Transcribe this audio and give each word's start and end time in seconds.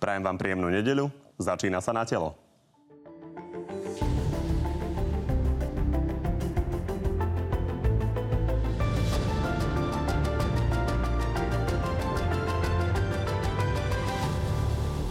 Prajem 0.00 0.24
vám 0.24 0.40
príjemnú 0.40 0.72
nedeľu. 0.72 1.12
Začína 1.36 1.84
sa 1.84 1.92
na 1.92 2.08
telo. 2.08 2.32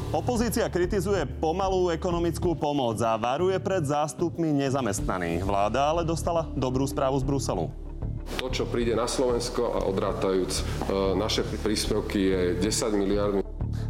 Opozícia 0.10 0.65
kritizuje 0.73 1.21
pomalú 1.37 1.93
ekonomickú 1.93 2.57
pomoc 2.57 2.97
a 3.05 3.13
varuje 3.13 3.61
pred 3.61 3.85
zástupmi 3.85 4.49
nezamestnaných. 4.57 5.45
Vláda 5.45 5.93
ale 5.93 6.01
dostala 6.01 6.49
dobrú 6.57 6.89
správu 6.89 7.21
z 7.21 7.29
Bruselu. 7.29 7.69
To, 8.41 8.49
čo 8.49 8.65
príde 8.65 8.97
na 8.97 9.05
Slovensko 9.05 9.69
a 9.69 9.85
odrátajúc 9.85 10.53
e, 10.57 10.61
naše 11.13 11.45
príspevky 11.45 12.19
je 12.25 12.41
10 12.61 12.99
miliard. 12.99 13.48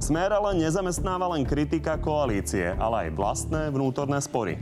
Smer 0.10 0.34
ale 0.34 0.58
nezamestnáva 0.58 1.38
len 1.38 1.46
kritika 1.46 1.94
koalície, 1.94 2.74
ale 2.82 3.06
aj 3.06 3.10
vlastné 3.14 3.70
vnútorné 3.70 4.18
spory. 4.18 4.58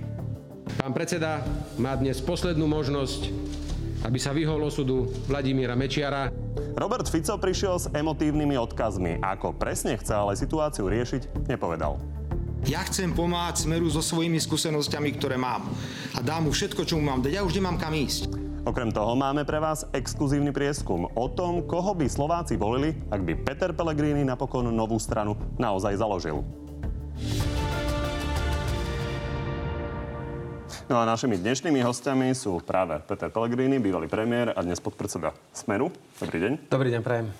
Pán 0.75 0.91
predseda 0.91 1.39
má 1.79 1.95
dnes 1.95 2.19
poslednú 2.19 2.67
možnosť, 2.67 3.31
aby 4.03 4.19
sa 4.19 4.35
vyhol 4.35 4.59
osudu 4.59 5.07
Vladimíra 5.23 5.71
Mečiara. 5.71 6.35
Robert 6.75 7.07
Fico 7.07 7.39
prišiel 7.39 7.79
s 7.79 7.87
emotívnymi 7.95 8.59
odkazmi. 8.59 9.23
Ako 9.23 9.55
presne 9.55 9.95
chce 9.95 10.19
ale 10.19 10.35
situáciu 10.35 10.91
riešiť, 10.91 11.47
nepovedal. 11.47 11.95
Ja 12.67 12.83
chcem 12.83 13.15
pomáhať 13.15 13.63
Smeru 13.63 13.87
so 13.87 14.03
svojimi 14.03 14.43
skúsenosťami, 14.43 15.15
ktoré 15.15 15.39
mám. 15.39 15.63
A 16.11 16.19
dám 16.19 16.43
mu 16.43 16.51
všetko, 16.51 16.83
čo 16.83 16.99
mu 16.99 17.07
mám 17.07 17.23
dať. 17.23 17.39
Ja 17.39 17.47
už 17.47 17.55
nemám 17.55 17.79
kam 17.79 17.95
ísť. 17.95 18.36
Okrem 18.67 18.91
toho 18.91 19.15
máme 19.15 19.47
pre 19.47 19.63
vás 19.63 19.87
exkluzívny 19.95 20.51
prieskum 20.51 21.07
o 21.15 21.25
tom, 21.31 21.63
koho 21.63 21.95
by 21.95 22.03
Slováci 22.03 22.59
volili, 22.59 22.99
ak 23.07 23.23
by 23.23 23.33
Peter 23.39 23.71
Pellegrini 23.71 24.27
napokon 24.27 24.67
novú 24.75 24.99
stranu 24.99 25.39
naozaj 25.55 25.95
založil. 25.95 26.43
No 30.91 30.99
a 30.99 31.07
našimi 31.07 31.39
dnešnými 31.39 31.79
hostiami 31.79 32.35
sú 32.35 32.59
práve 32.59 32.99
Peter 33.07 33.31
Pellegrini, 33.31 33.79
bývalý 33.79 34.11
premiér 34.11 34.51
a 34.51 34.59
dnes 34.59 34.83
podpredseda 34.83 35.31
Smeru. 35.55 35.87
Dobrý 36.19 36.35
deň. 36.35 36.51
Dobrý 36.67 36.91
deň, 36.91 37.01
prajem. 37.07 37.31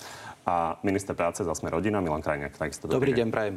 A 0.48 0.80
minister 0.80 1.12
práce 1.12 1.44
za 1.44 1.52
Smer 1.52 1.76
rodina 1.76 2.00
Milan 2.00 2.24
Krajniak. 2.24 2.56
Takisto 2.56 2.88
dobrý, 2.88 3.12
dobrý 3.12 3.20
deň, 3.20 3.28
prajem. 3.36 3.56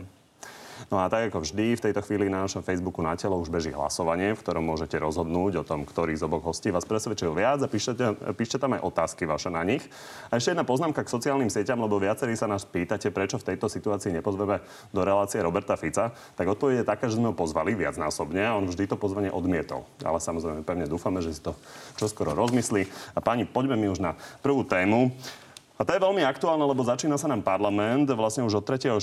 No 0.89 1.05
a 1.05 1.13
tak 1.13 1.29
ako 1.29 1.45
vždy, 1.45 1.77
v 1.77 1.85
tejto 1.85 2.01
chvíli 2.01 2.33
na 2.33 2.49
našom 2.49 2.65
Facebooku 2.65 3.05
na 3.05 3.13
telo 3.19 3.37
už 3.37 3.53
beží 3.53 3.69
hlasovanie, 3.69 4.33
v 4.33 4.41
ktorom 4.41 4.65
môžete 4.65 4.97
rozhodnúť 4.97 5.61
o 5.61 5.65
tom, 5.67 5.85
ktorý 5.85 6.17
z 6.17 6.25
oboch 6.25 6.49
hostí 6.49 6.73
vás 6.73 6.89
presvedčil 6.89 7.37
viac 7.37 7.61
a 7.61 7.69
píšete, 7.69 8.33
píšte 8.33 8.57
tam 8.57 8.79
aj 8.79 8.87
otázky 8.87 9.29
vaše 9.29 9.53
na 9.53 9.61
nich. 9.61 9.85
A 10.33 10.41
ešte 10.41 10.57
jedna 10.57 10.65
poznámka 10.65 11.05
k 11.05 11.13
sociálnym 11.13 11.53
sieťam, 11.53 11.85
lebo 11.85 12.01
viacerí 12.01 12.33
sa 12.33 12.49
nás 12.49 12.65
pýtate, 12.65 13.13
prečo 13.13 13.37
v 13.37 13.53
tejto 13.53 13.69
situácii 13.69 14.17
nepozveme 14.17 14.65
do 14.95 15.01
relácie 15.05 15.45
Roberta 15.45 15.77
Fica. 15.77 16.17
Tak 16.39 16.47
odpoveď 16.47 16.81
je 16.81 16.87
taká, 16.89 17.13
že 17.13 17.21
sme 17.21 17.31
ho 17.31 17.37
pozvali 17.37 17.77
viacnásobne 17.77 18.41
a 18.41 18.57
on 18.57 18.65
vždy 18.65 18.89
to 18.89 18.97
pozvanie 18.97 19.29
odmietol. 19.29 19.85
Ale 20.01 20.23
samozrejme 20.23 20.65
pevne 20.65 20.87
dúfame, 20.89 21.21
že 21.21 21.37
si 21.37 21.43
to 21.43 21.59
čoskoro 21.99 22.33
rozmyslí. 22.33 22.87
A 23.13 23.21
pani, 23.21 23.45
poďme 23.45 23.77
mi 23.77 23.91
už 23.91 23.99
na 23.99 24.15
prvú 24.41 24.63
tému. 24.63 25.11
A 25.81 25.85
to 25.89 25.97
je 25.97 26.05
veľmi 26.05 26.21
aktuálne, 26.29 26.61
lebo 26.61 26.85
začína 26.85 27.17
sa 27.17 27.25
nám 27.25 27.41
parlament 27.41 28.05
vlastne 28.13 28.45
už 28.45 28.61
od 28.61 28.69
3.6. 28.69 29.01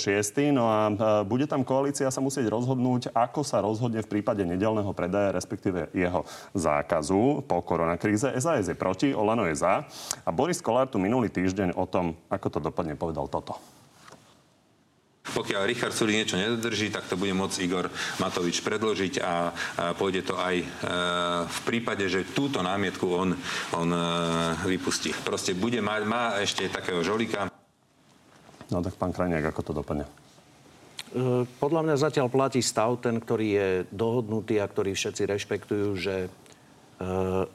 No 0.53 0.70
a 0.70 0.94
bude 1.25 1.50
tam 1.50 1.66
koalícia 1.66 2.06
sa 2.14 2.22
musieť 2.22 2.53
rozhodnúť, 2.53 3.09
ako 3.17 3.42
sa 3.42 3.66
rozhodne 3.66 4.06
v 4.06 4.11
prípade 4.14 4.45
nedelného 4.45 4.94
predaja, 4.94 5.34
respektíve 5.34 5.89
jeho 5.89 6.22
zákazu 6.53 7.42
po 7.50 7.66
koronakríze. 7.66 8.30
SAS 8.38 8.69
je 8.69 8.78
proti, 8.78 9.09
Olano 9.09 9.50
je 9.50 9.58
za. 9.58 9.89
A 10.22 10.30
Boris 10.30 10.61
Kolár 10.61 10.86
tu 10.86 11.02
minulý 11.02 11.34
týždeň 11.34 11.73
o 11.73 11.89
tom, 11.89 12.14
ako 12.30 12.45
to 12.45 12.59
dopadne, 12.61 12.94
povedal 12.94 13.25
toto. 13.25 13.58
Pokiaľ 15.38 15.70
Richard 15.70 15.94
Sulik 15.94 16.18
niečo 16.18 16.34
nedodrží, 16.34 16.90
tak 16.90 17.06
to 17.06 17.14
bude 17.14 17.30
môcť 17.38 17.58
Igor 17.62 17.94
Matovič 18.18 18.66
predložiť 18.66 19.22
a, 19.22 19.54
pôjde 19.94 20.26
to 20.26 20.34
aj 20.34 20.56
e, 20.58 20.66
v 21.46 21.60
prípade, 21.62 22.10
že 22.10 22.26
túto 22.34 22.66
námietku 22.66 23.06
on, 23.06 23.38
on 23.78 23.90
e, 23.94 24.02
vypustí. 24.66 25.14
Proste 25.22 25.53
bude 25.53 25.78
mať, 25.78 26.02
má 26.09 26.42
ešte 26.42 26.66
takého 26.74 27.06
žolika. 27.06 27.53
No 28.74 28.81
tak 28.81 28.97
pán 28.97 29.14
Krajniak, 29.14 29.53
ako 29.53 29.62
to 29.62 29.72
dopadne? 29.78 30.09
E, 30.09 31.46
podľa 31.46 31.86
mňa 31.86 31.96
zatiaľ 32.02 32.34
platí 32.34 32.66
stav, 32.66 32.97
ten, 32.97 33.22
ktorý 33.22 33.47
je 33.53 33.70
dohodnutý 33.94 34.58
a 34.58 34.66
ktorý 34.66 34.97
všetci 34.97 35.22
rešpektujú, 35.30 35.88
že 36.02 36.16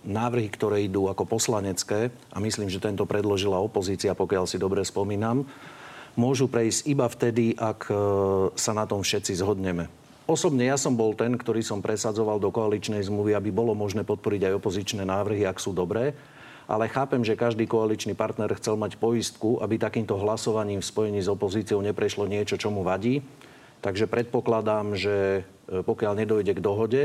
návrhy, 0.07 0.47
ktoré 0.55 0.87
idú 0.87 1.11
ako 1.11 1.27
poslanecké, 1.27 2.15
a 2.31 2.39
myslím, 2.39 2.71
že 2.71 2.79
tento 2.79 3.03
predložila 3.11 3.59
opozícia, 3.59 4.15
pokiaľ 4.15 4.47
si 4.47 4.55
dobre 4.55 4.87
spomínam, 4.87 5.43
môžu 6.15 6.49
prejsť 6.49 6.81
iba 6.89 7.07
vtedy, 7.09 7.57
ak 7.57 7.89
e, 7.89 7.95
sa 8.57 8.73
na 8.77 8.85
tom 8.85 9.01
všetci 9.01 9.39
zhodneme. 9.41 9.89
Osobne 10.29 10.71
ja 10.71 10.79
som 10.79 10.95
bol 10.95 11.19
ten, 11.19 11.35
ktorý 11.35 11.61
som 11.67 11.83
presadzoval 11.83 12.39
do 12.39 12.55
koaličnej 12.55 13.03
zmluvy, 13.03 13.35
aby 13.35 13.51
bolo 13.51 13.75
možné 13.75 14.07
podporiť 14.07 14.49
aj 14.49 14.57
opozičné 14.63 15.03
návrhy, 15.03 15.45
ak 15.45 15.59
sú 15.59 15.75
dobré. 15.75 16.15
Ale 16.71 16.87
chápem, 16.87 17.27
že 17.27 17.35
každý 17.37 17.67
koaličný 17.67 18.15
partner 18.15 18.55
chcel 18.55 18.79
mať 18.79 18.97
poistku, 18.97 19.59
aby 19.59 19.83
takýmto 19.83 20.15
hlasovaním 20.17 20.79
v 20.79 20.89
spojení 20.89 21.21
s 21.21 21.29
opozíciou 21.29 21.83
neprešlo 21.83 22.31
niečo, 22.31 22.55
čo 22.55 22.71
mu 22.71 22.87
vadí. 22.87 23.21
Takže 23.83 24.07
predpokladám, 24.07 24.95
že 24.95 25.43
e, 25.43 25.83
pokiaľ 25.83 26.23
nedojde 26.23 26.55
k 26.55 26.65
dohode, 26.65 27.03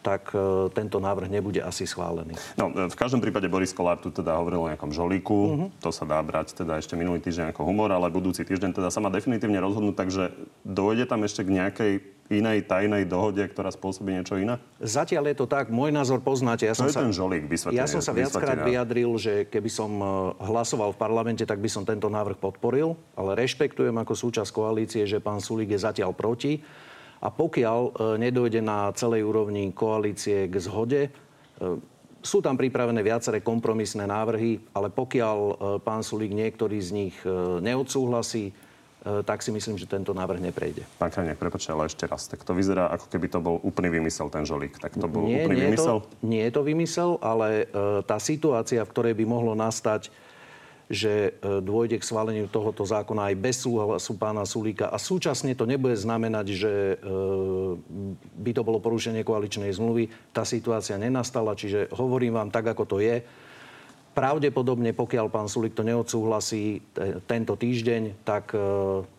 tak 0.00 0.30
e, 0.32 0.70
tento 0.72 1.02
návrh 1.02 1.28
nebude 1.28 1.60
asi 1.60 1.84
schválený. 1.84 2.38
No, 2.54 2.70
v 2.70 2.96
každom 2.96 3.18
prípade 3.18 3.50
Boris 3.50 3.74
Kolár 3.74 3.98
tu 3.98 4.14
teda 4.14 4.38
hovoril 4.38 4.64
o 4.64 4.70
nejakom 4.70 4.94
žolíku. 4.94 5.38
Uh-huh. 5.38 5.68
To 5.82 5.90
sa 5.90 6.06
dá 6.06 6.22
brať 6.22 6.54
teda 6.54 6.78
ešte 6.78 6.94
minulý 6.94 7.18
týždeň 7.20 7.52
ako 7.52 7.66
humor, 7.66 7.90
ale 7.90 8.08
budúci 8.08 8.46
týždeň 8.46 8.78
teda 8.78 8.88
sa 8.88 9.02
má 9.02 9.10
definitívne 9.10 9.58
rozhodnúť, 9.58 9.96
takže 9.98 10.22
dojde 10.62 11.04
tam 11.10 11.26
ešte 11.26 11.42
k 11.44 11.50
nejakej 11.54 11.92
inej 12.28 12.68
tajnej 12.68 13.08
dohode, 13.08 13.40
ktorá 13.40 13.72
spôsobí 13.72 14.12
niečo 14.12 14.36
iné? 14.36 14.60
Zatiaľ 14.84 15.32
je 15.32 15.36
to 15.40 15.46
tak. 15.48 15.72
Môj 15.72 15.88
názor 15.88 16.20
poznáte. 16.20 16.68
Ja 16.68 16.76
som, 16.76 16.86
sa, 16.92 17.00
ten 17.00 17.12
žolík, 17.12 17.48
ja 17.72 17.88
som 17.88 18.04
sa 18.04 18.12
viackrát 18.12 18.60
vyjadril, 18.60 19.16
že 19.16 19.48
keby 19.48 19.70
som 19.72 19.90
e, 19.96 20.04
hlasoval 20.44 20.92
v 20.92 21.00
parlamente, 21.00 21.42
tak 21.48 21.58
by 21.58 21.68
som 21.72 21.88
tento 21.88 22.12
návrh 22.12 22.36
podporil, 22.36 23.00
ale 23.16 23.32
rešpektujem 23.40 23.96
ako 23.96 24.12
súčasť 24.12 24.50
koalície, 24.52 25.08
že 25.08 25.24
pán 25.24 25.40
Sulík 25.40 25.72
je 25.72 25.80
zatiaľ 25.80 26.12
proti. 26.12 26.60
A 27.18 27.28
pokiaľ 27.34 27.80
e, 27.82 27.90
nedojde 28.22 28.62
na 28.62 28.94
celej 28.94 29.26
úrovni 29.26 29.74
koalície 29.74 30.46
k 30.46 30.54
zhode, 30.62 31.02
e, 31.06 31.10
sú 32.22 32.38
tam 32.42 32.58
pripravené 32.58 33.02
viaceré 33.02 33.42
kompromisné 33.42 34.06
návrhy, 34.06 34.62
ale 34.74 34.90
pokiaľ 34.90 35.38
e, 35.38 35.52
pán 35.82 36.02
Sulík 36.06 36.34
niektorý 36.34 36.78
z 36.78 36.90
nich 36.94 37.14
neodsúhlasí, 37.62 38.70
tak 38.98 39.40
si 39.40 39.54
myslím, 39.54 39.78
že 39.78 39.86
tento 39.86 40.10
návrh 40.10 40.42
neprejde. 40.42 40.82
Pán 40.98 41.08
Krajniak, 41.08 41.38
prepáčte, 41.38 41.70
ale 41.70 41.86
ešte 41.86 42.04
raz. 42.04 42.26
Tak 42.28 42.42
to 42.42 42.52
vyzerá, 42.52 42.90
ako 42.92 43.06
keby 43.08 43.30
to 43.30 43.38
bol 43.40 43.56
úplný 43.62 43.94
vymysel, 43.94 44.26
ten 44.28 44.42
žolík. 44.42 44.76
Tak 44.76 44.98
to 44.98 45.06
bol 45.06 45.24
nie, 45.24 45.46
úplný 45.46 45.54
nie 45.54 45.64
vymysel? 45.70 45.96
Je 45.96 46.02
to, 46.02 46.26
nie 46.26 46.42
je 46.44 46.52
to 46.52 46.62
vymysel, 46.66 47.10
ale 47.22 47.70
tá 48.04 48.18
situácia, 48.18 48.82
v 48.82 48.90
ktorej 48.90 49.14
by 49.16 49.24
mohlo 49.24 49.54
nastať 49.54 50.10
že 50.88 51.36
e, 51.36 51.60
dôjde 51.60 52.00
k 52.00 52.08
schváleniu 52.08 52.48
tohoto 52.48 52.80
zákona 52.80 53.32
aj 53.32 53.34
bez 53.36 53.60
súhlasu 53.60 54.16
pána 54.16 54.48
Sulíka 54.48 54.88
a 54.88 54.96
súčasne 54.96 55.52
to 55.52 55.68
nebude 55.68 55.92
znamenať, 55.92 56.46
že 56.56 56.72
e, 56.72 56.96
by 58.40 58.50
to 58.56 58.64
bolo 58.64 58.80
porušenie 58.80 59.20
koaličnej 59.20 59.68
zmluvy. 59.68 60.08
Tá 60.32 60.48
situácia 60.48 60.96
nenastala, 60.96 61.52
čiže 61.52 61.92
hovorím 61.92 62.40
vám 62.40 62.48
tak, 62.48 62.72
ako 62.72 62.84
to 62.88 62.96
je. 63.04 63.20
Pravdepodobne, 64.16 64.96
pokiaľ 64.96 65.28
pán 65.28 65.46
Sulik 65.46 65.76
to 65.76 65.86
neodsúhlasí 65.86 66.82
tento 67.28 67.54
týždeň, 67.54 68.24
tak 68.24 68.56
e, 68.56 68.58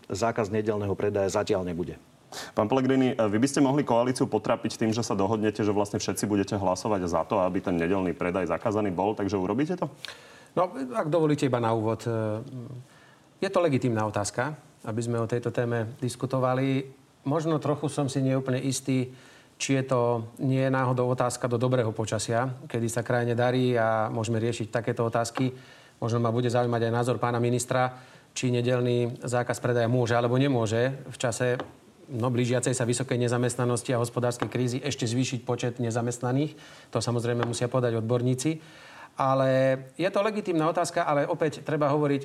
zákaz 0.10 0.50
nedelného 0.50 0.98
predaja 0.98 1.30
zatiaľ 1.30 1.70
nebude. 1.70 2.02
Pán 2.54 2.70
Pellegrini, 2.70 3.18
vy 3.18 3.38
by 3.42 3.48
ste 3.50 3.62
mohli 3.62 3.82
koalíciu 3.82 4.30
potrapiť 4.30 4.78
tým, 4.78 4.92
že 4.94 5.02
sa 5.02 5.18
dohodnete, 5.18 5.66
že 5.66 5.74
vlastne 5.74 5.98
všetci 5.98 6.30
budete 6.30 6.56
hlasovať 6.62 7.10
za 7.10 7.26
to, 7.26 7.42
aby 7.42 7.58
ten 7.58 7.74
nedelný 7.74 8.14
predaj 8.14 8.54
zakázaný 8.54 8.94
bol, 8.94 9.18
takže 9.18 9.34
urobíte 9.34 9.74
to? 9.74 9.90
No, 10.58 10.70
ak 10.74 11.08
dovolíte 11.12 11.46
iba 11.46 11.62
na 11.62 11.74
úvod. 11.74 12.06
E, 12.06 12.12
je 13.40 13.50
to 13.50 13.60
legitímna 13.62 14.06
otázka, 14.08 14.58
aby 14.86 15.02
sme 15.04 15.22
o 15.22 15.30
tejto 15.30 15.54
téme 15.54 15.94
diskutovali. 16.02 16.88
Možno 17.28 17.60
trochu 17.60 17.92
som 17.92 18.08
si 18.08 18.24
neúplne 18.24 18.58
istý, 18.64 19.12
či 19.60 19.76
je 19.76 19.84
to 19.92 20.32
nie 20.40 20.64
náhodou 20.72 21.12
otázka 21.12 21.52
do 21.52 21.60
dobrého 21.60 21.92
počasia, 21.92 22.48
kedy 22.72 22.88
sa 22.88 23.04
krajine 23.04 23.36
darí 23.36 23.76
a 23.76 24.08
môžeme 24.08 24.40
riešiť 24.40 24.72
takéto 24.72 25.04
otázky. 25.04 25.52
Možno 26.00 26.24
ma 26.24 26.32
bude 26.32 26.48
zaujímať 26.48 26.88
aj 26.88 26.96
názor 26.96 27.20
pána 27.20 27.44
ministra, 27.44 27.92
či 28.32 28.56
nedelný 28.56 29.20
zákaz 29.20 29.60
predaja 29.60 29.92
môže 29.92 30.16
alebo 30.16 30.40
nemôže 30.40 30.96
v 31.12 31.18
čase 31.20 31.60
no, 32.08 32.32
blížiacej 32.32 32.72
sa 32.72 32.88
vysokej 32.88 33.20
nezamestnanosti 33.20 33.92
a 33.92 34.02
hospodárskej 34.02 34.48
krízy 34.48 34.78
ešte 34.80 35.04
zvýšiť 35.04 35.44
počet 35.44 35.84
nezamestnaných. 35.84 36.56
To 36.96 37.04
samozrejme 37.04 37.44
musia 37.44 37.68
podať 37.68 38.00
odborníci. 38.00 38.64
Ale 39.20 39.50
je 40.00 40.08
to 40.08 40.24
legitímna 40.24 40.72
otázka, 40.72 41.04
ale 41.04 41.28
opäť 41.28 41.60
treba 41.60 41.92
hovoriť, 41.92 42.22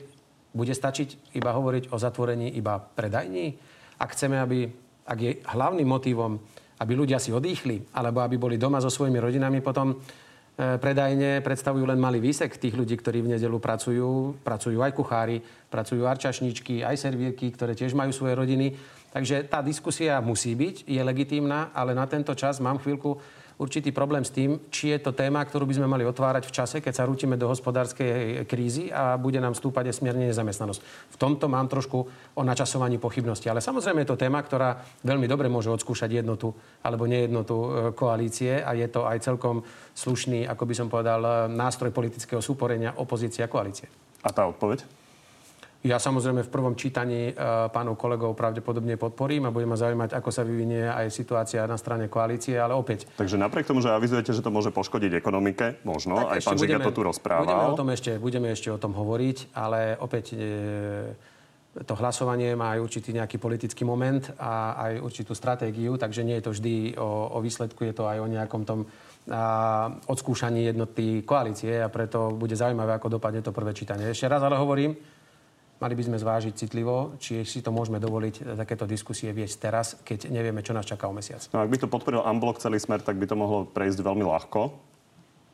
bude 0.55 0.71
stačiť 0.71 1.35
iba 1.35 1.51
hovoriť 1.51 1.91
o 1.91 1.99
zatvorení 1.99 2.55
iba 2.55 2.79
predajní? 2.79 3.59
Ak 3.99 4.15
chceme, 4.15 4.39
aby, 4.39 4.71
ak 5.03 5.19
je 5.19 5.33
hlavným 5.43 5.91
motivom, 5.91 6.39
aby 6.79 6.93
ľudia 6.95 7.19
si 7.19 7.35
odýchli, 7.35 7.91
alebo 7.99 8.23
aby 8.23 8.39
boli 8.39 8.55
doma 8.55 8.79
so 8.79 8.87
svojimi 8.87 9.19
rodinami, 9.19 9.59
potom 9.59 9.91
e, 9.91 9.97
predajne 10.79 11.43
predstavujú 11.43 11.83
len 11.83 11.99
malý 11.99 12.23
výsek 12.23 12.63
tých 12.63 12.79
ľudí, 12.79 12.95
ktorí 12.95 13.27
v 13.27 13.35
nedelu 13.35 13.59
pracujú. 13.59 14.39
Pracujú 14.47 14.79
aj 14.79 14.95
kuchári, 14.95 15.43
pracujú 15.71 16.07
arčašničky, 16.07 16.87
aj 16.87 16.95
servírky, 16.95 17.51
ktoré 17.51 17.75
tiež 17.75 17.91
majú 17.99 18.15
svoje 18.15 18.39
rodiny. 18.39 18.75
Takže 19.11 19.51
tá 19.51 19.63
diskusia 19.63 20.23
musí 20.23 20.55
byť, 20.55 20.87
je 20.87 21.03
legitímna, 21.03 21.75
ale 21.75 21.95
na 21.95 22.07
tento 22.07 22.35
čas 22.39 22.63
mám 22.63 22.79
chvíľku 22.79 23.19
určitý 23.59 23.95
problém 23.95 24.27
s 24.27 24.35
tým, 24.35 24.59
či 24.71 24.95
je 24.95 24.99
to 24.99 25.15
téma, 25.15 25.45
ktorú 25.45 25.67
by 25.69 25.77
sme 25.79 25.89
mali 25.91 26.03
otvárať 26.03 26.45
v 26.49 26.55
čase, 26.55 26.77
keď 26.83 26.93
sa 26.95 27.07
rútime 27.07 27.39
do 27.39 27.47
hospodárskej 27.47 28.45
krízy 28.49 28.91
a 28.91 29.15
bude 29.15 29.39
nám 29.39 29.55
stúpať 29.55 29.95
smierne 29.95 30.31
nezamestnanosť. 30.31 30.81
V 31.15 31.17
tomto 31.21 31.47
mám 31.47 31.71
trošku 31.71 31.99
o 32.35 32.43
načasovaní 32.43 32.99
pochybnosti. 32.99 33.47
Ale 33.47 33.63
samozrejme 33.63 34.03
je 34.03 34.11
to 34.11 34.21
téma, 34.21 34.43
ktorá 34.43 34.81
veľmi 35.07 35.31
dobre 35.31 35.47
môže 35.47 35.71
odskúšať 35.71 36.25
jednotu 36.25 36.51
alebo 36.83 37.07
nejednotu 37.07 37.57
e, 37.57 37.69
koalície 37.95 38.59
a 38.59 38.75
je 38.75 38.89
to 38.91 39.07
aj 39.07 39.23
celkom 39.23 39.63
slušný, 39.95 40.49
ako 40.49 40.65
by 40.67 40.75
som 40.75 40.89
povedal, 40.91 41.21
e, 41.23 41.31
nástroj 41.53 41.95
politického 41.95 42.43
súporenia 42.43 42.97
opozície 42.99 43.45
a 43.45 43.51
koalície. 43.53 43.87
A 44.25 44.33
tá 44.33 44.49
odpoveď? 44.49 45.04
Ja 45.85 46.01
samozrejme 46.01 46.41
v 46.41 46.49
prvom 46.49 46.73
čítaní 46.81 47.37
uh, 47.37 47.69
pánov 47.69 48.01
kolegov 48.01 48.33
pravdepodobne 48.33 48.97
podporím 48.97 49.45
a 49.45 49.53
bude 49.53 49.69
ma 49.69 49.77
zaujímať, 49.77 50.17
ako 50.17 50.31
sa 50.33 50.41
vyvinie 50.41 50.89
aj 50.89 51.13
situácia 51.13 51.61
na 51.69 51.77
strane 51.77 52.09
koalície, 52.09 52.57
ale 52.57 52.73
opäť. 52.73 53.05
Takže 53.21 53.37
napriek 53.37 53.69
tomu, 53.69 53.85
že 53.85 53.93
avizujete, 53.93 54.33
že 54.33 54.41
to 54.41 54.49
môže 54.49 54.73
poškodiť 54.73 55.21
ekonomike, 55.21 55.85
možno, 55.85 56.17
tak 56.25 56.41
aj 56.41 56.41
pán 56.41 56.57
Žiga 56.57 56.81
to 56.89 56.93
tu 56.97 57.03
rozprával. 57.05 57.45
Budeme 57.45 57.69
o 57.69 57.77
tom 57.77 57.89
ešte, 57.93 58.17
budeme 58.17 58.49
ešte 58.49 58.73
o 58.73 58.81
tom 58.81 58.97
hovoriť, 58.97 59.53
ale 59.53 60.01
opäť 60.01 60.33
e, 60.33 60.41
to 61.85 61.95
hlasovanie 62.01 62.57
má 62.57 62.73
aj 62.73 62.81
určitý 62.81 63.13
nejaký 63.13 63.37
politický 63.37 63.85
moment 63.85 64.25
a 64.41 64.81
aj 64.89 65.05
určitú 65.05 65.37
stratégiu, 65.37 66.01
takže 66.01 66.25
nie 66.25 66.41
je 66.41 66.45
to 66.49 66.55
vždy 66.57 66.75
o, 66.97 67.37
o 67.37 67.39
výsledku, 67.45 67.85
je 67.85 67.93
to 67.93 68.09
aj 68.09 68.25
o 68.25 68.31
nejakom 68.33 68.65
tom 68.65 68.89
a 69.25 69.89
odskúšaní 70.05 70.69
jednoty 70.69 71.25
koalície 71.25 71.81
a 71.81 71.89
preto 71.89 72.37
bude 72.37 72.53
zaujímavé, 72.53 72.93
ako 73.01 73.17
dopadne 73.17 73.41
to 73.41 73.57
prvé 73.57 73.73
čítanie. 73.73 74.13
Ešte 74.13 74.29
raz 74.29 74.45
ale 74.45 74.61
hovorím, 74.61 74.93
Mali 75.83 75.99
by 75.99 76.07
sme 76.07 76.23
zvážiť 76.23 76.55
citlivo, 76.55 77.19
či 77.19 77.43
si 77.43 77.59
to 77.59 77.75
môžeme 77.75 77.99
dovoliť 77.99 78.55
takéto 78.55 78.87
diskusie 78.87 79.35
viesť 79.35 79.57
teraz, 79.59 79.87
keď 80.07 80.31
nevieme, 80.31 80.63
čo 80.63 80.71
nás 80.71 80.87
čaká 80.87 81.11
o 81.11 81.15
mesiac. 81.15 81.43
No 81.51 81.61
ak 81.61 81.71
by 81.71 81.79
to 81.83 81.91
podporil 81.91 82.23
Amblok 82.23 82.63
celý 82.63 82.79
smer, 82.79 83.03
tak 83.03 83.19
by 83.19 83.27
to 83.27 83.35
mohlo 83.35 83.67
prejsť 83.67 84.01
veľmi 84.01 84.23
ľahko. 84.23 84.71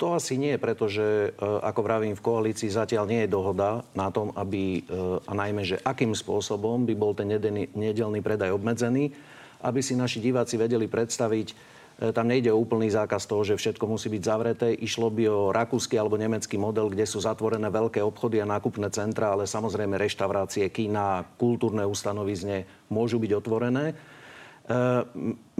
To 0.01 0.17
asi 0.17 0.41
nie, 0.41 0.57
pretože, 0.57 1.29
e, 1.29 1.31
ako 1.41 1.81
vravím, 1.85 2.17
v 2.17 2.25
koalícii 2.25 2.73
zatiaľ 2.73 3.05
nie 3.05 3.21
je 3.29 3.33
dohoda 3.37 3.85
na 3.93 4.09
tom, 4.09 4.33
aby, 4.33 4.81
e, 4.81 5.21
a 5.29 5.33
najmä, 5.37 5.61
že 5.61 5.77
akým 5.85 6.17
spôsobom 6.17 6.89
by 6.89 6.95
bol 6.97 7.13
ten 7.13 7.29
nedelný 7.77 8.21
predaj 8.25 8.57
obmedzený, 8.57 9.13
aby 9.61 9.81
si 9.85 9.93
naši 9.93 10.25
diváci 10.25 10.57
vedeli 10.57 10.89
predstaviť, 10.89 11.53
tam 12.01 12.33
nejde 12.33 12.49
o 12.49 12.57
úplný 12.57 12.89
zákaz 12.89 13.29
toho, 13.29 13.45
že 13.45 13.61
všetko 13.61 13.85
musí 13.85 14.09
byť 14.09 14.23
zavreté. 14.25 14.73
Išlo 14.73 15.13
by 15.13 15.25
o 15.29 15.53
rakúsky 15.53 16.01
alebo 16.01 16.17
nemecký 16.17 16.57
model, 16.57 16.89
kde 16.89 17.05
sú 17.05 17.21
zatvorené 17.21 17.69
veľké 17.69 18.01
obchody 18.01 18.41
a 18.41 18.49
nákupné 18.49 18.89
centra, 18.89 19.37
ale 19.37 19.45
samozrejme 19.45 20.01
reštaurácie, 20.01 20.65
kina, 20.73 21.29
kultúrne 21.37 21.85
ustanovizne 21.85 22.65
môžu 22.89 23.21
byť 23.21 23.33
otvorené. 23.37 23.93
E, 23.93 23.95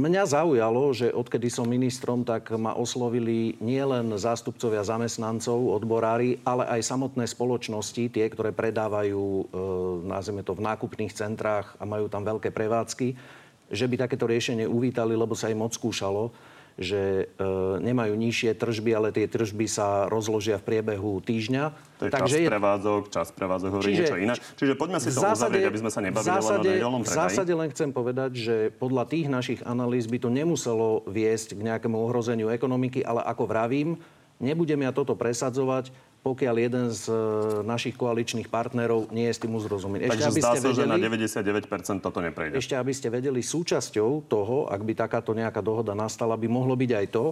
mňa 0.01 0.25
zaujalo, 0.33 0.97
že 0.97 1.13
odkedy 1.13 1.53
som 1.53 1.69
ministrom, 1.69 2.25
tak 2.25 2.49
ma 2.57 2.73
oslovili 2.73 3.61
nielen 3.61 4.17
zástupcovia 4.17 4.81
zamestnancov, 4.81 5.61
odborári, 5.77 6.41
ale 6.49 6.65
aj 6.73 6.89
samotné 6.89 7.29
spoločnosti, 7.29 8.09
tie, 8.09 8.25
ktoré 8.33 8.57
predávajú, 8.57 9.21
e, 9.21 9.45
nazvime 10.09 10.41
to, 10.41 10.57
v 10.57 10.65
nákupných 10.65 11.13
centrách 11.13 11.77
a 11.77 11.85
majú 11.85 12.09
tam 12.09 12.25
veľké 12.25 12.49
prevádzky 12.49 13.40
že 13.71 13.87
by 13.87 13.97
takéto 14.07 14.27
riešenie 14.27 14.67
uvítali, 14.67 15.15
lebo 15.15 15.39
sa 15.39 15.49
im 15.49 15.63
odskúšalo, 15.63 16.35
že 16.81 17.29
e, 17.37 17.45
nemajú 17.83 18.17
nižšie 18.17 18.57
tržby, 18.57 18.97
ale 18.97 19.09
tie 19.13 19.29
tržby 19.29 19.69
sa 19.69 20.09
rozložia 20.09 20.57
v 20.57 20.65
priebehu 20.65 21.21
týždňa. 21.21 21.65
To 22.01 22.03
je 22.09 22.11
Takže 22.11 22.37
čas 22.37 22.45
je... 22.47 22.49
prevádzok, 22.49 23.03
čas 23.13 23.29
prevádzok 23.37 23.71
hovorí 23.77 23.87
Čiže, 23.93 24.01
niečo 24.01 24.17
iné. 24.17 24.35
Čiže 24.57 24.73
poďme 24.81 24.99
si 25.03 25.13
to 25.13 25.21
zásade, 25.21 25.37
uzavrieť, 25.37 25.65
aby 25.69 25.81
sme 25.85 25.91
sa 25.93 26.01
nebavili 26.01 26.31
zásade, 26.31 26.71
len 26.73 26.81
o 26.81 27.01
V 27.05 27.11
zásade 27.11 27.53
len 27.53 27.69
chcem 27.69 27.91
povedať, 27.93 28.31
že 28.33 28.57
podľa 28.81 29.05
tých 29.13 29.27
našich 29.29 29.61
analýz 29.67 30.09
by 30.09 30.19
to 30.25 30.29
nemuselo 30.33 31.05
viesť 31.05 31.59
k 31.59 31.61
nejakému 31.69 31.97
ohrozeniu 32.01 32.49
ekonomiky, 32.49 33.05
ale 33.05 33.21
ako 33.29 33.45
vravím, 33.45 34.01
nebudem 34.41 34.81
ja 34.81 34.91
toto 34.97 35.13
presadzovať, 35.13 35.93
pokiaľ 36.21 36.55
jeden 36.61 36.87
z 36.93 37.09
e, 37.09 37.17
našich 37.65 37.97
koaličných 37.97 38.53
partnerov 38.53 39.09
nie 39.09 39.25
je 39.33 39.35
s 39.35 39.41
tým 39.41 39.57
uzrozumený. 39.57 40.13
Takže 40.13 40.29
aby 40.29 40.41
zdá 40.41 40.53
ste 40.53 40.61
vedeli, 40.69 40.77
že 40.77 40.85
na 40.85 40.99
99% 41.01 42.05
toto 42.05 42.21
neprejde. 42.21 42.61
Ešte 42.61 42.77
aby 42.77 42.93
ste 42.93 43.09
vedeli, 43.09 43.41
súčasťou 43.41 44.29
toho, 44.29 44.69
ak 44.69 44.81
by 44.85 44.93
takáto 44.93 45.33
nejaká 45.33 45.65
dohoda 45.65 45.97
nastala, 45.97 46.37
by 46.37 46.45
mohlo 46.45 46.77
byť 46.77 46.91
aj 46.93 47.07
to, 47.09 47.27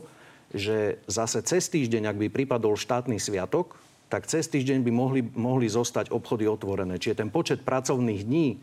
že 0.57 1.05
zase 1.05 1.45
cez 1.45 1.69
týždeň, 1.69 2.09
ak 2.09 2.17
by 2.17 2.27
pripadol 2.33 2.81
štátny 2.81 3.21
sviatok, 3.21 3.77
tak 4.09 4.25
cez 4.25 4.49
týždeň 4.49 4.81
by 4.81 4.93
mohli, 4.93 5.21
mohli 5.37 5.69
zostať 5.69 6.09
obchody 6.09 6.49
otvorené. 6.49 6.97
Čiže 6.97 7.21
ten 7.21 7.29
počet 7.29 7.61
pracovných 7.61 8.25
dní, 8.25 8.57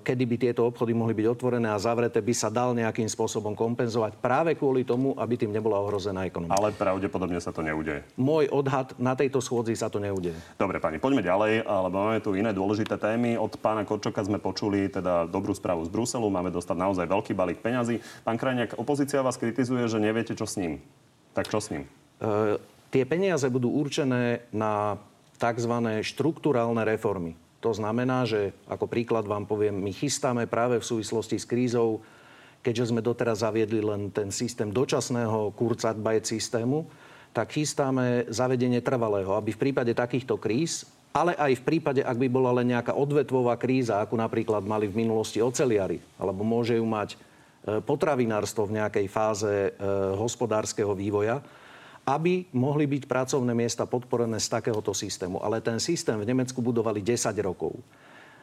kedy 0.00 0.24
by 0.24 0.36
tieto 0.40 0.64
obchody 0.64 0.96
mohli 0.96 1.12
byť 1.12 1.26
otvorené 1.28 1.68
a 1.68 1.76
zavreté, 1.76 2.24
by 2.24 2.32
sa 2.32 2.48
dal 2.48 2.72
nejakým 2.72 3.04
spôsobom 3.04 3.52
kompenzovať 3.52 4.16
práve 4.16 4.56
kvôli 4.56 4.88
tomu, 4.88 5.12
aby 5.20 5.36
tým 5.36 5.52
nebola 5.52 5.76
ohrozená 5.84 6.24
ekonomika. 6.24 6.56
Ale 6.56 6.72
pravdepodobne 6.72 7.36
sa 7.36 7.52
to 7.52 7.60
neudeje. 7.60 8.08
Môj 8.16 8.48
odhad 8.48 8.96
na 8.96 9.12
tejto 9.12 9.44
schôdzi 9.44 9.76
sa 9.76 9.92
to 9.92 10.00
neudeje. 10.00 10.36
Dobre, 10.56 10.80
pani, 10.80 10.96
poďme 10.96 11.20
ďalej, 11.20 11.68
lebo 11.68 11.96
máme 12.08 12.20
tu 12.24 12.32
iné 12.32 12.56
dôležité 12.56 12.96
témy. 12.96 13.36
Od 13.36 13.52
pána 13.60 13.84
Korčoka 13.84 14.24
sme 14.24 14.40
počuli 14.40 14.88
teda 14.88 15.28
dobrú 15.28 15.52
správu 15.52 15.84
z 15.84 15.92
Bruselu. 15.92 16.26
Máme 16.32 16.48
dostať 16.48 16.76
naozaj 16.80 17.04
veľký 17.04 17.32
balík 17.36 17.60
peňazí. 17.60 18.00
Pán 18.24 18.40
Krajniak, 18.40 18.80
opozícia 18.80 19.20
vás 19.20 19.36
kritizuje, 19.36 19.84
že 19.92 20.00
neviete, 20.00 20.32
čo 20.32 20.48
s 20.48 20.56
ním. 20.56 20.80
Tak 21.36 21.52
čo 21.52 21.60
s 21.60 21.68
ním? 21.68 21.84
E, 22.16 22.56
tie 22.88 23.04
peniaze 23.04 23.44
budú 23.52 23.68
určené 23.76 24.48
na 24.56 24.96
tzv. 25.36 26.00
štruktúrálne 26.00 26.80
reformy. 26.80 27.36
To 27.66 27.74
znamená, 27.74 28.22
že 28.22 28.54
ako 28.70 28.86
príklad 28.86 29.26
vám 29.26 29.42
poviem, 29.42 29.74
my 29.74 29.90
chystáme 29.90 30.46
práve 30.46 30.78
v 30.78 30.86
súvislosti 30.86 31.34
s 31.34 31.50
krízou, 31.50 31.98
keďže 32.62 32.94
sme 32.94 33.02
doteraz 33.02 33.42
zaviedli 33.42 33.82
len 33.82 34.14
ten 34.14 34.30
systém 34.30 34.70
dočasného 34.70 35.50
Kurzarbeit 35.50 36.22
systému, 36.30 36.86
tak 37.34 37.58
chystáme 37.58 38.30
zavedenie 38.30 38.78
trvalého, 38.86 39.34
aby 39.34 39.50
v 39.50 39.58
prípade 39.66 39.90
takýchto 39.98 40.38
kríz, 40.38 40.86
ale 41.10 41.34
aj 41.34 41.58
v 41.58 41.66
prípade, 41.66 42.06
ak 42.06 42.14
by 42.14 42.28
bola 42.30 42.54
len 42.62 42.70
nejaká 42.70 42.94
odvetvová 42.94 43.58
kríza, 43.58 43.98
ako 43.98 44.14
napríklad 44.14 44.62
mali 44.62 44.86
v 44.86 45.02
minulosti 45.02 45.42
oceliari, 45.42 45.98
alebo 46.22 46.46
môže 46.46 46.78
ju 46.78 46.86
mať 46.86 47.18
e, 47.18 47.82
potravinárstvo 47.82 48.70
v 48.70 48.78
nejakej 48.78 49.06
fáze 49.10 49.50
e, 49.50 49.70
hospodárskeho 50.14 50.94
vývoja, 50.94 51.42
aby 52.06 52.46
mohli 52.54 52.86
byť 52.86 53.10
pracovné 53.10 53.50
miesta 53.50 53.82
podporené 53.82 54.38
z 54.38 54.46
takéhoto 54.46 54.94
systému. 54.94 55.42
Ale 55.42 55.58
ten 55.58 55.82
systém 55.82 56.14
v 56.14 56.28
Nemecku 56.30 56.62
budovali 56.62 57.02
10 57.02 57.34
rokov. 57.42 57.74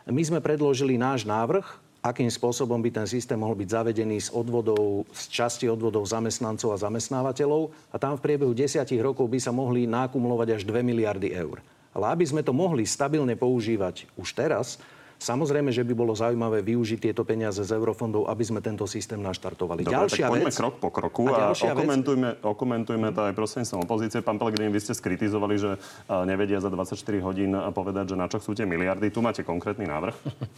My 0.03 0.19
sme 0.19 0.43
predložili 0.43 0.99
náš 0.99 1.23
návrh, 1.23 1.63
akým 2.03 2.27
spôsobom 2.27 2.83
by 2.83 2.91
ten 2.91 3.07
systém 3.07 3.39
mohol 3.39 3.55
byť 3.55 3.69
zavedený 3.71 4.27
z 4.27 4.29
odvodov, 4.35 5.07
z 5.15 5.23
časti 5.31 5.71
odvodov 5.71 6.03
zamestnancov 6.03 6.75
a 6.75 6.81
zamestnávateľov 6.83 7.71
a 7.87 7.95
tam 7.95 8.19
v 8.19 8.23
priebehu 8.27 8.51
10 8.51 8.83
rokov 8.99 9.31
by 9.31 9.39
sa 9.39 9.55
mohli 9.55 9.87
nákumulovať 9.87 10.59
až 10.59 10.61
2 10.67 10.83
miliardy 10.83 11.31
eur. 11.31 11.63
Ale 11.95 12.11
aby 12.11 12.27
sme 12.27 12.43
to 12.43 12.51
mohli 12.51 12.83
stabilne 12.83 13.39
používať 13.39 14.11
už 14.19 14.35
teraz, 14.35 14.75
Samozrejme, 15.23 15.71
že 15.71 15.87
by 15.87 15.93
bolo 15.95 16.11
zaujímavé 16.11 16.59
využiť 16.59 16.99
tieto 16.99 17.23
peniaze 17.23 17.63
z 17.63 17.71
eurofondov, 17.71 18.27
aby 18.27 18.43
sme 18.43 18.59
tento 18.59 18.83
systém 18.83 19.23
naštartovali. 19.23 19.87
Dobre, 19.87 19.95
ďalšia 19.95 20.27
tak 20.27 20.31
poďme 20.35 20.51
vec, 20.51 20.59
krok 20.59 20.75
po 20.83 20.89
kroku 20.91 21.31
a, 21.31 21.55
a 21.55 21.71
okomentujme, 21.71 22.29
vec... 22.35 22.43
okomentujme 22.43 23.07
to 23.15 23.21
aj 23.31 23.33
prostredníctvom 23.33 23.87
opozície. 23.87 24.19
Pán 24.19 24.35
Pelegrini, 24.35 24.67
vy 24.67 24.83
ste 24.83 24.91
skritizovali, 24.91 25.55
že 25.55 25.79
nevedia 26.27 26.59
za 26.59 26.67
24 26.67 26.99
hodín 27.23 27.55
povedať, 27.71 28.11
že 28.11 28.15
na 28.19 28.27
čo 28.27 28.43
chcú 28.43 28.51
tie 28.51 28.67
miliardy. 28.67 29.07
Tu 29.07 29.23
máte 29.23 29.47
konkrétny 29.47 29.87
návrh. 29.87 30.15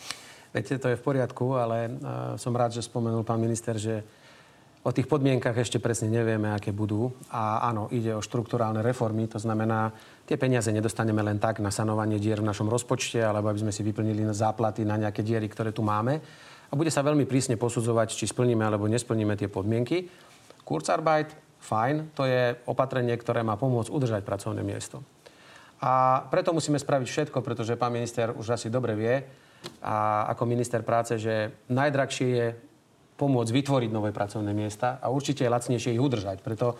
Viete, 0.57 0.81
to 0.81 0.87
je 0.89 0.97
v 0.97 1.03
poriadku, 1.03 1.53
ale 1.53 1.93
som 2.41 2.55
rád, 2.55 2.73
že 2.73 2.81
spomenul 2.81 3.21
pán 3.21 3.37
minister, 3.37 3.77
že 3.77 4.01
O 4.85 4.93
tých 4.93 5.09
podmienkach 5.09 5.57
ešte 5.57 5.81
presne 5.81 6.13
nevieme, 6.13 6.53
aké 6.53 6.69
budú. 6.69 7.09
A 7.33 7.65
áno, 7.65 7.89
ide 7.89 8.13
o 8.13 8.21
štruktúrálne 8.21 8.85
reformy, 8.85 9.25
to 9.25 9.41
znamená, 9.41 9.89
tie 10.25 10.35
peniaze 10.35 10.73
nedostaneme 10.73 11.21
len 11.21 11.37
tak 11.37 11.61
na 11.61 11.69
sanovanie 11.69 12.17
dier 12.17 12.41
v 12.41 12.49
našom 12.49 12.65
rozpočte, 12.65 13.21
alebo 13.21 13.49
aby 13.53 13.65
sme 13.65 13.73
si 13.73 13.85
vyplnili 13.85 14.25
záplaty 14.33 14.81
na 14.83 14.97
nejaké 14.97 15.21
diery, 15.21 15.45
ktoré 15.45 15.69
tu 15.69 15.85
máme. 15.85 16.19
A 16.69 16.73
bude 16.73 16.89
sa 16.89 17.05
veľmi 17.05 17.29
prísne 17.29 17.55
posudzovať, 17.61 18.17
či 18.17 18.25
splníme 18.25 18.65
alebo 18.65 18.89
nesplníme 18.89 19.37
tie 19.37 19.45
podmienky. 19.47 20.09
Kurzarbeit, 20.65 21.29
fajn, 21.61 22.17
to 22.17 22.25
je 22.25 22.57
opatrenie, 22.65 23.13
ktoré 23.13 23.45
má 23.45 23.53
pomôcť 23.53 23.93
udržať 23.93 24.21
pracovné 24.25 24.65
miesto. 24.65 25.05
A 25.85 26.25
preto 26.33 26.49
musíme 26.57 26.81
spraviť 26.81 27.07
všetko, 27.07 27.45
pretože 27.45 27.77
pán 27.77 27.93
minister 27.93 28.33
už 28.33 28.57
asi 28.57 28.73
dobre 28.73 28.97
vie, 28.97 29.15
a 29.81 30.29
ako 30.29 30.45
minister 30.45 30.85
práce, 30.85 31.17
že 31.17 31.65
najdrahšie 31.73 32.27
je 32.29 32.47
pomôcť 33.15 33.49
vytvoriť 33.49 33.89
nové 33.89 34.11
pracovné 34.11 34.51
miesta 34.53 34.99
a 35.01 35.09
určite 35.09 35.41
je 35.41 35.53
lacnejšie 35.53 35.95
ich 35.95 36.03
udržať. 36.03 36.43
Preto 36.43 36.75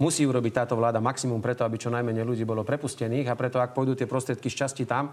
musí 0.00 0.24
urobiť 0.24 0.64
táto 0.64 0.74
vláda 0.74 0.98
maximum 0.98 1.44
preto, 1.44 1.62
aby 1.62 1.76
čo 1.76 1.92
najmenej 1.92 2.24
ľudí 2.24 2.44
bolo 2.48 2.64
prepustených 2.64 3.28
a 3.28 3.38
preto, 3.38 3.60
ak 3.60 3.76
pôjdu 3.76 3.94
tie 3.94 4.08
prostriedky 4.08 4.48
z 4.48 4.64
časti 4.64 4.84
tam, 4.88 5.12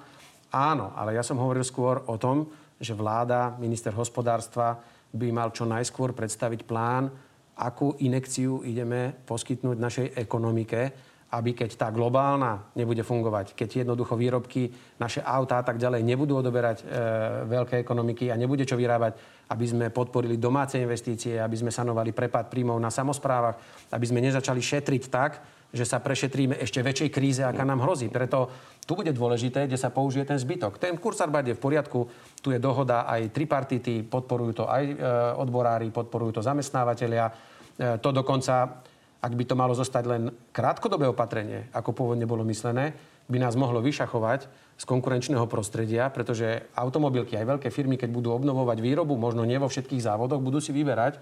áno, 0.50 0.96
ale 0.96 1.14
ja 1.14 1.22
som 1.22 1.38
hovoril 1.38 1.68
skôr 1.68 2.08
o 2.08 2.16
tom, 2.16 2.48
že 2.80 2.96
vláda, 2.96 3.60
minister 3.60 3.92
hospodárstva 3.92 4.80
by 5.12 5.28
mal 5.36 5.52
čo 5.52 5.68
najskôr 5.68 6.16
predstaviť 6.16 6.64
plán, 6.64 7.12
akú 7.58 8.00
inekciu 8.00 8.64
ideme 8.64 9.12
poskytnúť 9.26 9.78
našej 9.78 10.08
ekonomike, 10.16 10.82
aby 11.28 11.52
keď 11.52 11.76
tá 11.76 11.88
globálna 11.92 12.72
nebude 12.72 13.04
fungovať, 13.04 13.52
keď 13.52 13.84
jednoducho 13.84 14.16
výrobky, 14.16 14.72
naše 14.96 15.20
autá 15.20 15.60
a 15.60 15.66
tak 15.68 15.76
ďalej 15.76 16.00
nebudú 16.08 16.40
odoberať 16.40 16.82
e, 16.82 16.86
veľké 17.52 17.84
ekonomiky 17.84 18.32
a 18.32 18.40
nebude 18.40 18.64
čo 18.64 18.80
vyrábať, 18.80 19.44
aby 19.52 19.66
sme 19.68 19.86
podporili 19.92 20.40
domáce 20.40 20.80
investície, 20.80 21.36
aby 21.36 21.60
sme 21.60 21.72
sanovali 21.72 22.16
prepad 22.16 22.48
príjmov 22.48 22.80
na 22.80 22.88
samozprávach, 22.88 23.60
aby 23.92 24.06
sme 24.08 24.24
nezačali 24.24 24.64
šetriť 24.64 25.04
tak, 25.12 25.32
že 25.68 25.84
sa 25.84 26.00
prešetríme 26.00 26.56
ešte 26.64 26.80
väčšej 26.80 27.10
kríze, 27.12 27.44
aká 27.44 27.68
nám 27.68 27.84
hrozí. 27.84 28.08
Preto 28.08 28.48
tu 28.88 28.96
bude 28.96 29.12
dôležité, 29.12 29.68
kde 29.68 29.76
sa 29.76 29.92
použije 29.92 30.24
ten 30.24 30.40
zbytok. 30.40 30.80
Ten 30.80 30.96
Kurzarbeit 30.96 31.52
je 31.52 31.60
v 31.60 31.64
poriadku, 31.64 32.08
tu 32.40 32.56
je 32.56 32.60
dohoda 32.60 33.04
aj 33.04 33.36
tripartity, 33.36 34.08
podporujú 34.08 34.64
to 34.64 34.66
aj 34.72 34.84
e, 34.88 34.96
odborári, 35.36 35.92
podporujú 35.92 36.40
to 36.40 36.42
zamestnávateľia. 36.48 37.28
E, 37.28 37.34
to 38.00 38.16
dokonca 38.16 38.80
ak 39.18 39.34
by 39.34 39.44
to 39.50 39.56
malo 39.58 39.74
zostať 39.74 40.04
len 40.06 40.24
krátkodobé 40.54 41.10
opatrenie, 41.10 41.68
ako 41.74 41.94
pôvodne 41.94 42.30
bolo 42.30 42.46
myslené, 42.46 42.94
by 43.28 43.38
nás 43.44 43.60
mohlo 43.60 43.84
vyšachovať 43.84 44.48
z 44.78 44.84
konkurenčného 44.88 45.44
prostredia, 45.52 46.08
pretože 46.08 46.70
automobilky, 46.78 47.36
aj 47.36 47.58
veľké 47.58 47.70
firmy, 47.74 48.00
keď 48.00 48.14
budú 48.14 48.32
obnovovať 48.32 48.78
výrobu, 48.80 49.20
možno 49.20 49.44
nie 49.44 49.60
vo 49.60 49.68
všetkých 49.68 50.06
závodoch, 50.06 50.40
budú 50.40 50.64
si 50.64 50.72
vyberať, 50.72 51.20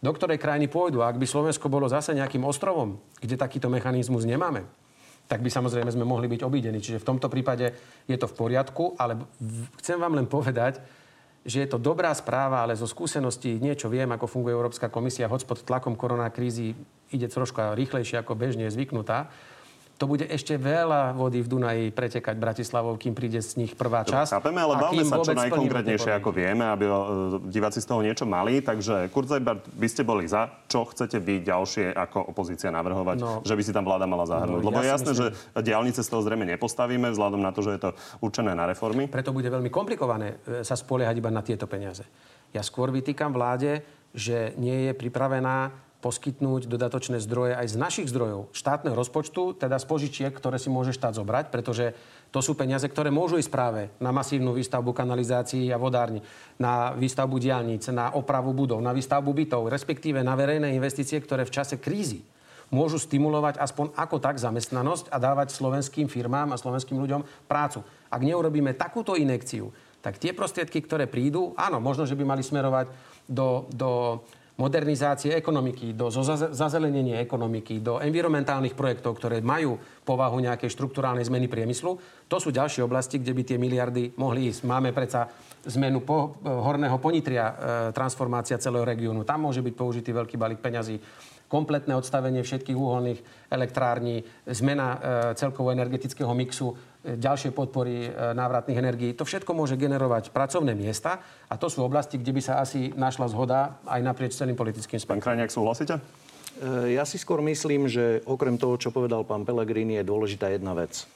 do 0.00 0.10
ktorej 0.14 0.38
krajiny 0.38 0.70
pôjdu. 0.70 1.02
A 1.02 1.10
ak 1.10 1.18
by 1.18 1.26
Slovensko 1.26 1.66
bolo 1.66 1.90
zase 1.90 2.14
nejakým 2.14 2.44
ostrovom, 2.46 3.02
kde 3.18 3.40
takýto 3.40 3.66
mechanizmus 3.66 4.28
nemáme, 4.28 4.68
tak 5.26 5.42
by 5.42 5.50
samozrejme 5.50 5.90
sme 5.90 6.06
mohli 6.06 6.26
byť 6.26 6.40
obídení. 6.42 6.78
Čiže 6.82 7.02
v 7.02 7.08
tomto 7.14 7.30
prípade 7.30 7.72
je 8.06 8.16
to 8.18 8.26
v 8.26 8.36
poriadku, 8.36 8.98
ale 8.98 9.18
chcem 9.78 9.98
vám 9.98 10.18
len 10.18 10.26
povedať, 10.26 10.82
že 11.40 11.64
je 11.64 11.68
to 11.70 11.80
dobrá 11.80 12.12
správa, 12.12 12.60
ale 12.60 12.76
zo 12.76 12.84
skúseností 12.84 13.56
niečo 13.62 13.88
viem, 13.88 14.10
ako 14.12 14.28
funguje 14.28 14.52
Európska 14.52 14.92
komisia, 14.92 15.30
hoď 15.30 15.48
pod 15.48 15.64
tlakom 15.64 15.96
koronakrízy 15.96 16.76
ide 17.10 17.26
troška 17.30 17.74
rýchlejšie, 17.74 18.22
ako 18.22 18.38
bežne 18.38 18.66
je 18.66 18.74
zvyknutá 18.74 19.30
to 20.00 20.08
bude 20.08 20.24
ešte 20.24 20.56
veľa 20.56 21.12
vody 21.12 21.44
v 21.44 21.48
Dunaji 21.52 21.84
pretekať 21.92 22.32
Bratislavou, 22.40 22.96
kým 22.96 23.12
príde 23.12 23.36
z 23.44 23.60
nich 23.60 23.76
prvá 23.76 24.00
časť. 24.00 24.40
Chápeme, 24.40 24.64
ale 24.64 24.80
bavme 24.80 25.04
sa 25.04 25.20
čo 25.20 25.36
najkonkrétnejšie, 25.36 26.16
ako 26.16 26.32
vieme, 26.32 26.64
aby 26.64 26.88
e, 26.88 26.92
diváci 27.52 27.84
z 27.84 27.86
toho 27.92 28.00
niečo 28.00 28.24
mali. 28.24 28.64
Takže 28.64 29.12
Kurzajbart, 29.12 29.68
by 29.76 29.88
ste 29.92 30.00
boli 30.08 30.24
za. 30.24 30.48
Čo 30.72 30.88
chcete 30.88 31.20
vy 31.20 31.44
ďalšie 31.44 31.92
ako 31.92 32.32
opozícia 32.32 32.72
navrhovať, 32.72 33.16
no, 33.20 33.44
že 33.44 33.52
by 33.52 33.60
si 33.60 33.76
tam 33.76 33.84
vláda 33.84 34.08
mala 34.08 34.24
zahrnúť? 34.24 34.64
No, 34.64 34.72
Lebo 34.72 34.80
ja 34.80 34.88
je 34.88 34.92
jasné, 34.96 35.10
myslím... 35.12 35.20
že 35.20 35.60
diálnice 35.68 36.00
z 36.00 36.08
toho 36.08 36.24
zrejme 36.24 36.48
nepostavíme, 36.48 37.12
vzhľadom 37.12 37.44
na 37.44 37.52
to, 37.52 37.60
že 37.60 37.76
je 37.76 37.80
to 37.84 37.90
určené 38.24 38.56
na 38.56 38.64
reformy. 38.72 39.04
Preto 39.04 39.36
bude 39.36 39.52
veľmi 39.52 39.68
komplikované 39.68 40.40
e, 40.48 40.64
sa 40.64 40.80
spoliehať 40.80 41.20
iba 41.20 41.28
na 41.28 41.44
tieto 41.44 41.68
peniaze. 41.68 42.08
Ja 42.56 42.64
skôr 42.64 42.88
vytýkam 42.88 43.36
vláde, 43.36 43.84
že 44.16 44.56
nie 44.56 44.88
je 44.88 44.92
pripravená 44.96 45.89
poskytnúť 46.00 46.64
dodatočné 46.64 47.20
zdroje 47.20 47.52
aj 47.52 47.66
z 47.72 47.76
našich 47.76 48.08
zdrojov 48.08 48.48
štátneho 48.56 48.96
rozpočtu, 48.96 49.60
teda 49.60 49.76
z 49.76 49.84
požičiek, 49.84 50.32
ktoré 50.32 50.56
si 50.56 50.72
môže 50.72 50.96
štát 50.96 51.12
zobrať, 51.20 51.52
pretože 51.52 51.92
to 52.32 52.40
sú 52.40 52.56
peniaze, 52.56 52.88
ktoré 52.88 53.12
môžu 53.12 53.36
ísť 53.36 53.52
práve 53.52 53.92
na 54.00 54.08
masívnu 54.08 54.56
výstavbu 54.56 54.96
kanalizácií 54.96 55.68
a 55.68 55.76
vodárni, 55.76 56.24
na 56.56 56.96
výstavbu 56.96 57.36
diálnic, 57.36 57.84
na 57.92 58.16
opravu 58.16 58.56
budov, 58.56 58.80
na 58.80 58.96
výstavbu 58.96 59.30
bytov, 59.30 59.68
respektíve 59.68 60.24
na 60.24 60.32
verejné 60.32 60.72
investície, 60.72 61.20
ktoré 61.20 61.44
v 61.44 61.54
čase 61.54 61.76
krízy 61.76 62.24
môžu 62.70 63.02
stimulovať 63.02 63.58
aspoň 63.58 63.92
ako 63.98 64.16
tak 64.22 64.38
zamestnanosť 64.38 65.10
a 65.10 65.18
dávať 65.18 65.52
slovenským 65.52 66.06
firmám 66.06 66.54
a 66.54 66.60
slovenským 66.60 66.96
ľuďom 66.96 67.50
prácu. 67.50 67.82
Ak 68.08 68.22
neurobíme 68.22 68.78
takúto 68.78 69.18
inekciu, 69.18 69.74
tak 70.00 70.16
tie 70.16 70.32
prostriedky, 70.32 70.80
ktoré 70.80 71.04
prídu, 71.04 71.52
áno, 71.60 71.82
možno, 71.82 72.08
že 72.08 72.16
by 72.16 72.24
mali 72.24 72.40
smerovať 72.40 72.88
do, 73.28 73.68
do 73.74 74.22
modernizácie 74.60 75.32
ekonomiky, 75.32 75.96
do 75.96 76.12
zazelenenia 76.52 77.24
ekonomiky, 77.24 77.80
do 77.80 77.96
environmentálnych 77.96 78.76
projektov, 78.76 79.16
ktoré 79.16 79.40
majú 79.40 79.80
povahu 80.04 80.36
nejakej 80.44 80.68
štruktúrálnej 80.68 81.24
zmeny 81.24 81.48
priemyslu. 81.48 81.96
To 82.28 82.36
sú 82.36 82.52
ďalšie 82.52 82.84
oblasti, 82.84 83.16
kde 83.16 83.32
by 83.32 83.42
tie 83.48 83.56
miliardy 83.56 84.12
mohli 84.20 84.52
ísť. 84.52 84.68
Máme 84.68 84.92
predsa 84.92 85.32
zmenu 85.64 86.04
po, 86.04 86.36
eh, 86.44 86.52
horného 86.52 87.00
ponitria, 87.00 87.46
e, 87.48 87.54
transformácia 87.96 88.60
celého 88.60 88.84
regiónu. 88.84 89.24
Tam 89.24 89.44
môže 89.44 89.64
byť 89.64 89.74
použitý 89.76 90.10
veľký 90.12 90.36
balík 90.36 90.60
peňazí 90.60 91.00
kompletné 91.50 91.98
odstavenie 91.98 92.46
všetkých 92.46 92.78
uholných 92.78 93.50
elektrární, 93.50 94.22
zmena 94.46 94.86
e, 94.94 94.98
celkovo 95.34 95.74
energetického 95.74 96.30
mixu, 96.30 96.78
ďalšie 97.04 97.56
podpory 97.56 98.08
e, 98.08 98.10
návratných 98.12 98.80
energií. 98.80 99.10
To 99.16 99.24
všetko 99.24 99.56
môže 99.56 99.80
generovať 99.80 100.32
pracovné 100.32 100.76
miesta 100.76 101.20
a 101.48 101.54
to 101.56 101.72
sú 101.72 101.80
oblasti, 101.84 102.20
kde 102.20 102.32
by 102.36 102.42
sa 102.44 102.54
asi 102.60 102.92
našla 102.92 103.32
zhoda 103.32 103.80
aj 103.88 104.00
naprieč 104.04 104.36
celým 104.36 104.56
politickým 104.56 105.00
spektrom. 105.00 105.20
Pán 105.20 105.24
Krajniak, 105.24 105.50
súhlasíte? 105.50 105.98
Ja 106.86 107.08
si 107.08 107.16
skôr 107.16 107.40
myslím, 107.40 107.88
že 107.88 108.20
okrem 108.28 108.60
toho, 108.60 108.76
čo 108.76 108.92
povedal 108.92 109.24
pán 109.24 109.48
Pellegrini, 109.48 109.96
je 109.96 110.04
dôležitá 110.04 110.52
jedna 110.52 110.76
vec. 110.76 111.08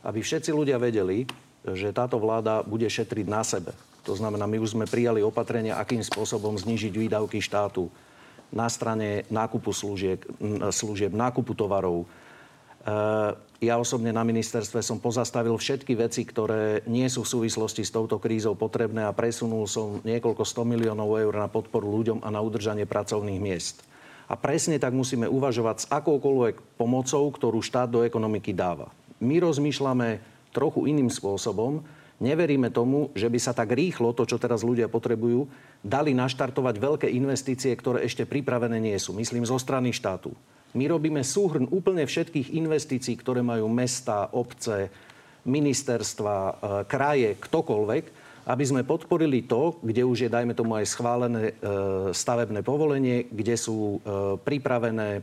Aby 0.00 0.24
všetci 0.24 0.50
ľudia 0.56 0.80
vedeli, 0.80 1.28
že 1.68 1.92
táto 1.92 2.16
vláda 2.16 2.64
bude 2.64 2.88
šetriť 2.88 3.26
na 3.28 3.44
sebe. 3.44 3.76
To 4.04 4.12
znamená, 4.12 4.44
my 4.44 4.60
už 4.60 4.76
sme 4.76 4.88
prijali 4.88 5.24
opatrenia, 5.24 5.80
akým 5.80 6.04
spôsobom 6.04 6.56
znižiť 6.60 6.92
výdavky 6.92 7.40
štátu 7.40 7.88
na 8.52 8.68
strane 8.68 9.24
nákupu 9.32 9.72
služieb, 9.72 10.20
služieb 10.68 11.12
nákupu 11.16 11.56
tovarov. 11.56 12.04
E, 12.84 12.94
ja 13.64 13.74
osobne 13.80 14.12
na 14.12 14.20
ministerstve 14.28 14.84
som 14.84 15.00
pozastavil 15.00 15.56
všetky 15.56 15.96
veci, 15.96 16.28
ktoré 16.28 16.84
nie 16.84 17.08
sú 17.08 17.24
v 17.24 17.32
súvislosti 17.32 17.80
s 17.80 17.90
touto 17.90 18.20
krízou 18.20 18.52
potrebné 18.52 19.08
a 19.08 19.16
presunul 19.16 19.64
som 19.64 20.04
niekoľko 20.04 20.44
100 20.44 20.72
miliónov 20.76 21.16
eur 21.16 21.32
na 21.32 21.48
podporu 21.48 21.88
ľuďom 21.88 22.20
a 22.20 22.28
na 22.28 22.44
udržanie 22.44 22.84
pracovných 22.84 23.40
miest. 23.40 23.80
A 24.28 24.36
presne 24.36 24.76
tak 24.76 24.92
musíme 24.92 25.28
uvažovať 25.28 25.76
s 25.84 25.88
akoukoľvek 25.88 26.76
pomocou, 26.76 27.24
ktorú 27.28 27.60
štát 27.64 27.88
do 27.88 28.04
ekonomiky 28.04 28.52
dáva. 28.52 28.92
My 29.20 29.40
rozmýšľame 29.40 30.20
trochu 30.52 30.88
iným 30.88 31.08
spôsobom 31.08 31.84
Neveríme 32.22 32.70
tomu, 32.70 33.10
že 33.18 33.26
by 33.26 33.38
sa 33.42 33.50
tak 33.50 33.74
rýchlo, 33.74 34.14
to, 34.14 34.22
čo 34.22 34.38
teraz 34.38 34.62
ľudia 34.62 34.86
potrebujú, 34.86 35.50
dali 35.82 36.14
naštartovať 36.14 36.74
veľké 36.78 37.08
investície, 37.10 37.74
ktoré 37.74 38.06
ešte 38.06 38.22
pripravené 38.22 38.78
nie 38.78 38.94
sú. 39.02 39.10
Myslím 39.18 39.42
zo 39.42 39.58
strany 39.58 39.90
štátu. 39.90 40.30
My 40.74 40.90
robíme 40.90 41.22
súhrn 41.22 41.70
úplne 41.70 42.02
všetkých 42.02 42.50
investícií, 42.50 43.14
ktoré 43.14 43.46
majú 43.46 43.70
mesta, 43.70 44.26
obce, 44.34 44.90
ministerstva, 45.44 46.36
e, 46.36 46.52
kraje, 46.88 47.30
ktokoľvek, 47.38 48.04
aby 48.44 48.64
sme 48.64 48.82
podporili 48.84 49.46
to, 49.46 49.80
kde 49.80 50.04
už 50.04 50.26
je, 50.26 50.32
dajme 50.32 50.52
tomu, 50.52 50.76
aj 50.76 50.90
schválené 50.90 51.42
e, 51.48 51.54
stavebné 52.12 52.60
povolenie, 52.60 53.28
kde 53.30 53.54
sú 53.56 53.78
e, 53.78 53.98
pripravené 54.40 55.22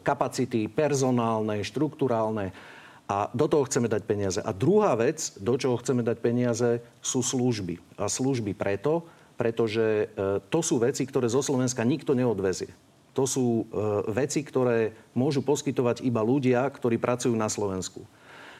kapacity 0.00 0.64
personálne, 0.64 1.60
štruktúrálne 1.60 2.56
a 3.04 3.28
do 3.36 3.44
toho 3.44 3.68
chceme 3.68 3.84
dať 3.84 4.00
peniaze. 4.08 4.40
A 4.40 4.56
druhá 4.56 4.96
vec, 4.96 5.36
do 5.36 5.60
čoho 5.60 5.76
chceme 5.76 6.00
dať 6.00 6.24
peniaze, 6.24 6.80
sú 7.04 7.20
služby. 7.20 7.76
A 8.00 8.08
služby 8.08 8.56
preto, 8.56 9.04
pretože 9.36 10.08
to 10.48 10.64
sú 10.64 10.80
veci, 10.80 11.04
ktoré 11.04 11.28
zo 11.28 11.44
Slovenska 11.44 11.84
nikto 11.84 12.16
neodvezie. 12.16 12.72
To 13.18 13.26
sú 13.26 13.66
e, 13.66 13.74
veci, 14.14 14.46
ktoré 14.46 14.94
môžu 15.10 15.42
poskytovať 15.42 16.06
iba 16.06 16.22
ľudia, 16.22 16.62
ktorí 16.70 17.02
pracujú 17.02 17.34
na 17.34 17.50
Slovensku. 17.50 18.06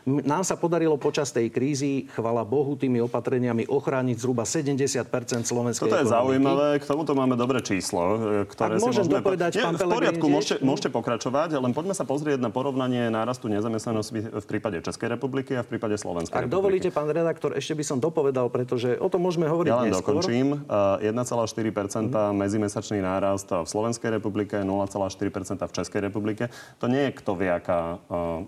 Nám 0.08 0.42
sa 0.42 0.56
podarilo 0.56 0.96
počas 0.96 1.28
tej 1.30 1.52
krízy, 1.52 2.08
chvala 2.16 2.40
Bohu, 2.42 2.74
tými 2.80 3.04
opatreniami 3.04 3.68
ochrániť 3.68 4.16
zhruba 4.16 4.48
70% 4.48 5.04
slovenskej 5.44 5.84
Toto 5.84 6.00
je 6.00 6.08
ekonomiky. 6.08 6.16
zaujímavé, 6.16 6.68
k 6.80 6.84
tomuto 6.88 7.12
máme 7.12 7.36
dobré 7.36 7.60
číslo, 7.60 8.00
e, 8.44 8.48
ktoré 8.48 8.76
Ak 8.76 8.80
si 8.80 8.84
môžem 8.88 9.04
môžeme... 9.04 9.16
dopovedať, 9.20 9.52
pán 9.60 9.76
V 9.76 9.84
poriadku, 9.84 10.26
môžete, 10.26 10.54
môžete 10.64 10.88
pokračovať, 10.88 11.60
len 11.60 11.72
poďme 11.76 11.92
sa 11.92 12.08
pozrieť 12.08 12.40
na 12.40 12.48
porovnanie 12.48 13.12
nárastu 13.12 13.52
nezamestnanosti 13.52 14.32
v 14.32 14.46
prípade 14.48 14.80
Českej 14.80 15.14
republiky 15.14 15.54
a 15.54 15.62
v 15.62 15.76
prípade 15.76 16.00
Slovenskej 16.00 16.32
Ak 16.32 16.48
republiky. 16.48 16.56
dovolíte, 16.56 16.88
pán 16.88 17.12
redaktor, 17.12 17.52
ešte 17.52 17.76
by 17.76 17.84
som 17.84 17.98
dopovedal, 18.00 18.48
pretože 18.48 18.96
o 18.96 19.12
tom 19.12 19.20
môžeme 19.28 19.44
hovoriť 19.44 19.68
Ja 19.68 19.84
len 19.84 19.92
neskôr. 19.92 20.24
dokončím. 20.24 20.64
1,4 21.04 21.04
mm. 21.04 22.32
medzimesačný 22.32 22.98
nárast 23.04 23.52
v 23.52 23.68
Slovenskej 23.68 24.16
republike, 24.16 24.56
0,4% 24.64 25.68
v 25.68 25.72
Českej 25.76 26.00
republike. 26.08 26.48
To 26.80 26.88
nie 26.88 27.10
je 27.10 27.12
kto 27.12 27.36
vie, 27.36 27.52
aká 27.52 28.00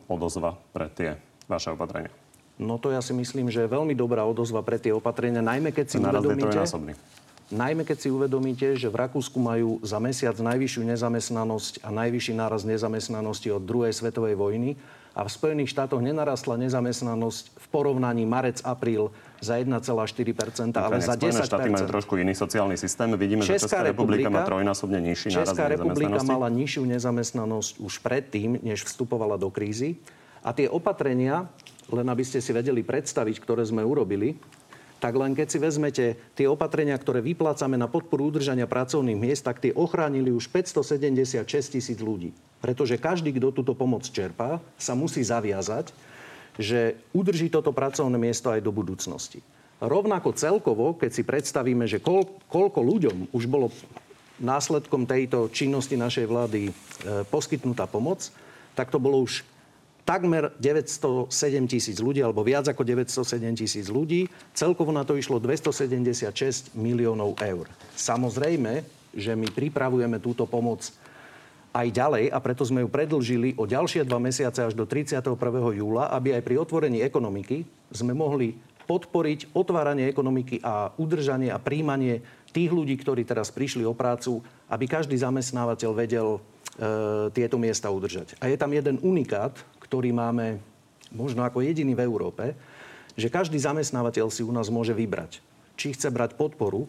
odozva 0.08 0.56
pre 0.72 0.88
tie 0.88 1.29
vaše 1.50 1.74
opatrenia? 1.74 2.14
No 2.60 2.78
to 2.78 2.94
ja 2.94 3.02
si 3.02 3.10
myslím, 3.16 3.50
že 3.50 3.66
je 3.66 3.72
veľmi 3.72 3.96
dobrá 3.98 4.22
odozva 4.22 4.62
pre 4.62 4.78
tie 4.78 4.94
opatrenia, 4.94 5.42
najmä 5.42 5.74
keď 5.74 5.86
si 5.90 5.98
Naraz 5.98 6.22
uvedomíte... 6.22 6.62
Najmä 7.50 7.82
keď 7.82 7.98
si 7.98 8.08
uvedomíte, 8.14 8.78
že 8.78 8.86
v 8.86 8.94
Rakúsku 8.94 9.34
majú 9.42 9.82
za 9.82 9.98
mesiac 9.98 10.38
najvyššiu 10.38 10.86
nezamestnanosť 10.86 11.82
a 11.82 11.90
najvyšší 11.90 12.38
náraz 12.38 12.62
nezamestnanosti 12.62 13.50
od 13.50 13.66
druhej 13.66 13.90
svetovej 13.90 14.38
vojny 14.38 14.78
a 15.18 15.26
v 15.26 15.30
Spojených 15.34 15.74
štátoch 15.74 15.98
nenarastla 15.98 16.54
nezamestnanosť 16.54 17.44
v 17.58 17.66
porovnaní 17.74 18.22
marec-apríl 18.22 19.10
za 19.42 19.58
1,4%, 19.58 20.78
ale 20.78 21.02
za 21.02 21.18
10%. 21.18 21.42
štáty 21.42 21.68
majú 21.74 21.90
trošku 21.90 22.14
iný 22.22 22.38
sociálny 22.38 22.78
systém. 22.78 23.10
Vidíme, 23.18 23.42
Česká 23.42 23.50
že 23.50 23.66
Česká 23.66 23.82
republika, 23.82 24.30
republika 24.30 24.30
má 24.30 24.46
trojnásobne 24.46 24.98
nižší 25.02 25.34
náraz 25.34 25.50
Česká 25.50 25.66
republika 25.66 26.22
mala 26.22 26.46
nižšiu 26.46 26.86
nezamestnanosť 26.86 27.82
už 27.82 27.94
predtým, 27.98 28.62
než 28.62 28.86
vstupovala 28.86 29.34
do 29.34 29.50
krízy. 29.50 29.98
A 30.40 30.56
tie 30.56 30.68
opatrenia, 30.68 31.48
len 31.92 32.06
aby 32.08 32.24
ste 32.24 32.40
si 32.40 32.50
vedeli 32.54 32.80
predstaviť, 32.80 33.36
ktoré 33.40 33.64
sme 33.66 33.84
urobili, 33.84 34.40
tak 35.00 35.16
len 35.16 35.32
keď 35.32 35.48
si 35.48 35.58
vezmete 35.58 36.04
tie 36.36 36.44
opatrenia, 36.44 36.92
ktoré 37.00 37.24
vyplácame 37.24 37.80
na 37.80 37.88
podporu 37.88 38.28
udržania 38.28 38.68
pracovných 38.68 39.16
miest, 39.16 39.48
tak 39.48 39.64
tie 39.64 39.72
ochránili 39.72 40.28
už 40.28 40.52
576 40.52 41.40
tisíc 41.72 41.98
ľudí. 42.04 42.36
Pretože 42.60 43.00
každý, 43.00 43.32
kto 43.32 43.56
túto 43.56 43.72
pomoc 43.72 44.04
čerpá, 44.04 44.60
sa 44.76 44.92
musí 44.92 45.24
zaviazať, 45.24 45.96
že 46.60 47.00
udrží 47.16 47.48
toto 47.48 47.72
pracovné 47.72 48.20
miesto 48.20 48.52
aj 48.52 48.60
do 48.60 48.68
budúcnosti. 48.68 49.40
Rovnako 49.80 50.36
celkovo, 50.36 50.92
keď 50.92 51.10
si 51.16 51.24
predstavíme, 51.24 51.88
že 51.88 52.04
koľ, 52.04 52.44
koľko 52.52 52.80
ľuďom 52.84 53.16
už 53.32 53.48
bolo 53.48 53.72
následkom 54.36 55.08
tejto 55.08 55.48
činnosti 55.48 55.96
našej 55.96 56.28
vlády 56.28 56.60
e, 56.68 56.72
poskytnutá 57.32 57.88
pomoc, 57.88 58.28
tak 58.76 58.92
to 58.92 59.00
bolo 59.00 59.24
už 59.24 59.40
takmer 60.04 60.52
907 60.58 61.30
tisíc 61.70 61.98
ľudí, 62.00 62.20
alebo 62.24 62.44
viac 62.44 62.68
ako 62.68 62.82
907 62.82 63.60
tisíc 63.60 63.86
ľudí. 63.88 64.26
Celkovo 64.52 64.90
na 64.90 65.06
to 65.06 65.14
išlo 65.16 65.38
276 65.38 66.74
miliónov 66.76 67.38
eur. 67.40 67.70
Samozrejme, 67.94 68.82
že 69.14 69.34
my 69.34 69.48
pripravujeme 69.50 70.22
túto 70.22 70.46
pomoc 70.46 70.86
aj 71.70 71.86
ďalej 71.86 72.24
a 72.34 72.38
preto 72.42 72.66
sme 72.66 72.82
ju 72.82 72.88
predlžili 72.90 73.54
o 73.54 73.66
ďalšie 73.66 74.02
dva 74.02 74.18
mesiace 74.18 74.66
až 74.66 74.74
do 74.74 74.82
31. 74.86 75.38
júla, 75.74 76.10
aby 76.10 76.34
aj 76.34 76.42
pri 76.42 76.58
otvorení 76.58 76.98
ekonomiky 77.06 77.62
sme 77.94 78.10
mohli 78.10 78.58
podporiť 78.90 79.54
otváranie 79.54 80.10
ekonomiky 80.10 80.58
a 80.66 80.90
udržanie 80.98 81.54
a 81.54 81.62
príjmanie 81.62 82.26
tých 82.50 82.74
ľudí, 82.74 82.98
ktorí 82.98 83.22
teraz 83.22 83.54
prišli 83.54 83.86
o 83.86 83.94
prácu, 83.94 84.42
aby 84.66 84.90
každý 84.90 85.14
zamestnávateľ 85.14 85.90
vedel 85.94 86.28
e, 86.34 86.40
tieto 87.30 87.54
miesta 87.54 87.86
udržať. 87.86 88.34
A 88.42 88.50
je 88.50 88.58
tam 88.58 88.74
jeden 88.74 88.98
unikát, 88.98 89.54
ktorý 89.90 90.14
máme 90.14 90.62
možno 91.10 91.42
ako 91.42 91.66
jediný 91.66 91.98
v 91.98 92.06
Európe, 92.06 92.54
že 93.18 93.26
každý 93.26 93.58
zamestnávateľ 93.58 94.30
si 94.30 94.46
u 94.46 94.54
nás 94.54 94.70
môže 94.70 94.94
vybrať, 94.94 95.42
či 95.74 95.90
chce 95.90 96.14
brať 96.14 96.38
podporu 96.38 96.86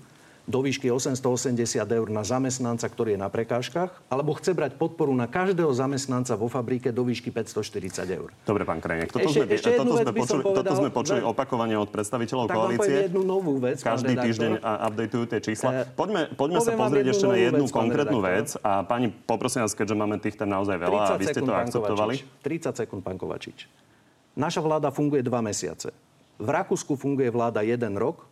do 0.52 0.60
výšky 0.60 0.92
880 0.92 1.56
eur 1.88 2.08
na 2.12 2.28
zamestnanca, 2.28 2.84
ktorý 2.84 3.16
je 3.16 3.20
na 3.24 3.32
prekážkach, 3.32 3.96
alebo 4.12 4.36
chce 4.36 4.52
brať 4.52 4.76
podporu 4.76 5.16
na 5.16 5.32
každého 5.32 5.72
zamestnanca 5.72 6.36
vo 6.36 6.52
fabrike 6.52 6.92
do 6.92 7.08
výšky 7.08 7.32
540 7.32 8.04
eur. 8.12 8.36
Dobre, 8.44 8.68
pán 8.68 8.84
Krajnek, 8.84 9.16
toto, 9.16 9.32
ešte, 9.32 9.48
sme, 9.48 9.56
ešte 9.56 9.70
toto, 9.80 9.96
sme 9.96 10.12
počuli, 10.12 10.42
povedal, 10.44 10.60
toto 10.60 10.74
sme 10.76 10.90
počuli 10.92 11.20
opakovane 11.24 11.76
od 11.80 11.88
predstaviteľov 11.88 12.46
tak 12.52 12.56
koalície. 12.60 12.96
jednu 13.08 13.24
novú 13.24 13.56
vec. 13.64 13.80
Každý 13.80 14.14
týždeň 14.20 14.52
updateujú 14.60 15.26
tie 15.32 15.40
čísla. 15.40 15.70
Eh, 15.72 15.86
poďme, 15.96 16.28
poďme 16.36 16.60
sa 16.60 16.76
pozrieť 16.76 17.06
ešte 17.16 17.26
na 17.32 17.38
jednu 17.40 17.66
vec, 17.66 17.72
konkrétnu 17.72 18.20
vec. 18.20 18.48
A 18.60 18.84
pani, 18.84 19.08
poprosím 19.08 19.64
vás, 19.64 19.72
keďže 19.72 19.96
máme 19.96 20.20
tých 20.20 20.36
tam 20.36 20.52
naozaj 20.52 20.76
veľa 20.76 21.00
a 21.00 21.16
vy 21.16 21.26
ste 21.32 21.40
to 21.40 21.54
akceptovali. 21.56 22.20
30 22.44 22.76
sekúnd, 22.76 23.00
pán 23.00 23.16
Kovačič. 23.16 23.72
Naša 24.36 24.60
vláda 24.60 24.92
funguje 24.92 25.24
dva 25.24 25.40
mesiace. 25.40 25.96
V 26.42 26.50
Rakúsku 26.50 26.98
funguje 26.98 27.30
vláda 27.30 27.62
jeden 27.62 27.96
rok, 27.96 28.26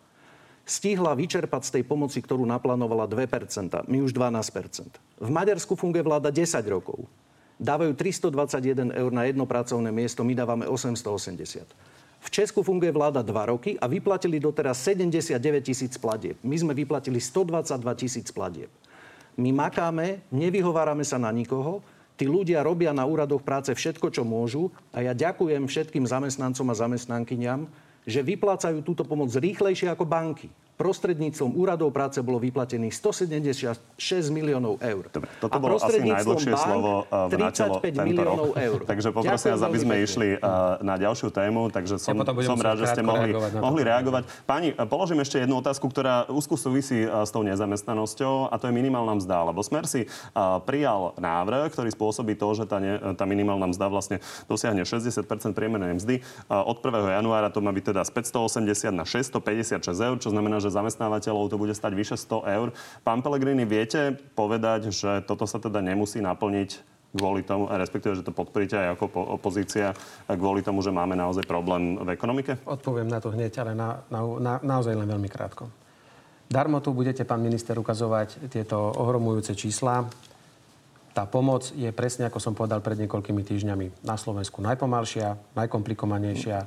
stihla 0.70 1.18
vyčerpať 1.18 1.62
z 1.66 1.72
tej 1.82 1.84
pomoci, 1.90 2.22
ktorú 2.22 2.46
naplánovala 2.46 3.10
2%, 3.10 3.90
my 3.90 3.98
už 4.06 4.14
12%. 4.14 4.94
V 5.18 5.30
Maďarsku 5.34 5.74
funguje 5.74 6.06
vláda 6.06 6.30
10 6.30 6.62
rokov. 6.70 7.10
Dávajú 7.58 7.92
321 7.98 8.94
eur 8.94 9.12
na 9.12 9.26
jedno 9.26 9.50
pracovné 9.50 9.90
miesto, 9.90 10.22
my 10.22 10.38
dávame 10.38 10.70
880. 10.70 11.66
V 12.20 12.28
Česku 12.30 12.62
funguje 12.62 12.94
vláda 12.94 13.26
2 13.26 13.52
roky 13.52 13.72
a 13.82 13.90
vyplatili 13.90 14.38
doteraz 14.38 14.78
79 14.86 15.36
tisíc 15.66 15.98
platieb. 15.98 16.38
My 16.46 16.56
sme 16.56 16.78
vyplatili 16.78 17.18
122 17.18 17.80
tisíc 18.00 18.30
platieb. 18.30 18.70
My 19.40 19.56
makáme, 19.56 20.22
nevyhovárame 20.30 21.08
sa 21.08 21.16
na 21.16 21.32
nikoho, 21.32 21.80
tí 22.20 22.28
ľudia 22.28 22.60
robia 22.60 22.92
na 22.92 23.08
úradoch 23.08 23.40
práce 23.40 23.72
všetko, 23.72 24.12
čo 24.12 24.28
môžu 24.28 24.68
a 24.92 25.00
ja 25.00 25.16
ďakujem 25.16 25.64
všetkým 25.64 26.04
zamestnancom 26.04 26.68
a 26.68 26.76
zamestnankyňam, 26.76 27.72
že 28.10 28.26
vyplácajú 28.26 28.82
túto 28.82 29.06
pomoc 29.06 29.30
rýchlejšie 29.32 29.94
ako 29.94 30.04
banky 30.04 30.50
prostredníctvom 30.80 31.60
úradov 31.60 31.92
práce 31.92 32.24
bolo 32.24 32.40
vyplatených 32.40 32.96
176 32.96 34.00
miliónov 34.32 34.80
eur. 34.80 35.12
Dobre, 35.12 35.28
toto 35.44 35.60
bolo 35.60 35.76
asi 35.76 36.00
najdlhšie 36.00 36.56
slovo 36.56 37.04
uh, 37.12 37.28
v 37.28 37.36
natelo 37.36 37.84
tento 37.84 38.22
rok. 38.24 38.56
Eur. 38.56 38.80
takže 38.88 39.12
poprosím 39.12 39.52
vás, 39.60 39.64
aby 39.68 39.78
sme 39.84 39.96
išli 40.00 40.28
uh, 40.40 40.80
na 40.80 40.96
ďalšiu 40.96 41.36
tému, 41.36 41.68
takže 41.68 42.00
som, 42.00 42.16
ja 42.16 42.24
som 42.48 42.56
rád, 42.56 42.80
že 42.80 42.96
ste 42.96 43.04
mohli, 43.04 43.36
reagovať 43.36 43.52
mohli 43.60 43.82
reagovať. 43.84 44.24
Pani, 44.48 44.72
uh, 44.72 44.88
položím 44.88 45.20
ešte 45.20 45.44
jednu 45.44 45.60
otázku, 45.60 45.84
ktorá 45.92 46.32
úzku 46.32 46.56
súvisí 46.56 47.04
uh, 47.04 47.28
s 47.28 47.36
tou 47.36 47.44
nezamestnanosťou 47.44 48.48
a 48.48 48.56
to 48.56 48.72
je 48.72 48.74
minimálna 48.74 49.20
mzda, 49.20 49.52
lebo 49.52 49.60
Smer 49.60 49.84
si 49.84 50.08
uh, 50.08 50.64
prijal 50.64 51.12
návrh, 51.20 51.76
ktorý 51.76 51.92
spôsobí 51.92 52.40
to, 52.40 52.56
že 52.56 52.64
tá, 52.64 52.80
ne, 52.80 52.96
tá 53.20 53.28
minimálna 53.28 53.68
mzda 53.76 53.92
vlastne 53.92 54.18
dosiahne 54.48 54.88
60 54.88 55.28
priemernej 55.52 56.00
mzdy. 56.00 56.16
Uh, 56.48 56.64
od 56.64 56.80
1. 56.80 57.20
januára 57.20 57.52
to 57.52 57.60
má 57.60 57.76
byť 57.76 57.92
teda 57.92 58.02
z 58.08 58.12
580 58.16 58.96
na 58.96 59.04
656 59.04 59.84
eur, 59.92 60.16
čo 60.24 60.32
znamená, 60.32 60.64
že 60.64 60.69
že 60.70 60.78
zamestnávateľov 60.78 61.50
to 61.50 61.58
bude 61.58 61.74
stať 61.74 61.98
vyše 61.98 62.16
100 62.16 62.46
eur. 62.46 62.68
Pán 63.02 63.26
Pelegrini, 63.26 63.66
viete 63.66 64.14
povedať, 64.38 64.94
že 64.94 65.26
toto 65.26 65.50
sa 65.50 65.58
teda 65.58 65.82
nemusí 65.82 66.22
naplniť 66.22 67.02
kvôli 67.10 67.42
tomu, 67.42 67.66
respektíve, 67.66 68.22
že 68.22 68.26
to 68.26 68.30
podporíte 68.30 68.78
aj 68.78 68.94
ako 68.94 69.34
opozícia, 69.42 69.98
kvôli 70.30 70.62
tomu, 70.62 70.86
že 70.86 70.94
máme 70.94 71.18
naozaj 71.18 71.42
problém 71.50 71.98
v 71.98 72.14
ekonomike? 72.14 72.62
Odpoviem 72.70 73.10
na 73.10 73.18
to 73.18 73.34
hneď, 73.34 73.66
ale 73.66 73.74
na, 73.74 74.06
na, 74.14 74.22
na, 74.38 74.54
naozaj 74.62 74.94
len 74.94 75.10
veľmi 75.10 75.26
krátko. 75.26 75.74
Darmo 76.50 76.82
tu 76.82 76.94
budete, 76.94 77.26
pán 77.26 77.42
minister, 77.42 77.78
ukazovať 77.78 78.50
tieto 78.50 78.78
ohromujúce 78.78 79.54
čísla. 79.54 80.06
Tá 81.14 81.26
pomoc 81.26 81.74
je 81.74 81.90
presne, 81.94 82.30
ako 82.30 82.42
som 82.42 82.54
povedal 82.58 82.82
pred 82.82 82.98
niekoľkými 83.06 83.42
týždňami, 83.42 84.06
na 84.06 84.18
Slovensku 84.18 84.62
najpomalšia, 84.62 85.58
najkomplikovanejšia 85.58 86.58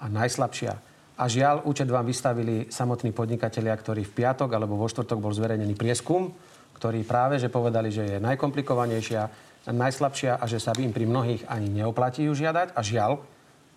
a 0.00 0.04
najslabšia. 0.08 0.89
A 1.20 1.28
žiaľ, 1.28 1.68
účet 1.68 1.84
vám 1.84 2.08
vystavili 2.08 2.72
samotní 2.72 3.12
podnikatelia, 3.12 3.76
ktorí 3.76 4.08
v 4.08 4.24
piatok 4.24 4.56
alebo 4.56 4.80
vo 4.80 4.88
štvrtok 4.88 5.20
bol 5.20 5.36
zverejnený 5.36 5.76
prieskum, 5.76 6.32
ktorí 6.80 7.04
práve 7.04 7.36
že 7.36 7.52
povedali, 7.52 7.92
že 7.92 8.16
je 8.16 8.24
najkomplikovanejšia, 8.24 9.28
najslabšia 9.68 10.40
a 10.40 10.44
že 10.48 10.56
sa 10.56 10.72
im 10.80 10.96
pri 10.96 11.04
mnohých 11.04 11.44
ani 11.44 11.68
neoplatí 11.68 12.24
ju 12.24 12.32
žiadať. 12.32 12.72
A 12.72 12.80
žiaľ, 12.80 13.20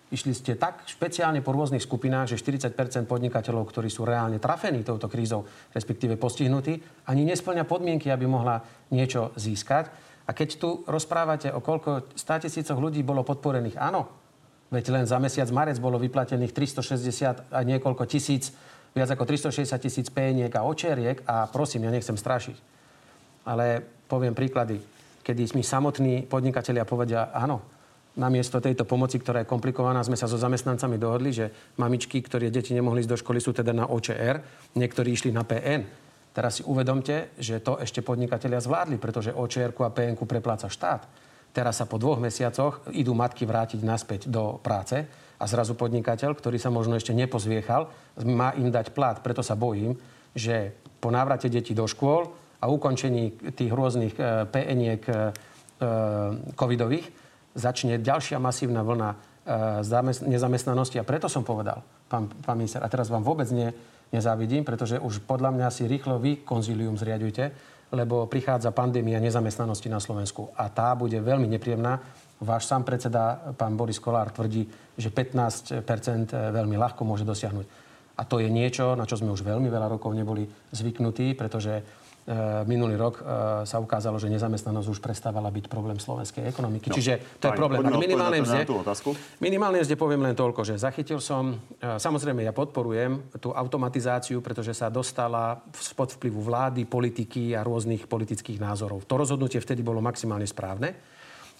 išli 0.08 0.32
ste 0.32 0.56
tak 0.56 0.88
špeciálne 0.88 1.44
po 1.44 1.52
rôznych 1.52 1.84
skupinách, 1.84 2.32
že 2.32 2.40
40% 2.40 3.04
podnikateľov, 3.04 3.68
ktorí 3.68 3.92
sú 3.92 4.08
reálne 4.08 4.40
trafení 4.40 4.80
touto 4.80 5.12
krízou, 5.12 5.44
respektíve 5.76 6.16
postihnutí, 6.16 6.80
ani 7.12 7.28
nesplňa 7.28 7.68
podmienky, 7.68 8.08
aby 8.08 8.24
mohla 8.24 8.64
niečo 8.88 9.36
získať. 9.36 9.92
A 10.24 10.32
keď 10.32 10.48
tu 10.56 10.80
rozprávate 10.88 11.52
o 11.52 11.60
koľko 11.60 12.16
100 12.16 12.48
tisícoch 12.48 12.80
ľudí 12.80 13.04
bolo 13.04 13.20
podporených, 13.20 13.76
áno, 13.76 14.23
Veď 14.74 14.90
len 14.90 15.06
za 15.06 15.22
mesiac 15.22 15.46
marec 15.54 15.78
bolo 15.78 16.02
vyplatených 16.02 16.50
360 16.50 17.54
a 17.54 17.58
niekoľko 17.62 18.10
tisíc, 18.10 18.50
viac 18.90 19.06
ako 19.06 19.22
360 19.22 19.70
tisíc 19.78 20.10
péniek 20.10 20.50
a 20.50 20.66
očeriek 20.66 21.22
a 21.30 21.46
prosím, 21.46 21.86
ja 21.86 21.94
nechcem 21.94 22.18
strašiť. 22.18 22.56
Ale 23.46 23.86
poviem 24.10 24.34
príklady, 24.34 24.82
kedy 25.22 25.54
mi 25.54 25.62
samotní 25.62 26.26
podnikatelia 26.26 26.82
povedia, 26.82 27.30
áno, 27.30 27.62
namiesto 28.18 28.58
tejto 28.58 28.82
pomoci, 28.82 29.22
ktorá 29.22 29.46
je 29.46 29.50
komplikovaná, 29.50 30.02
sme 30.02 30.18
sa 30.18 30.26
so 30.26 30.34
zamestnancami 30.38 30.98
dohodli, 30.98 31.30
že 31.30 31.46
mamičky, 31.78 32.18
ktoré 32.18 32.50
deti 32.50 32.74
nemohli 32.74 33.02
ísť 33.02 33.10
do 33.14 33.20
školy, 33.22 33.38
sú 33.38 33.54
teda 33.54 33.70
na 33.70 33.86
OČR, 33.86 34.42
niektorí 34.74 35.14
išli 35.14 35.30
na 35.30 35.46
PN. 35.46 35.86
Teraz 36.34 36.58
si 36.58 36.62
uvedomte, 36.66 37.30
že 37.38 37.62
to 37.62 37.78
ešte 37.78 38.02
podnikatelia 38.02 38.58
zvládli, 38.58 38.98
pretože 38.98 39.30
OČR 39.30 39.70
a 39.70 39.94
PN 39.94 40.18
prepláca 40.18 40.66
štát. 40.66 41.06
Teraz 41.54 41.78
sa 41.78 41.86
po 41.86 42.02
dvoch 42.02 42.18
mesiacoch 42.18 42.82
idú 42.90 43.14
matky 43.14 43.46
vrátiť 43.46 43.78
naspäť 43.86 44.26
do 44.26 44.58
práce 44.58 45.06
a 45.38 45.44
zrazu 45.46 45.78
podnikateľ, 45.78 46.34
ktorý 46.34 46.58
sa 46.58 46.74
možno 46.74 46.98
ešte 46.98 47.14
nepozviechal, 47.14 47.86
má 48.26 48.50
im 48.58 48.74
dať 48.74 48.90
plat. 48.90 49.22
Preto 49.22 49.38
sa 49.38 49.54
bojím, 49.54 49.94
že 50.34 50.74
po 50.98 51.14
návrate 51.14 51.46
detí 51.46 51.70
do 51.70 51.86
škôl 51.86 52.26
a 52.58 52.66
ukončení 52.66 53.54
tých 53.54 53.70
rôznych 53.70 54.18
e, 54.18 54.50
PN-iek 54.50 55.04
e, 55.06 55.12
e, 55.12 55.18
covidových 56.58 57.06
začne 57.54 58.02
ďalšia 58.02 58.42
masívna 58.42 58.82
vlna 58.82 59.10
nezamestnanosti. 60.24 60.96
A 60.98 61.06
preto 61.06 61.28
som 61.28 61.44
povedal, 61.44 61.84
pán, 62.08 62.32
pán 62.42 62.56
minister, 62.56 62.80
a 62.80 62.88
teraz 62.88 63.12
vám 63.12 63.22
vôbec 63.22 63.46
ne, 63.52 63.70
nezávidím, 64.10 64.64
pretože 64.64 64.96
už 64.96 65.22
podľa 65.22 65.52
mňa 65.52 65.68
si 65.68 65.84
rýchlo 65.84 66.16
vy 66.16 66.42
konzílium 66.42 66.96
zriadujte, 66.96 67.52
lebo 67.94 68.26
prichádza 68.26 68.74
pandémia 68.74 69.22
nezamestnanosti 69.22 69.88
na 69.88 70.02
Slovensku 70.02 70.50
a 70.58 70.68
tá 70.68 70.92
bude 70.98 71.16
veľmi 71.18 71.46
nepríjemná. 71.46 72.02
Váš 72.42 72.66
sám 72.66 72.82
predseda, 72.82 73.54
pán 73.54 73.78
Boris 73.78 74.02
Kolár, 74.02 74.34
tvrdí, 74.34 74.66
že 74.98 75.08
15% 75.08 75.80
veľmi 76.34 76.76
ľahko 76.76 77.06
môže 77.06 77.22
dosiahnuť. 77.22 77.66
A 78.14 78.22
to 78.22 78.38
je 78.38 78.46
niečo, 78.46 78.94
na 78.94 79.06
čo 79.06 79.18
sme 79.18 79.34
už 79.34 79.42
veľmi 79.42 79.66
veľa 79.66 79.98
rokov 79.98 80.14
neboli 80.14 80.46
zvyknutí, 80.70 81.34
pretože 81.34 82.03
minulý 82.64 82.96
rok 82.96 83.20
e, 83.20 83.22
sa 83.68 83.76
ukázalo, 83.76 84.16
že 84.16 84.32
nezamestnanosť 84.32 84.88
už 84.96 85.00
prestávala 85.04 85.52
byť 85.52 85.68
problém 85.68 86.00
slovenskej 86.00 86.48
ekonomiky. 86.48 86.88
No, 86.88 86.96
Čiže 86.96 87.20
to 87.36 87.52
je 87.52 87.52
problém. 87.52 87.84
A 87.84 88.00
minimálnej 88.00 88.40
mzde, 88.40 88.64
minimálnej 89.44 89.84
mzde 89.84 89.96
poviem 90.00 90.24
len 90.24 90.32
toľko, 90.32 90.64
že 90.64 90.80
zachytil 90.80 91.20
som, 91.20 91.60
e, 91.76 92.00
samozrejme 92.00 92.40
ja 92.40 92.56
podporujem 92.56 93.28
tú 93.44 93.52
automatizáciu, 93.52 94.40
pretože 94.40 94.72
sa 94.72 94.88
dostala 94.88 95.60
spod 95.76 96.16
vplyvu 96.16 96.40
vlády, 96.40 96.88
politiky 96.88 97.52
a 97.52 97.60
rôznych 97.60 98.08
politických 98.08 98.56
názorov. 98.56 99.04
To 99.04 99.20
rozhodnutie 99.20 99.60
vtedy 99.60 99.84
bolo 99.84 100.00
maximálne 100.00 100.48
správne. 100.48 100.96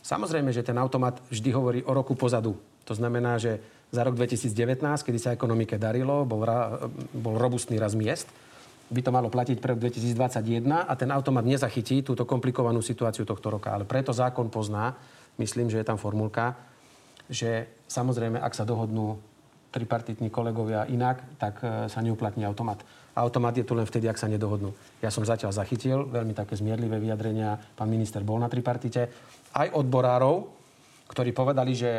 Samozrejme, 0.00 0.48
že 0.48 0.64
ten 0.64 0.80
automat 0.80 1.20
vždy 1.28 1.50
hovorí 1.52 1.80
o 1.84 1.92
roku 1.92 2.16
pozadu. 2.16 2.56
To 2.88 2.92
znamená, 2.96 3.36
že 3.36 3.60
za 3.92 4.04
rok 4.04 4.16
2019, 4.16 4.80
kedy 4.80 5.18
sa 5.20 5.32
ekonomike 5.32 5.76
darilo, 5.76 6.24
bol, 6.24 6.44
ra, 6.44 6.88
bol 7.12 7.36
robustný 7.36 7.76
raz 7.76 7.96
miest, 7.96 8.28
by 8.90 9.00
to 9.00 9.10
malo 9.14 9.32
platiť 9.32 9.60
pre 9.60 9.72
2021 9.76 10.64
a 10.84 10.92
ten 10.94 11.08
automat 11.08 11.44
nezachytí 11.46 12.04
túto 12.04 12.28
komplikovanú 12.28 12.84
situáciu 12.84 13.24
tohto 13.24 13.48
roka. 13.48 13.72
Ale 13.72 13.88
preto 13.88 14.12
zákon 14.12 14.52
pozná, 14.52 14.92
myslím, 15.40 15.72
že 15.72 15.80
je 15.80 15.88
tam 15.88 15.96
formulka, 15.96 16.58
že 17.28 17.80
samozrejme, 17.88 18.36
ak 18.36 18.52
sa 18.52 18.68
dohodnú 18.68 19.16
tripartitní 19.74 20.30
kolegovia 20.30 20.86
inak, 20.86 21.24
tak 21.34 21.58
e, 21.64 21.90
sa 21.90 21.98
neuplatní 21.98 22.46
automat. 22.46 22.78
Automat 23.18 23.58
je 23.58 23.66
tu 23.66 23.74
len 23.74 23.82
vtedy, 23.82 24.06
ak 24.06 24.20
sa 24.20 24.30
nedohodnú. 24.30 24.70
Ja 25.02 25.10
som 25.10 25.26
zatiaľ 25.26 25.50
zachytil 25.50 26.06
veľmi 26.06 26.30
také 26.30 26.54
zmierlivé 26.54 27.02
vyjadrenia. 27.02 27.58
Pán 27.74 27.90
minister 27.90 28.22
bol 28.22 28.38
na 28.38 28.46
tripartite. 28.46 29.10
Aj 29.50 29.68
odborárov, 29.74 30.46
ktorí 31.10 31.34
povedali, 31.34 31.74
že 31.74 31.90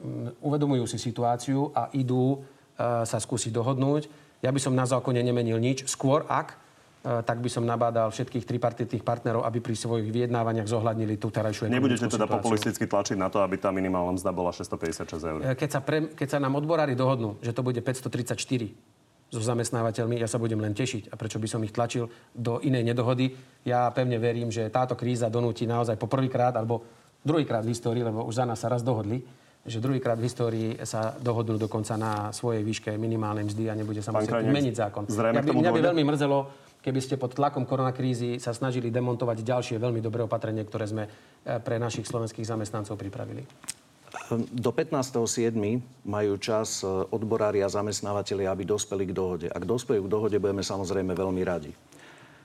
mm, 0.00 0.40
uvedomujú 0.40 0.88
si 0.88 0.96
situáciu 0.96 1.68
a 1.76 1.92
idú 1.92 2.40
e, 2.40 3.04
sa 3.04 3.18
skúsiť 3.20 3.52
dohodnúť. 3.52 4.02
Ja 4.40 4.50
by 4.50 4.60
som 4.60 4.72
na 4.72 4.88
zákone 4.88 5.20
nemenil 5.20 5.60
nič. 5.60 5.84
Skôr 5.84 6.24
ak, 6.24 6.56
e, 7.04 7.20
tak 7.20 7.44
by 7.44 7.48
som 7.52 7.64
nabádal 7.68 8.08
všetkých 8.08 8.48
tripartitných 8.48 9.04
partnerov, 9.04 9.44
aby 9.44 9.60
pri 9.60 9.76
svojich 9.76 10.08
vyjednávaniach 10.08 10.64
zohľadnili 10.64 11.20
tú 11.20 11.28
terajšiu 11.28 11.68
Nebudete 11.68 12.08
teda 12.08 12.24
situáciu. 12.24 12.36
populisticky 12.40 12.84
tlačiť 12.88 13.16
na 13.20 13.28
to, 13.28 13.44
aby 13.44 13.60
tá 13.60 13.68
minimálna 13.68 14.16
mzda 14.16 14.30
bola 14.32 14.50
656 14.56 15.20
eur? 15.20 15.38
E, 15.44 15.52
keď 15.52 15.68
sa, 15.68 15.80
pre, 15.84 16.08
keď 16.16 16.28
sa 16.36 16.38
nám 16.40 16.56
odborári 16.56 16.96
dohodnú, 16.96 17.36
že 17.44 17.52
to 17.52 17.60
bude 17.60 17.78
534 17.84 18.40
so 19.30 19.38
zamestnávateľmi, 19.38 20.18
ja 20.18 20.26
sa 20.26 20.42
budem 20.42 20.58
len 20.58 20.74
tešiť. 20.74 21.12
A 21.12 21.14
prečo 21.14 21.38
by 21.38 21.46
som 21.46 21.62
ich 21.62 21.70
tlačil 21.70 22.10
do 22.34 22.58
inej 22.66 22.82
nedohody? 22.82 23.30
Ja 23.62 23.86
pevne 23.94 24.18
verím, 24.18 24.50
že 24.50 24.66
táto 24.74 24.98
kríza 24.98 25.30
donúti 25.30 25.70
naozaj 25.70 25.94
poprvýkrát 25.94 26.58
alebo 26.58 26.82
druhýkrát 27.22 27.62
v 27.62 27.70
histórii, 27.70 28.02
lebo 28.02 28.26
už 28.26 28.42
za 28.42 28.44
nás 28.48 28.58
sa 28.58 28.66
raz 28.66 28.82
dohodli, 28.82 29.22
že 29.64 29.76
druhýkrát 29.76 30.16
v 30.16 30.24
histórii 30.24 30.68
sa 30.88 31.12
dohodnú 31.20 31.60
dokonca 31.60 31.92
na 32.00 32.32
svojej 32.32 32.64
výške 32.64 32.96
minimálnej 32.96 33.44
mzdy 33.44 33.68
a 33.68 33.74
nebude 33.76 34.00
sa 34.00 34.12
musieť 34.12 34.40
meniť 34.48 34.74
zákon. 34.74 35.02
zrejme 35.08 35.40
Ja 35.40 35.44
by, 35.44 35.52
mňa 35.52 35.72
by 35.76 35.80
veľmi 35.92 36.02
mrzelo, 36.08 36.38
keby 36.80 37.00
ste 37.04 37.20
pod 37.20 37.36
tlakom 37.36 37.68
koronakrízy 37.68 38.40
sa 38.40 38.56
snažili 38.56 38.88
demontovať 38.88 39.44
ďalšie 39.44 39.76
veľmi 39.76 40.00
dobré 40.00 40.24
opatrenie, 40.24 40.64
ktoré 40.64 40.88
sme 40.88 41.04
eh, 41.04 41.60
pre 41.60 41.76
našich 41.76 42.08
slovenských 42.08 42.48
zamestnancov 42.48 42.96
pripravili. 42.96 43.44
Do 44.50 44.70
15.7. 44.74 45.54
majú 46.02 46.34
čas 46.38 46.82
e, 46.82 46.86
odborári 46.86 47.62
a 47.62 47.70
zamestnávateľi, 47.70 48.46
aby 48.50 48.62
dospeli 48.66 49.06
k 49.06 49.14
dohode. 49.14 49.46
Ak 49.46 49.62
dospejú 49.62 50.06
k 50.06 50.12
dohode, 50.12 50.36
budeme 50.42 50.66
samozrejme 50.66 51.14
veľmi 51.14 51.42
radi. 51.46 51.70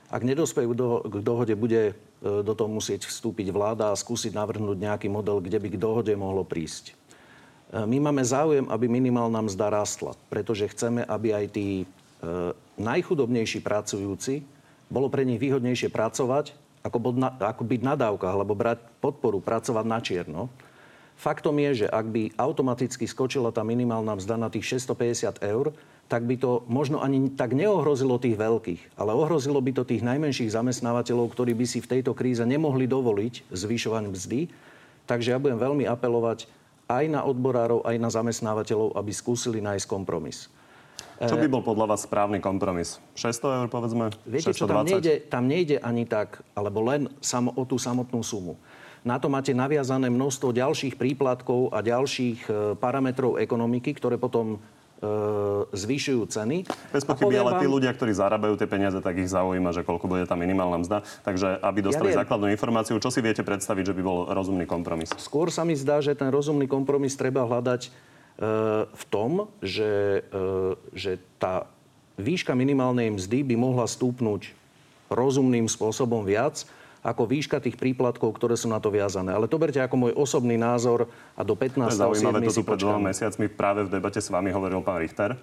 Ak 0.06 0.22
nedospejú 0.22 0.70
do, 0.78 1.02
k 1.02 1.18
dohode, 1.26 1.54
bude 1.58 1.82
e, 1.90 1.94
do 2.22 2.52
toho 2.54 2.70
musieť 2.70 3.10
vstúpiť 3.10 3.50
vláda 3.50 3.90
a 3.90 3.98
skúsiť 3.98 4.30
navrhnúť 4.30 4.78
nejaký 4.78 5.08
model, 5.10 5.42
kde 5.42 5.58
by 5.58 5.68
k 5.74 5.78
dohode 5.82 6.14
mohlo 6.14 6.46
prísť. 6.46 6.94
E, 7.72 7.82
My 7.86 7.98
máme 7.98 8.22
záujem, 8.22 8.66
aby 8.70 8.86
minimálna 8.86 9.42
mzda 9.42 9.70
rastla, 9.70 10.14
pretože 10.30 10.70
chceme, 10.70 11.02
aby 11.02 11.34
aj 11.34 11.46
tí 11.50 11.68
e, 11.82 11.86
najchudobnejší 12.78 13.64
pracujúci 13.64 14.46
bolo 14.86 15.10
pre 15.10 15.26
nich 15.26 15.42
výhodnejšie 15.42 15.90
pracovať, 15.90 16.54
ako, 16.86 16.98
bod 17.02 17.16
na, 17.18 17.34
ako 17.34 17.66
byť 17.66 17.80
na 17.82 17.94
dávkach, 17.98 18.34
alebo 18.38 18.54
brať 18.54 18.78
podporu, 19.02 19.42
pracovať 19.42 19.84
na 19.86 19.98
čierno. 19.98 20.42
Faktom 21.16 21.56
je, 21.58 21.82
že 21.82 21.86
ak 21.88 22.06
by 22.12 22.22
automaticky 22.36 23.08
skočila 23.08 23.50
tá 23.50 23.64
minimálna 23.64 24.14
mzda 24.20 24.36
na 24.36 24.48
tých 24.52 24.78
650 24.84 25.40
eur, 25.42 25.72
tak 26.06 26.22
by 26.22 26.38
to 26.38 26.62
možno 26.70 27.02
ani 27.02 27.34
tak 27.34 27.50
neohrozilo 27.50 28.22
tých 28.22 28.38
veľkých, 28.38 28.94
ale 28.94 29.10
ohrozilo 29.10 29.58
by 29.58 29.74
to 29.74 29.82
tých 29.82 30.06
najmenších 30.06 30.54
zamestnávateľov, 30.54 31.34
ktorí 31.34 31.50
by 31.58 31.66
si 31.66 31.82
v 31.82 31.98
tejto 31.98 32.14
kríze 32.14 32.46
nemohli 32.46 32.86
dovoliť 32.86 33.50
zvyšovať 33.50 34.02
mzdy. 34.14 34.40
Takže 35.10 35.34
ja 35.34 35.42
budem 35.42 35.58
veľmi 35.58 35.82
apelovať 35.88 36.46
aj 36.86 37.04
na 37.10 37.20
odborárov, 37.26 37.82
aj 37.82 37.96
na 37.98 38.10
zamestnávateľov, 38.10 38.94
aby 38.94 39.10
skúsili 39.10 39.58
nájsť 39.58 39.86
kompromis. 39.90 40.50
Čo 41.16 41.40
by 41.40 41.48
bol 41.48 41.64
podľa 41.64 41.96
vás 41.96 42.04
správny 42.04 42.44
kompromis? 42.44 43.00
600 43.16 43.64
eur, 43.64 43.68
povedzme? 43.72 44.12
Viete 44.28 44.52
čo, 44.52 44.68
tam 44.68 44.84
620? 44.84 44.92
nejde, 44.92 45.14
tam 45.32 45.44
nejde 45.48 45.76
ani 45.80 46.04
tak, 46.04 46.44
alebo 46.52 46.84
len 46.84 47.08
samo, 47.24 47.56
o 47.56 47.64
tú 47.64 47.80
samotnú 47.80 48.20
sumu. 48.20 48.60
Na 49.00 49.16
to 49.16 49.32
máte 49.32 49.56
naviazané 49.56 50.12
množstvo 50.12 50.52
ďalších 50.52 50.98
príplatkov 51.00 51.72
a 51.72 51.80
ďalších 51.80 52.40
e, 52.44 52.50
parametrov 52.76 53.40
ekonomiky, 53.40 53.96
ktoré 53.96 54.20
potom 54.20 54.60
e, 55.00 55.08
zvyšujú 55.72 56.22
ceny. 56.28 56.64
Bez 56.92 57.04
pochyby, 57.04 57.36
ale 57.36 57.60
tí 57.60 57.66
vám- 57.68 57.74
ľudia, 57.76 57.92
ktorí 57.92 58.12
zarábajú 58.16 58.56
tie 58.56 58.68
peniaze, 58.68 58.98
tak 59.00 59.16
ich 59.20 59.28
zaujíma, 59.28 59.72
že 59.72 59.84
koľko 59.84 60.06
bude 60.08 60.24
tá 60.24 60.36
minimálna 60.38 60.80
mzda. 60.80 60.98
Takže 61.24 61.60
aby 61.60 61.80
dostali 61.84 62.10
viem. 62.12 62.20
základnú 62.20 62.46
informáciu, 62.52 62.96
čo 63.00 63.12
si 63.12 63.20
viete 63.20 63.44
predstaviť, 63.44 63.92
že 63.92 63.94
by 63.96 64.02
bol 64.02 64.18
rozumný 64.32 64.64
kompromis? 64.64 65.12
Skôr 65.20 65.52
sa 65.52 65.64
mi 65.64 65.76
zdá, 65.76 66.00
že 66.00 66.16
ten 66.16 66.32
rozumný 66.32 66.64
kompromis 66.64 67.16
treba 67.16 67.44
hľadať 67.44 67.82
e, 67.86 67.90
v 68.88 69.04
tom, 69.12 69.52
že, 69.60 70.24
e, 70.28 70.40
že 70.96 71.20
tá 71.36 71.68
výška 72.16 72.56
minimálnej 72.56 73.12
mzdy 73.12 73.44
by 73.44 73.54
mohla 73.60 73.84
stúpnuť 73.84 74.56
rozumným 75.12 75.70
spôsobom 75.70 76.26
viac 76.26 76.66
ako 77.06 77.22
výška 77.30 77.62
tých 77.62 77.78
príplatkov, 77.78 78.34
ktoré 78.34 78.58
sú 78.58 78.66
na 78.66 78.82
to 78.82 78.90
viazané. 78.90 79.30
Ale 79.30 79.46
to 79.46 79.62
berte 79.62 79.78
ako 79.78 79.94
môj 79.94 80.12
osobný 80.18 80.58
názor 80.58 81.06
a 81.38 81.46
do 81.46 81.54
To 81.54 81.62
15. 81.62 81.94
je 81.94 82.02
zaujímavé, 82.02 82.38
to 82.50 82.58
tu 82.58 82.66
pred 82.66 82.82
dvoma 82.82 83.14
mesiacmi 83.14 83.46
práve 83.46 83.86
v 83.86 83.94
debate 83.94 84.18
s 84.18 84.26
vami 84.26 84.50
hovoril 84.50 84.82
pán 84.82 84.98
Richter. 84.98 85.38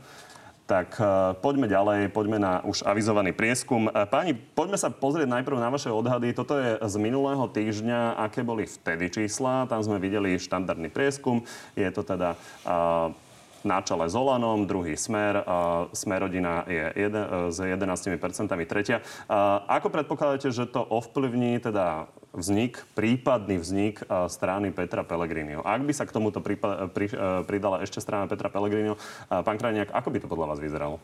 Tak 0.63 0.95
uh, 0.95 1.35
poďme 1.43 1.67
ďalej, 1.67 2.07
poďme 2.15 2.39
na 2.39 2.63
už 2.63 2.87
avizovaný 2.87 3.35
prieskum. 3.35 3.91
Uh, 3.91 4.07
páni, 4.07 4.31
poďme 4.31 4.79
sa 4.79 4.87
pozrieť 4.87 5.27
najprv 5.27 5.59
na 5.59 5.67
vaše 5.67 5.91
odhady. 5.91 6.31
Toto 6.31 6.55
je 6.55 6.79
z 6.79 6.95
minulého 7.03 7.43
týždňa. 7.51 8.15
Aké 8.15 8.47
boli 8.47 8.63
vtedy 8.63 9.11
čísla? 9.11 9.67
Tam 9.67 9.83
sme 9.83 9.99
videli 9.99 10.39
štandardný 10.39 10.87
prieskum. 10.87 11.43
Je 11.75 11.87
to 11.91 12.07
teda 12.07 12.39
uh, 12.63 13.11
na 13.63 13.79
čele 13.79 14.07
s 14.07 14.15
Olanom, 14.15 14.67
druhý 14.67 14.99
Smer, 14.99 15.39
Smerodina 15.95 16.67
je 16.67 16.85
jeden, 16.95 17.23
uh, 17.23 17.47
s 17.49 17.57
11% 17.63 18.11
tretia. 18.67 18.99
Uh, 19.27 19.63
ako 19.71 19.87
predpokladáte, 19.89 20.51
že 20.51 20.67
to 20.67 20.83
ovplyvní 20.83 21.63
teda 21.63 22.11
vznik, 22.35 22.83
prípadný 22.93 23.57
vznik 23.57 24.03
uh, 24.05 24.27
strany 24.27 24.75
Petra 24.75 25.07
Pellegriniho? 25.07 25.63
Ak 25.63 25.81
by 25.81 25.93
sa 25.95 26.03
k 26.03 26.15
tomuto 26.15 26.43
pridala 27.47 27.81
ešte 27.81 28.03
strana 28.03 28.27
Petra 28.27 28.51
Pellegriniho, 28.51 28.99
pán 29.31 29.57
Krajniak, 29.57 29.95
ako 29.95 30.11
by 30.11 30.17
to 30.19 30.27
podľa 30.27 30.47
vás 30.53 30.59
vyzeralo? 30.59 30.97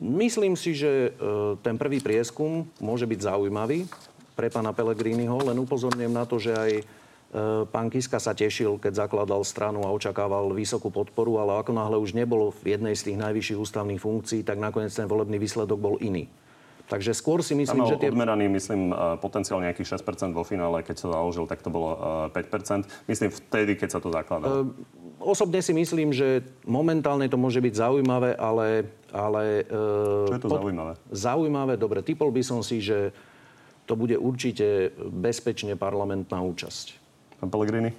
Myslím 0.00 0.56
si, 0.56 0.72
že 0.72 1.12
ten 1.60 1.76
prvý 1.76 2.00
prieskum 2.00 2.64
môže 2.80 3.04
byť 3.04 3.20
zaujímavý 3.20 3.84
pre 4.32 4.48
pána 4.48 4.72
Pellegriniho, 4.72 5.44
len 5.44 5.60
upozorňujem 5.60 6.08
na 6.08 6.24
to, 6.24 6.40
že 6.40 6.56
aj 6.56 6.72
pán 7.70 7.88
Kiska 7.88 8.18
sa 8.18 8.34
tešil, 8.34 8.82
keď 8.82 9.06
zakladal 9.06 9.46
stranu 9.46 9.86
a 9.86 9.94
očakával 9.94 10.50
vysokú 10.50 10.90
podporu, 10.90 11.38
ale 11.38 11.62
ako 11.62 11.70
náhle 11.70 11.96
už 12.02 12.14
nebol 12.14 12.50
v 12.50 12.74
jednej 12.74 12.94
z 12.98 13.10
tých 13.10 13.18
najvyšších 13.22 13.58
ústavných 13.62 14.02
funkcií, 14.02 14.40
tak 14.42 14.58
nakoniec 14.58 14.90
ten 14.90 15.06
volebný 15.06 15.38
výsledok 15.38 15.78
bol 15.78 15.94
iný. 16.02 16.26
Takže 16.90 17.14
skôr 17.14 17.38
si 17.38 17.54
myslím, 17.54 17.86
mal 17.86 17.90
že 17.94 18.02
tie... 18.02 18.10
odmeraný, 18.10 18.50
myslím, 18.50 18.90
uh, 18.90 19.14
potenciál 19.14 19.62
nejakých 19.62 20.02
6% 20.02 20.34
vo 20.34 20.42
finále. 20.42 20.82
Keď 20.82 21.06
sa 21.06 21.06
založil, 21.14 21.46
tak 21.46 21.62
to 21.62 21.70
bolo 21.70 21.94
uh, 22.26 22.34
5%. 22.34 23.06
Myslím, 23.06 23.30
vtedy, 23.30 23.78
keď 23.78 23.88
sa 23.94 24.00
to 24.02 24.10
zakladalo. 24.10 24.74
Osobne 25.22 25.62
si 25.62 25.70
myslím, 25.70 26.10
že 26.10 26.42
momentálne 26.66 27.30
to 27.30 27.38
môže 27.38 27.62
byť 27.62 27.74
zaujímavé, 27.78 28.34
ale... 28.34 28.90
ale 29.14 29.62
Čo 30.26 30.34
je 30.34 30.42
to 30.42 30.50
zaujímavé? 30.50 30.92
Zaujímavé, 31.14 31.78
dobre. 31.78 32.02
Typol 32.02 32.34
by 32.34 32.42
som 32.42 32.58
si, 32.58 32.82
že 32.82 33.14
to 33.86 33.94
bude 33.94 34.18
určite 34.18 34.90
bezpečne 34.98 35.78
parlamentná 35.78 36.42
účasť. 36.42 36.99
Pán 37.40 37.48
Pellegrini? 37.48 37.90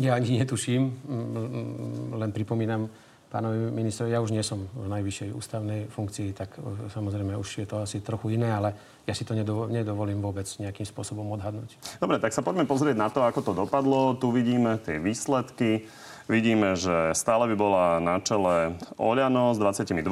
Ja 0.00 0.16
ani 0.16 0.40
netuším, 0.40 0.82
mm, 0.88 2.20
len 2.20 2.30
pripomínam 2.32 2.88
pánovi 3.32 3.72
ministrovi, 3.72 4.12
ja 4.12 4.20
už 4.20 4.36
nie 4.36 4.44
som 4.44 4.68
v 4.76 4.92
najvyššej 4.92 5.30
ústavnej 5.32 5.88
funkcii, 5.88 6.36
tak 6.36 6.60
e, 6.60 6.92
samozrejme 6.92 7.32
už 7.40 7.64
je 7.64 7.66
to 7.68 7.80
asi 7.80 8.04
trochu 8.04 8.36
iné, 8.36 8.52
ale 8.52 8.76
ja 9.08 9.16
si 9.16 9.24
to 9.24 9.32
nedovo- 9.32 9.72
nedovolím 9.72 10.20
vôbec 10.20 10.44
nejakým 10.44 10.84
spôsobom 10.84 11.24
odhadnúť. 11.32 11.80
Dobre, 11.96 12.20
tak 12.20 12.36
sa 12.36 12.44
poďme 12.44 12.68
pozrieť 12.68 12.96
na 13.00 13.08
to, 13.08 13.24
ako 13.24 13.40
to 13.40 13.52
dopadlo. 13.56 14.20
Tu 14.20 14.28
vidíme 14.28 14.76
tie 14.84 15.00
výsledky. 15.00 15.88
Vidíme, 16.30 16.78
že 16.78 17.10
stále 17.18 17.50
by 17.50 17.56
bola 17.58 17.84
na 17.98 18.22
čele 18.22 18.78
Oľano 18.94 19.50
s 19.54 19.58
22%. 19.58 20.06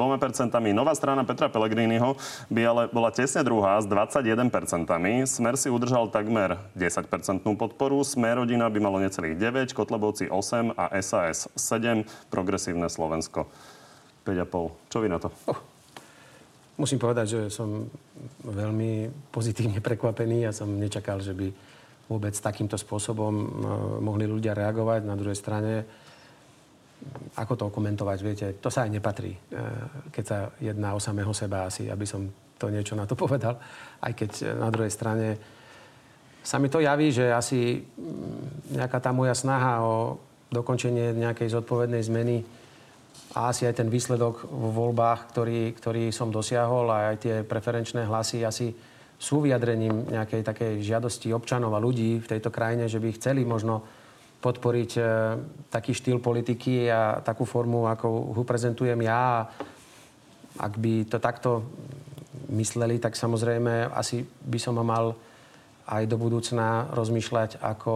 Nová 0.75 0.95
strana 0.99 1.23
Petra 1.23 1.47
Pellegriniho 1.47 2.19
by 2.51 2.63
ale 2.67 2.83
bola 2.91 3.15
tesne 3.15 3.47
druhá 3.47 3.79
s 3.79 3.87
21%. 3.87 4.51
Smer 5.31 5.55
si 5.55 5.71
udržal 5.71 6.11
takmer 6.11 6.59
10% 6.75 7.07
podporu. 7.55 8.03
Smer 8.03 8.43
rodina 8.43 8.67
by 8.67 8.79
malo 8.83 8.99
necelých 8.99 9.39
9, 9.39 9.71
Kotlebovci 9.71 10.27
8 10.27 10.75
a 10.75 10.85
SAS 10.99 11.47
7, 11.55 12.03
Progresívne 12.27 12.91
Slovensko 12.91 13.47
5,5. 14.27 14.91
Čo 14.91 14.99
vy 15.03 15.09
na 15.09 15.19
to? 15.23 15.31
Musím 16.81 16.97
povedať, 16.97 17.27
že 17.29 17.41
som 17.53 17.93
veľmi 18.41 19.13
pozitívne 19.29 19.85
prekvapený. 19.85 20.49
Ja 20.49 20.53
som 20.57 20.81
nečakal, 20.81 21.21
že 21.21 21.37
by 21.37 21.53
vôbec 22.11 22.35
takýmto 22.35 22.75
spôsobom 22.75 23.31
e, 23.31 23.47
mohli 24.03 24.27
ľudia 24.27 24.51
reagovať. 24.51 25.07
Na 25.07 25.15
druhej 25.15 25.39
strane, 25.39 25.87
ako 27.39 27.55
to 27.55 27.67
komentovať, 27.71 28.19
viete, 28.19 28.47
to 28.59 28.67
sa 28.67 28.83
aj 28.83 28.91
nepatrí, 28.91 29.31
e, 29.31 29.39
keď 30.11 30.25
sa 30.27 30.39
jedná 30.59 30.99
o 30.99 31.01
samého 31.01 31.31
seba 31.31 31.71
asi, 31.71 31.87
aby 31.87 32.03
som 32.03 32.27
to 32.59 32.67
niečo 32.67 32.99
na 32.99 33.07
to 33.07 33.15
povedal. 33.23 33.63
Aj 34.03 34.11
keď 34.11 34.31
e, 34.43 34.45
na 34.59 34.69
druhej 34.75 34.91
strane 34.91 35.39
sa 36.43 36.59
mi 36.59 36.67
to 36.67 36.83
javí, 36.83 37.15
že 37.15 37.31
asi 37.31 37.79
mm, 37.79 38.75
nejaká 38.75 38.99
tá 38.99 39.15
moja 39.15 39.39
snaha 39.39 39.87
o 39.87 40.19
dokončenie 40.51 41.15
nejakej 41.15 41.55
zodpovednej 41.55 42.03
zmeny 42.03 42.43
a 43.39 43.55
asi 43.55 43.71
aj 43.71 43.79
ten 43.79 43.87
výsledok 43.87 44.51
vo 44.51 44.75
voľbách, 44.75 45.31
ktorý, 45.31 45.71
ktorý 45.79 46.11
som 46.11 46.35
dosiahol 46.35 46.91
a 46.91 47.15
aj 47.15 47.17
tie 47.23 47.35
preferenčné 47.47 48.03
hlasy 48.03 48.43
asi 48.43 48.75
sú 49.21 49.45
vyjadrením 49.45 50.09
nejakej 50.09 50.41
takej 50.41 50.73
žiadosti 50.81 51.29
občanov 51.37 51.77
a 51.77 51.85
ľudí 51.85 52.25
v 52.25 52.31
tejto 52.31 52.49
krajine, 52.49 52.89
že 52.89 52.97
by 52.97 53.21
chceli 53.21 53.45
možno 53.45 53.85
podporiť 54.41 54.91
e, 54.97 55.03
taký 55.69 55.93
štýl 55.93 56.25
politiky 56.25 56.89
a 56.89 57.21
takú 57.21 57.45
formu, 57.45 57.85
ako 57.85 58.33
ho 58.33 58.43
prezentujem 58.49 58.97
ja. 59.05 59.45
Ak 60.57 60.73
by 60.81 61.05
to 61.05 61.21
takto 61.21 61.69
mysleli, 62.49 62.97
tak 62.97 63.13
samozrejme 63.13 63.93
asi 63.93 64.25
by 64.25 64.57
som 64.57 64.81
mal 64.81 65.13
aj 65.85 66.09
do 66.09 66.17
budúcna 66.17 66.89
rozmýšľať, 66.97 67.61
ako 67.61 67.95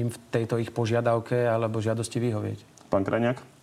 im 0.00 0.08
v 0.08 0.18
tejto 0.32 0.56
ich 0.56 0.72
požiadavke 0.72 1.36
alebo 1.44 1.84
žiadosti 1.84 2.16
vyhovieť. 2.16 2.58
Pán 2.88 3.04
Krajňák? 3.04 3.57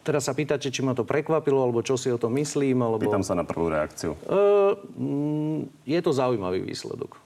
Teraz 0.00 0.24
sa 0.24 0.32
pýtate, 0.32 0.72
či 0.72 0.80
ma 0.80 0.96
to 0.96 1.04
prekvapilo, 1.04 1.60
alebo 1.60 1.84
čo 1.84 2.00
si 2.00 2.08
o 2.08 2.16
tom 2.16 2.32
myslím, 2.40 2.80
alebo... 2.80 3.04
Pýtam 3.04 3.20
sa 3.20 3.36
na 3.36 3.44
prvú 3.44 3.68
reakciu. 3.68 4.16
Uh, 4.24 5.68
je 5.84 6.00
to 6.00 6.10
zaujímavý 6.16 6.64
výsledok. 6.64 7.20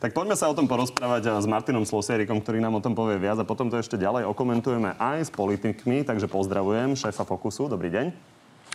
Tak 0.00 0.12
poďme 0.12 0.36
sa 0.36 0.48
o 0.48 0.56
tom 0.56 0.68
porozprávať 0.68 1.40
s 1.40 1.46
Martinom 1.48 1.84
Slosierikom, 1.88 2.40
ktorý 2.40 2.60
nám 2.60 2.80
o 2.80 2.84
tom 2.84 2.92
povie 2.92 3.20
viac 3.20 3.40
a 3.40 3.48
potom 3.48 3.68
to 3.68 3.80
ešte 3.80 3.96
ďalej 4.00 4.28
okomentujeme 4.28 4.96
aj 4.96 5.28
s 5.28 5.30
politikmi, 5.32 6.04
takže 6.04 6.28
pozdravujem 6.28 6.96
šéfa 6.96 7.24
Fokusu. 7.24 7.68
Dobrý 7.68 7.88
deň. 7.92 8.12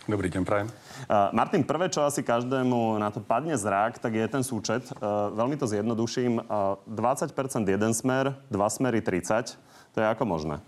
Dobrý 0.02 0.26
deň, 0.26 0.42
prajem. 0.42 0.66
Uh, 1.06 1.30
Martin, 1.30 1.62
prvé, 1.62 1.86
čo 1.86 2.02
asi 2.02 2.26
každému 2.26 2.98
na 2.98 3.14
to 3.14 3.22
padne 3.22 3.54
zrak, 3.54 4.02
tak 4.02 4.18
je 4.18 4.26
ten 4.26 4.42
súčet. 4.42 4.82
Uh, 4.98 5.30
veľmi 5.30 5.54
to 5.54 5.70
zjednoduším. 5.70 6.42
Uh, 6.42 6.74
20% 6.90 7.30
jeden 7.70 7.92
smer, 7.94 8.34
dva 8.50 8.66
smery 8.66 8.98
30. 8.98 9.54
To 9.94 9.96
je 10.02 10.06
ako 10.10 10.26
možné? 10.26 10.58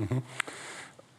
Uh-huh. 0.00 0.24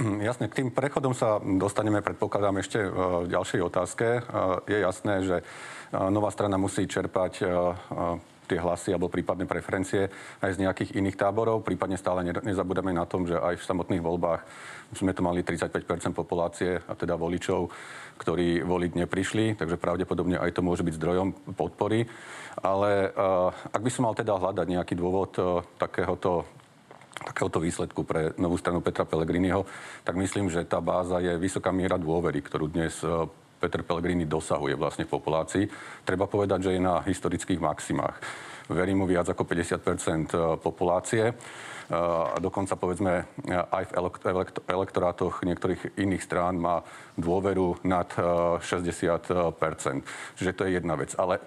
Jasne, 0.03 0.51
k 0.51 0.59
tým 0.59 0.69
prechodom 0.75 1.15
sa 1.15 1.39
dostaneme, 1.39 2.03
predpokladám, 2.03 2.59
ešte 2.59 2.83
v 2.83 3.31
ďalšej 3.31 3.61
otázke. 3.63 4.19
Je 4.67 4.77
jasné, 4.83 5.23
že 5.23 5.37
nová 5.95 6.27
strana 6.27 6.59
musí 6.59 6.83
čerpať 6.91 7.39
tie 8.43 8.59
hlasy 8.59 8.91
alebo 8.91 9.07
prípadné 9.07 9.47
preferencie 9.47 10.11
aj 10.43 10.59
z 10.59 10.61
nejakých 10.67 10.99
iných 10.99 11.15
táborov. 11.15 11.63
Prípadne 11.63 11.95
stále 11.95 12.27
nezabudeme 12.27 12.91
na 12.91 13.07
tom, 13.07 13.23
že 13.23 13.39
aj 13.39 13.55
v 13.55 13.67
samotných 13.71 14.03
voľbách 14.03 14.41
sme 14.91 15.15
tu 15.15 15.23
mali 15.23 15.39
35% 15.39 16.11
populácie, 16.11 16.83
a 16.83 16.93
teda 16.99 17.15
voličov, 17.15 17.71
ktorí 18.19 18.59
voliť 18.67 18.91
neprišli, 19.07 19.55
takže 19.55 19.79
pravdepodobne 19.79 20.35
aj 20.35 20.51
to 20.51 20.61
môže 20.61 20.83
byť 20.83 20.99
zdrojom 20.99 21.55
podpory. 21.55 22.03
Ale 22.59 23.07
ak 23.71 23.79
by 23.79 23.89
som 23.89 24.03
mal 24.11 24.19
teda 24.19 24.35
hľadať 24.35 24.67
nejaký 24.67 24.99
dôvod 24.99 25.31
takéhoto 25.79 26.43
takéhoto 27.23 27.63
výsledku 27.63 28.03
pre 28.03 28.35
novú 28.35 28.59
stranu 28.59 28.83
Petra 28.83 29.07
Pellegriniho, 29.07 29.65
tak 30.03 30.19
myslím, 30.19 30.51
že 30.51 30.67
tá 30.67 30.83
báza 30.83 31.23
je 31.23 31.39
vysoká 31.39 31.71
miera 31.71 31.95
dôvery, 31.95 32.43
ktorú 32.43 32.67
dnes 32.67 32.99
e, 33.01 33.07
Peter 33.63 33.81
Pellegrini 33.81 34.27
dosahuje 34.27 34.75
vlastne 34.75 35.07
v 35.07 35.13
populácii. 35.15 35.65
Treba 36.03 36.27
povedať, 36.27 36.69
že 36.69 36.71
je 36.75 36.81
na 36.83 36.99
historických 36.99 37.63
maximách. 37.63 38.19
Verí 38.67 38.91
mu 38.91 39.07
viac 39.07 39.31
ako 39.31 39.47
50 39.47 39.79
e, 39.79 39.95
populácie 40.59 41.31
e, 41.31 41.33
a 42.27 42.37
dokonca 42.43 42.75
povedzme 42.75 43.23
aj 43.49 43.83
v 43.87 43.95
elektorátoch 44.67 45.47
niektorých 45.47 45.95
iných 45.95 46.23
strán 46.23 46.59
má 46.59 46.83
dôveru 47.15 47.87
nad 47.87 48.11
60% 48.59 49.23
Čiže 50.35 50.51
to 50.55 50.67
je 50.67 50.75
jedna 50.75 50.99
vec. 50.99 51.15
Ale 51.15 51.39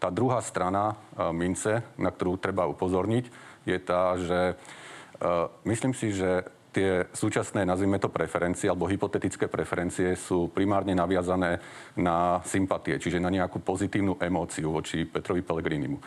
tá 0.00 0.08
druhá 0.08 0.40
strana 0.40 0.96
mince, 1.28 1.84
na 2.00 2.08
ktorú 2.08 2.40
treba 2.40 2.64
upozorniť, 2.64 3.24
je 3.68 3.78
tá, 3.84 4.16
že 4.16 4.56
myslím 5.68 5.92
si, 5.92 6.16
že 6.16 6.44
tie 6.70 7.10
súčasné, 7.10 7.66
nazvime 7.66 7.98
to 7.98 8.06
preferencie 8.06 8.70
alebo 8.70 8.86
hypotetické 8.86 9.50
preferencie 9.50 10.14
sú 10.14 10.48
primárne 10.54 10.94
naviazané 10.94 11.58
na 11.98 12.38
sympatie, 12.46 12.96
čiže 12.96 13.18
na 13.18 13.30
nejakú 13.30 13.58
pozitívnu 13.58 14.22
emóciu 14.22 14.70
voči 14.70 15.02
Petrovi 15.02 15.42
Pellegrinimu. 15.42 15.98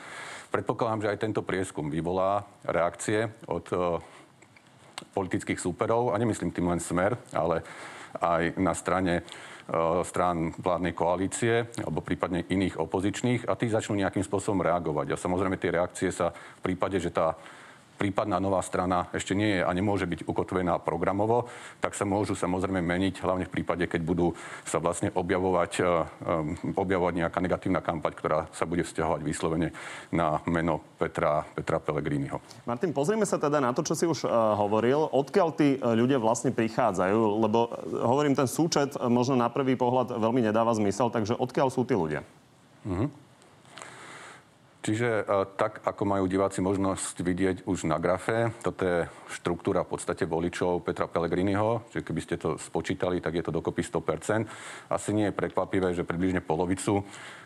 Predpokladám, 0.48 1.04
že 1.04 1.12
aj 1.12 1.20
tento 1.20 1.42
prieskum 1.44 1.92
vyvolá 1.92 2.48
reakcie 2.64 3.28
od 3.50 3.66
uh, 3.76 4.00
politických 5.12 5.60
súperov, 5.60 6.16
a 6.16 6.22
nemyslím 6.22 6.56
tým 6.56 6.70
len 6.72 6.80
smer, 6.80 7.18
ale 7.36 7.66
aj 8.22 8.56
na 8.56 8.72
strane 8.78 9.26
uh, 9.26 10.00
strán 10.06 10.56
vládnej 10.56 10.94
koalície 10.96 11.68
alebo 11.82 12.06
prípadne 12.06 12.46
iných 12.48 12.80
opozičných 12.80 13.50
a 13.50 13.58
tí 13.60 13.68
začnú 13.68 14.00
nejakým 14.00 14.24
spôsobom 14.24 14.64
reagovať. 14.64 15.18
A 15.18 15.20
samozrejme 15.20 15.60
tie 15.60 15.76
reakcie 15.76 16.10
sa 16.14 16.32
v 16.32 16.72
prípade, 16.72 17.04
že 17.04 17.12
tá 17.12 17.36
prípadná 17.98 18.42
nová 18.42 18.60
strana 18.66 19.08
ešte 19.16 19.38
nie 19.38 19.60
je 19.60 19.62
a 19.64 19.72
nemôže 19.72 20.10
byť 20.10 20.26
ukotvená 20.28 20.82
programovo, 20.82 21.48
tak 21.80 21.96
sa 21.96 22.04
môžu 22.04 22.36
samozrejme 22.36 22.84
meniť, 22.84 23.24
hlavne 23.24 23.46
v 23.48 23.54
prípade, 23.54 23.86
keď 23.88 24.02
budú 24.04 24.36
sa 24.68 24.84
vlastne 24.84 25.14
objavovať, 25.14 25.72
um, 25.80 26.58
objavovať 26.76 27.14
nejaká 27.24 27.40
negatívna 27.40 27.80
kampaň, 27.80 28.14
ktorá 28.18 28.40
sa 28.52 28.68
bude 28.68 28.84
vzťahovať 28.84 29.22
vyslovene 29.24 29.72
na 30.12 30.42
meno 30.50 30.84
Petra, 31.00 31.48
Petra 31.56 31.80
Pellegriniho. 31.80 32.42
Martin, 32.68 32.92
pozrieme 32.92 33.24
sa 33.24 33.40
teda 33.40 33.64
na 33.64 33.72
to, 33.72 33.86
čo 33.86 33.96
si 33.96 34.06
už 34.10 34.26
uh, 34.26 34.58
hovoril. 34.58 35.08
Odkiaľ 35.14 35.50
tí 35.56 35.78
ľudia 35.80 36.20
vlastne 36.20 36.52
prichádzajú? 36.52 37.20
Lebo 37.44 37.72
hovorím, 38.04 38.36
ten 38.36 38.50
súčet 38.50 38.96
možno 39.00 39.40
na 39.40 39.48
prvý 39.52 39.76
pohľad 39.80 40.16
veľmi 40.18 40.44
nedáva 40.44 40.74
zmysel, 40.76 41.12
takže 41.14 41.38
odkiaľ 41.40 41.68
sú 41.72 41.84
tí 41.88 41.96
ľudia? 41.96 42.22
Uh-huh. 42.84 43.08
Čiže 44.84 45.24
e, 45.24 45.48
tak, 45.56 45.80
ako 45.88 46.04
majú 46.04 46.28
diváci 46.28 46.60
možnosť 46.60 47.16
vidieť 47.24 47.58
už 47.64 47.88
na 47.88 47.96
grafe, 48.04 48.52
toto 48.60 48.84
je 48.84 49.08
štruktúra 49.32 49.88
v 49.88 49.96
podstate 49.96 50.28
voličov 50.28 50.84
Petra 50.84 51.08
Pellegriniho, 51.08 51.88
že 51.88 52.04
keby 52.04 52.20
ste 52.20 52.36
to 52.36 52.60
spočítali, 52.60 53.24
tak 53.24 53.40
je 53.40 53.48
to 53.48 53.56
dokopy 53.56 53.80
100%. 53.80 54.44
Asi 54.92 55.16
nie 55.16 55.32
je 55.32 55.40
prekvapivé, 55.40 55.96
že 55.96 56.04
približne 56.04 56.44
polovicu 56.44 57.00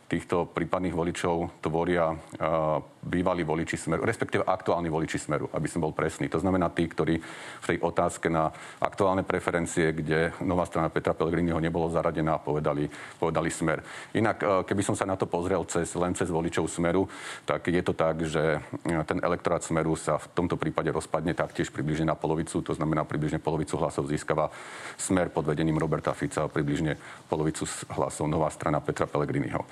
týchto 0.08 0.48
prípadných 0.48 0.96
voličov 0.96 1.60
tvoria 1.60 2.16
uh, 2.16 2.80
bývalí 3.04 3.44
voliči 3.44 3.76
Smeru, 3.76 4.08
respektíve 4.08 4.44
aktuálni 4.44 4.88
voliči 4.88 5.20
Smeru, 5.20 5.52
aby 5.52 5.68
som 5.68 5.84
bol 5.84 5.92
presný. 5.92 6.32
To 6.32 6.40
znamená 6.40 6.72
tí, 6.72 6.88
ktorí 6.88 7.20
v 7.64 7.66
tej 7.68 7.78
otázke 7.84 8.32
na 8.32 8.48
aktuálne 8.80 9.28
preferencie, 9.28 9.92
kde 9.92 10.32
nová 10.44 10.64
strana 10.64 10.88
Petra 10.88 11.12
Pellegriniho 11.12 11.60
nebolo 11.60 11.92
zaradená, 11.92 12.40
povedali, 12.40 12.88
povedali 13.20 13.52
Smer. 13.52 13.84
Inak, 14.16 14.38
uh, 14.40 14.64
keby 14.64 14.82
som 14.84 14.96
sa 14.96 15.04
na 15.04 15.20
to 15.20 15.28
pozrel 15.28 15.68
cez, 15.68 15.92
len 16.00 16.16
cez 16.16 16.32
voličov 16.32 16.72
Smeru, 16.72 17.04
tak 17.44 17.68
je 17.68 17.84
to 17.84 17.92
tak, 17.92 18.24
že 18.24 18.64
ten 18.84 19.20
elektorát 19.20 19.60
Smeru 19.60 20.00
sa 20.00 20.16
v 20.24 20.32
tomto 20.32 20.56
prípade 20.56 20.88
rozpadne 20.88 21.36
taktiež 21.36 21.68
približne 21.68 22.08
na 22.08 22.16
polovicu, 22.16 22.64
to 22.64 22.72
znamená 22.72 23.04
približne 23.04 23.44
polovicu 23.44 23.76
hlasov 23.76 24.08
získava 24.08 24.48
Smer 24.96 25.28
pod 25.28 25.52
vedením 25.52 25.76
Roberta 25.76 26.16
Fica 26.16 26.48
a 26.48 26.52
približne 26.52 26.96
polovicu 27.28 27.68
hlasov 27.92 28.32
nová 28.32 28.48
strana 28.48 28.80
Petra 28.80 29.04
Pellegriniho. 29.04 29.68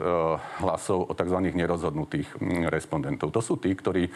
hlasov 0.63 1.11
o 1.11 1.13
tzv. 1.13 1.39
nerozhodnutých 1.55 2.29
mm, 2.39 2.73
respondentov. 2.73 3.31
To 3.35 3.41
sú 3.43 3.59
tí, 3.59 3.73
ktorí 3.73 4.09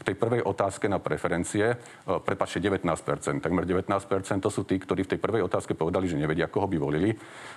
v 0.00 0.06
tej 0.12 0.16
prvej 0.16 0.42
otázke 0.44 0.86
na 0.88 1.00
preferencie, 1.00 1.72
e, 1.72 1.76
prepačte, 2.20 2.60
19%, 2.60 3.40
takmer 3.40 3.64
19%, 3.64 4.42
to 4.42 4.50
sú 4.52 4.68
tí, 4.68 4.76
ktorí 4.76 5.04
v 5.08 5.16
tej 5.16 5.20
prvej 5.20 5.42
otázke 5.44 5.72
povedali, 5.72 6.08
že 6.08 6.20
nevedia, 6.20 6.50
koho 6.52 6.68
by 6.68 6.76
volili, 6.76 7.10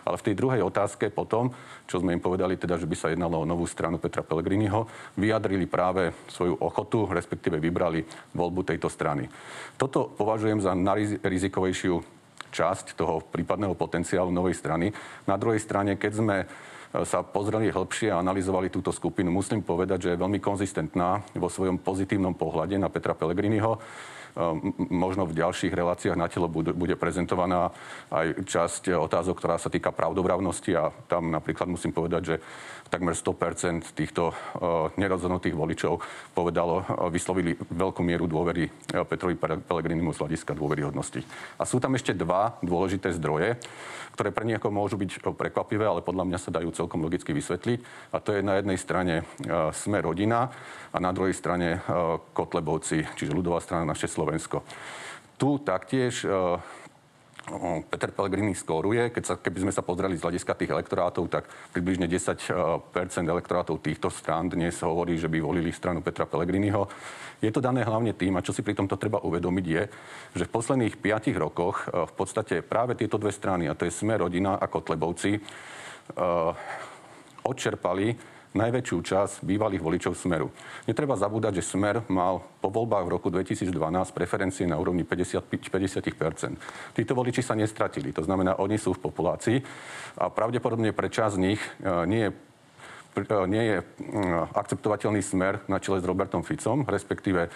ale 0.07 0.15
v 0.15 0.25
tej 0.31 0.35
druhej 0.35 0.61
otázke 0.63 1.11
potom, 1.11 1.51
čo 1.85 1.99
sme 1.99 2.15
im 2.15 2.23
povedali, 2.23 2.55
teda, 2.55 2.79
že 2.79 2.87
by 2.87 2.95
sa 2.95 3.11
jednalo 3.11 3.43
o 3.43 3.49
novú 3.49 3.67
stranu 3.67 3.99
Petra 3.99 4.23
Pellegriniho, 4.23 4.87
vyjadrili 5.19 5.67
práve 5.67 6.15
svoju 6.31 6.59
ochotu, 6.63 7.07
respektíve 7.11 7.59
vybrali 7.59 8.03
voľbu 8.35 8.61
tejto 8.63 8.87
strany. 8.87 9.27
Toto 9.75 10.11
považujem 10.11 10.63
za 10.63 10.71
najrizikovejšiu 10.75 12.19
časť 12.49 12.97
toho 12.97 13.21
prípadného 13.21 13.77
potenciálu 13.77 14.33
novej 14.33 14.57
strany. 14.57 14.89
Na 15.29 15.37
druhej 15.37 15.61
strane, 15.61 15.95
keď 15.95 16.11
sme 16.13 16.37
sa 17.05 17.21
pozreli 17.21 17.69
hĺbšie 17.69 18.09
a 18.09 18.21
analyzovali 18.21 18.73
túto 18.73 18.89
skupinu, 18.89 19.29
musím 19.29 19.61
povedať, 19.61 20.09
že 20.09 20.09
je 20.13 20.21
veľmi 20.21 20.41
konzistentná 20.41 21.21
vo 21.37 21.45
svojom 21.45 21.77
pozitívnom 21.77 22.33
pohľade 22.33 22.81
na 22.81 22.89
Petra 22.89 23.13
Pellegriniho 23.13 23.77
možno 24.89 25.25
v 25.25 25.37
ďalších 25.37 25.73
reláciách 25.73 26.17
na 26.19 26.27
telo 26.29 26.51
bude, 26.51 26.95
prezentovaná 26.99 27.71
aj 28.13 28.43
časť 28.45 28.83
otázok, 28.93 29.39
ktorá 29.39 29.55
sa 29.57 29.71
týka 29.71 29.95
pravdovravnosti 29.95 30.71
a 30.75 30.91
tam 31.07 31.31
napríklad 31.31 31.71
musím 31.71 31.95
povedať, 31.95 32.21
že 32.21 32.35
takmer 32.89 33.13
100% 33.13 33.93
týchto 33.93 34.33
nerozhodnutých 34.97 35.53
voličov 35.53 36.01
povedalo, 36.33 36.81
vyslovili 37.13 37.53
veľkú 37.53 38.01
mieru 38.01 38.25
dôvery 38.25 38.65
Petrovi 39.05 39.37
Pelegrinimu 39.37 40.09
z 40.09 40.25
hľadiska 40.25 40.57
dôveryhodnosti. 40.57 41.21
A 41.61 41.69
sú 41.69 41.77
tam 41.77 41.93
ešte 41.93 42.17
dva 42.17 42.57
dôležité 42.65 43.13
zdroje, 43.13 43.61
ktoré 44.17 44.33
pre 44.33 44.43
niekoho 44.43 44.73
môžu 44.73 44.97
byť 44.97 45.21
prekvapivé, 45.21 45.85
ale 45.85 46.01
podľa 46.01 46.27
mňa 46.27 46.39
sa 46.41 46.49
dajú 46.49 46.73
celkom 46.73 47.05
logicky 47.05 47.29
vysvetliť. 47.29 48.11
A 48.11 48.17
to 48.17 48.33
je 48.33 48.41
na 48.41 48.57
jednej 48.57 48.75
strane 48.81 49.21
Sme 49.71 50.01
rodina 50.01 50.49
a 50.89 50.97
na 50.97 51.13
druhej 51.13 51.37
strane 51.37 51.79
Kotlebovci, 52.33 53.05
čiže 53.15 53.37
ľudová 53.37 53.61
strana 53.61 53.85
naše 53.85 54.09
Slovensko. 54.19 54.67
Tu 55.39 55.63
taktiež 55.63 56.27
Peter 57.87 58.11
Pellegrini 58.11 58.51
skóruje. 58.51 59.15
Keď 59.15 59.23
sa, 59.23 59.39
keby 59.39 59.63
sme 59.63 59.71
sa 59.71 59.79
pozreli 59.79 60.19
z 60.19 60.27
hľadiska 60.27 60.59
tých 60.59 60.75
elektorátov, 60.75 61.31
tak 61.31 61.47
približne 61.71 62.11
10% 62.11 62.51
elektorátov 63.23 63.79
týchto 63.79 64.11
strán 64.11 64.51
dnes 64.51 64.75
hovorí, 64.83 65.15
že 65.15 65.31
by 65.31 65.39
volili 65.39 65.71
stranu 65.71 66.03
Petra 66.03 66.27
Pellegriniho. 66.27 66.91
Je 67.39 67.47
to 67.47 67.63
dané 67.63 67.87
hlavne 67.87 68.11
tým, 68.11 68.35
a 68.35 68.43
čo 68.43 68.51
si 68.51 68.59
pri 68.59 68.75
tomto 68.75 68.99
treba 68.99 69.23
uvedomiť 69.23 69.65
je, 69.65 69.83
že 70.35 70.43
v 70.43 70.51
posledných 70.51 70.99
5 70.99 71.31
rokoch 71.39 71.87
v 71.87 72.13
podstate 72.19 72.59
práve 72.59 72.99
tieto 72.99 73.15
dve 73.15 73.31
strany, 73.31 73.71
a 73.71 73.73
to 73.79 73.87
je 73.87 73.95
Sme 73.95 74.19
rodina 74.19 74.59
a 74.59 74.67
Kotlebovci, 74.67 75.39
odčerpali 77.47 78.35
najväčšiu 78.53 78.97
časť 79.05 79.35
bývalých 79.45 79.83
voličov 79.83 80.17
Smeru. 80.17 80.49
Netreba 80.89 81.13
zabúdať, 81.13 81.61
že 81.61 81.69
Smer 81.69 82.01
mal 82.09 82.41
po 82.59 82.73
voľbách 82.73 83.05
v 83.05 83.13
roku 83.13 83.27
2012 83.29 83.69
preferencie 84.09 84.65
na 84.65 84.81
úrovni 84.81 85.05
50, 85.05 85.45
50% 85.45 86.97
Títo 86.97 87.13
voliči 87.13 87.45
sa 87.45 87.53
nestratili, 87.53 88.09
to 88.09 88.25
znamená, 88.25 88.57
oni 88.57 88.81
sú 88.81 88.97
v 88.97 89.03
populácii 89.05 89.57
a 90.17 90.33
pravdepodobne 90.33 90.91
pre 90.97 91.13
časť 91.13 91.33
z 91.37 91.41
nich 91.41 91.61
e, 91.61 91.69
nie 92.09 92.21
je 92.27 92.48
nie 93.49 93.63
je 93.63 93.77
mm, 93.81 94.55
akceptovateľný 94.55 95.19
smer 95.19 95.65
na 95.67 95.81
čele 95.83 95.99
s 95.99 96.05
Robertom 96.07 96.45
Ficom, 96.45 96.87
respektíve 96.87 97.47
e, 97.47 97.49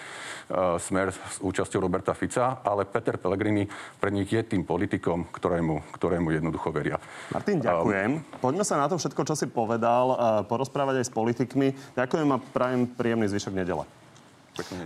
smer 0.82 1.13
s 1.13 1.39
účasťou 1.39 1.80
Roberta 1.80 2.12
Fica, 2.12 2.60
ale 2.66 2.84
Peter 2.84 3.16
Pellegrini 3.16 3.70
pre 4.02 4.12
nich 4.12 4.28
je 4.28 4.44
tým 4.44 4.68
politikom, 4.68 5.32
ktorému, 5.32 5.96
ktorému 5.96 6.36
jednoducho 6.36 6.74
veria. 6.74 7.00
Martin, 7.32 7.63
ďakujem. 7.63 8.12
Um, 8.20 8.24
Poďme 8.44 8.63
sa 8.68 8.76
na 8.76 8.92
to 8.92 9.00
všetko, 9.00 9.22
čo 9.24 9.36
si 9.39 9.48
povedal, 9.48 10.06
e, 10.12 10.16
porozprávať 10.50 11.00
aj 11.00 11.06
s 11.08 11.12
politikmi. 11.16 11.68
Ďakujem 11.96 12.28
a 12.34 12.38
prajem 12.42 12.82
príjemný 12.89 13.32
zvyšok 13.32 13.56
nedele. 13.56 14.03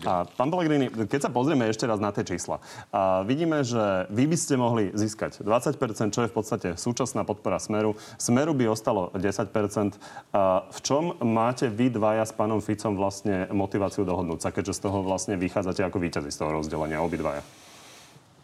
A, 0.08 0.24
pán 0.24 0.48
Pellegrini, 0.48 0.88
keď 0.88 1.28
sa 1.28 1.32
pozrieme 1.32 1.68
ešte 1.68 1.84
raz 1.84 2.00
na 2.00 2.16
tie 2.16 2.24
čísla, 2.24 2.64
a 2.92 3.28
vidíme, 3.28 3.64
že 3.68 4.08
vy 4.08 4.24
by 4.28 4.38
ste 4.40 4.56
mohli 4.56 4.90
získať 4.96 5.44
20%, 5.44 6.16
čo 6.16 6.24
je 6.24 6.32
v 6.32 6.36
podstate 6.36 6.70
súčasná 6.80 7.28
podpora 7.28 7.60
Smeru. 7.60 8.00
Smeru 8.16 8.56
by 8.56 8.72
ostalo 8.72 9.12
10%. 9.16 10.00
A 10.32 10.64
v 10.68 10.80
čom 10.84 11.20
máte 11.20 11.68
vy 11.68 11.92
dvaja 11.92 12.24
s 12.24 12.32
pánom 12.32 12.64
Ficom 12.64 12.96
vlastne 12.96 13.52
motiváciu 13.52 14.08
dohodnúť 14.08 14.40
sa, 14.44 14.50
keďže 14.56 14.80
z 14.80 14.82
toho 14.88 15.04
vlastne 15.04 15.36
vychádzate 15.36 15.84
ako 15.84 15.98
víťazi 16.00 16.32
z 16.32 16.38
toho 16.40 16.56
rozdelenia, 16.56 17.04
obidvaja? 17.04 17.44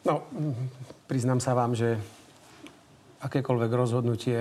No, 0.03 0.27
priznám 1.07 1.39
sa 1.39 1.55
vám, 1.55 1.71
že 1.71 1.95
akékoľvek 3.23 3.71
rozhodnutie, 3.71 4.39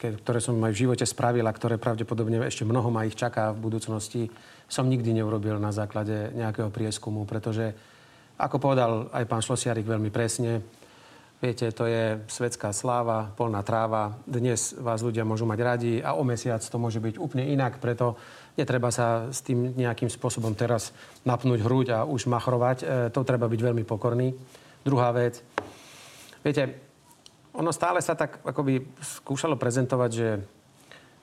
ktoré 0.00 0.40
som 0.40 0.56
aj 0.64 0.72
v 0.72 0.80
živote 0.88 1.04
spravil 1.04 1.44
a 1.44 1.52
ktoré 1.52 1.76
pravdepodobne 1.76 2.40
ešte 2.48 2.64
mnoho 2.64 2.88
ma 2.88 3.04
ich 3.04 3.12
čaká 3.12 3.52
v 3.52 3.68
budúcnosti, 3.68 4.32
som 4.64 4.88
nikdy 4.88 5.20
neurobil 5.20 5.60
na 5.60 5.68
základe 5.68 6.32
nejakého 6.32 6.72
prieskumu, 6.72 7.28
pretože, 7.28 7.76
ako 8.40 8.56
povedal 8.56 9.12
aj 9.12 9.28
pán 9.28 9.44
Šlosiarik 9.44 9.84
veľmi 9.84 10.08
presne, 10.08 10.64
viete, 11.44 11.68
to 11.76 11.84
je 11.84 12.24
svetská 12.24 12.72
sláva, 12.72 13.28
polná 13.36 13.60
tráva. 13.60 14.16
Dnes 14.24 14.72
vás 14.80 15.04
ľudia 15.04 15.28
môžu 15.28 15.44
mať 15.44 15.60
radi 15.60 15.94
a 16.00 16.16
o 16.16 16.24
mesiac 16.24 16.64
to 16.64 16.80
môže 16.80 17.04
byť 17.04 17.20
úplne 17.20 17.52
inak, 17.52 17.84
preto 17.84 18.16
netreba 18.56 18.88
sa 18.88 19.28
s 19.28 19.44
tým 19.44 19.76
nejakým 19.76 20.08
spôsobom 20.08 20.56
teraz 20.56 20.96
napnúť 21.28 21.60
hruď 21.60 21.86
a 21.92 21.98
už 22.08 22.32
machrovať. 22.32 22.78
E, 22.80 22.84
to 23.12 23.26
treba 23.28 23.44
byť 23.50 23.60
veľmi 23.60 23.84
pokorný. 23.84 24.32
Druhá 24.86 25.10
vec, 25.10 25.42
viete, 26.40 26.91
ono 27.52 27.70
stále 27.72 28.00
sa 28.00 28.16
tak 28.16 28.40
akoby 28.44 28.84
skúšalo 29.00 29.60
prezentovať, 29.60 30.10
že 30.12 30.28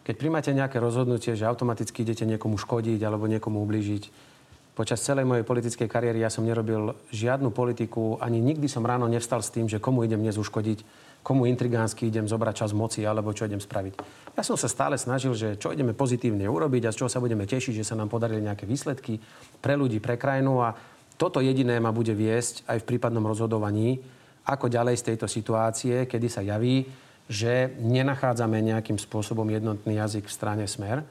keď 0.06 0.16
príjmate 0.18 0.52
nejaké 0.54 0.82
rozhodnutie, 0.82 1.38
že 1.38 1.46
automaticky 1.46 2.02
idete 2.02 2.26
niekomu 2.26 2.58
škodiť 2.58 2.98
alebo 3.06 3.30
niekomu 3.30 3.62
ublížiť, 3.62 4.30
počas 4.74 5.04
celej 5.04 5.28
mojej 5.28 5.44
politickej 5.44 5.92
kariéry 5.92 6.24
ja 6.24 6.32
som 6.32 6.48
nerobil 6.48 6.96
žiadnu 7.12 7.52
politiku, 7.52 8.16
ani 8.24 8.40
nikdy 8.40 8.72
som 8.72 8.88
ráno 8.88 9.12
nevstal 9.12 9.44
s 9.44 9.52
tým, 9.52 9.68
že 9.68 9.84
komu 9.84 10.08
idem 10.08 10.24
dnes 10.24 10.40
uškodiť, 10.40 10.88
komu 11.20 11.44
intrigánsky 11.52 12.08
idem 12.08 12.32
zobrať 12.32 12.64
čas 12.64 12.72
moci 12.72 13.04
alebo 13.04 13.36
čo 13.36 13.44
idem 13.44 13.60
spraviť. 13.60 14.00
Ja 14.40 14.42
som 14.42 14.56
sa 14.56 14.72
stále 14.72 14.96
snažil, 14.96 15.36
že 15.36 15.60
čo 15.60 15.76
ideme 15.76 15.92
pozitívne 15.92 16.48
urobiť 16.48 16.88
a 16.88 16.94
z 16.96 17.04
čoho 17.04 17.12
sa 17.12 17.20
budeme 17.20 17.44
tešiť, 17.44 17.84
že 17.84 17.88
sa 17.92 18.00
nám 18.00 18.08
podarili 18.08 18.40
nejaké 18.40 18.64
výsledky 18.64 19.20
pre 19.60 19.76
ľudí, 19.76 20.00
pre 20.00 20.16
krajinu 20.16 20.64
a 20.64 20.72
toto 21.20 21.44
jediné 21.44 21.76
ma 21.84 21.92
bude 21.92 22.16
viesť 22.16 22.64
aj 22.72 22.80
v 22.80 22.88
prípadnom 22.96 23.28
rozhodovaní, 23.28 24.00
ako 24.46 24.72
ďalej 24.72 24.96
z 25.00 25.06
tejto 25.14 25.28
situácie, 25.28 26.06
kedy 26.06 26.28
sa 26.30 26.46
javí, 26.46 26.86
že 27.30 27.78
nenachádzame 27.78 28.58
nejakým 28.62 28.98
spôsobom 28.98 29.46
jednotný 29.50 30.02
jazyk 30.02 30.26
v 30.26 30.34
strane 30.34 30.66
Smer 30.66 31.06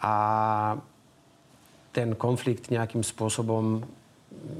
a 0.00 0.14
ten 1.90 2.14
konflikt 2.14 2.68
nejakým 2.68 3.00
spôsobom 3.00 3.82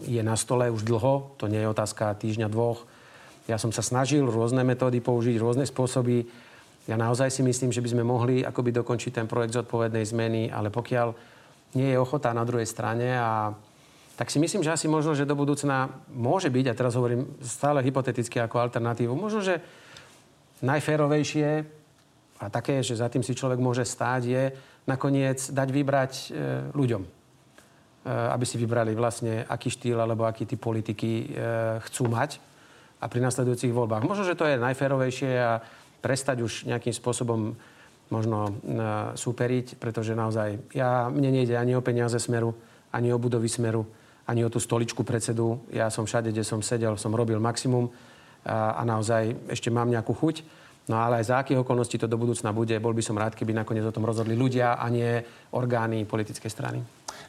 je 0.09 0.19
na 0.25 0.35
stole 0.35 0.67
už 0.73 0.83
dlho, 0.83 1.37
to 1.39 1.47
nie 1.47 1.63
je 1.63 1.69
otázka 1.71 2.17
týždňa, 2.19 2.51
dvoch. 2.51 2.89
Ja 3.47 3.61
som 3.61 3.71
sa 3.71 3.85
snažil 3.85 4.27
rôzne 4.27 4.67
metódy 4.67 4.99
použiť, 4.99 5.39
rôzne 5.39 5.65
spôsoby. 5.69 6.27
Ja 6.91 6.99
naozaj 6.99 7.31
si 7.31 7.43
myslím, 7.47 7.71
že 7.71 7.83
by 7.85 7.89
sme 7.95 8.05
mohli 8.05 8.43
akoby 8.43 8.75
dokončiť 8.75 9.23
ten 9.23 9.27
projekt 9.31 9.55
zodpovednej 9.55 10.03
zmeny, 10.03 10.43
ale 10.51 10.75
pokiaľ 10.75 11.15
nie 11.79 11.95
je 11.95 12.01
ochota 12.03 12.35
na 12.35 12.43
druhej 12.43 12.67
strane 12.67 13.15
a 13.15 13.55
tak 14.21 14.29
si 14.29 14.37
myslím, 14.37 14.61
že 14.61 14.77
asi 14.77 14.85
možno, 14.85 15.17
že 15.17 15.25
do 15.25 15.33
budúcna 15.33 15.89
môže 16.13 16.53
byť, 16.53 16.67
a 16.69 16.77
teraz 16.77 16.93
hovorím 16.93 17.41
stále 17.41 17.81
hypoteticky 17.81 18.37
ako 18.37 18.61
alternatívu, 18.61 19.17
možno, 19.17 19.41
že 19.41 19.65
najférovejšie 20.61 21.65
a 22.37 22.45
také, 22.53 22.85
že 22.85 23.01
za 23.01 23.09
tým 23.09 23.25
si 23.25 23.33
človek 23.33 23.57
môže 23.57 23.81
stáť, 23.81 24.23
je 24.29 24.43
nakoniec 24.85 25.41
dať 25.41 25.69
vybrať 25.73 26.13
e, 26.13 26.25
ľuďom. 26.77 27.01
E, 27.01 27.09
aby 28.05 28.45
si 28.45 28.61
vybrali 28.61 28.93
vlastne, 28.93 29.41
aký 29.41 29.73
štýl 29.73 29.97
alebo 29.97 30.29
aký 30.29 30.45
typ 30.45 30.61
politiky 30.61 31.11
e, 31.25 31.27
chcú 31.89 32.13
mať 32.13 32.45
a 33.01 33.09
pri 33.09 33.25
nasledujúcich 33.25 33.73
voľbách. 33.73 34.05
Možno, 34.05 34.29
že 34.29 34.37
to 34.37 34.45
je 34.45 34.61
najférovejšie 34.61 35.33
a 35.41 35.65
prestať 36.05 36.45
už 36.45 36.69
nejakým 36.69 36.93
spôsobom 36.93 37.57
možno 38.13 38.59
súperiť, 39.15 39.81
pretože 39.81 40.19
naozaj 40.19 40.75
ja, 40.77 41.09
mne 41.09 41.31
nejde 41.31 41.55
ani 41.57 41.79
o 41.79 41.85
peniaze 41.85 42.19
Smeru, 42.19 42.53
ani 42.91 43.15
o 43.15 43.23
budovy 43.23 43.47
Smeru, 43.47 43.87
ani 44.31 44.47
o 44.47 44.53
tú 44.53 44.63
stoličku 44.63 45.03
predsedu. 45.03 45.59
Ja 45.75 45.91
som 45.91 46.07
všade, 46.07 46.31
kde 46.31 46.47
som 46.47 46.63
sedel, 46.63 46.95
som 46.95 47.11
robil 47.11 47.43
maximum 47.43 47.91
a, 48.47 48.79
a 48.79 48.83
naozaj 48.87 49.51
ešte 49.51 49.75
mám 49.75 49.91
nejakú 49.91 50.15
chuť. 50.15 50.47
No 50.87 50.99
ale 50.99 51.23
aj 51.23 51.35
za 51.35 51.37
akých 51.43 51.67
okolností 51.67 51.99
to 51.99 52.11
do 52.11 52.19
budúcna 52.19 52.55
bude, 52.55 52.75
bol 52.83 52.95
by 52.95 53.03
som 53.03 53.19
rád, 53.19 53.35
keby 53.35 53.55
nakoniec 53.55 53.87
o 53.87 53.95
tom 53.95 54.07
rozhodli 54.07 54.39
ľudia 54.39 54.79
a 54.79 54.87
nie 54.91 55.23
orgány 55.55 56.07
politickej 56.07 56.51
strany. 56.51 56.79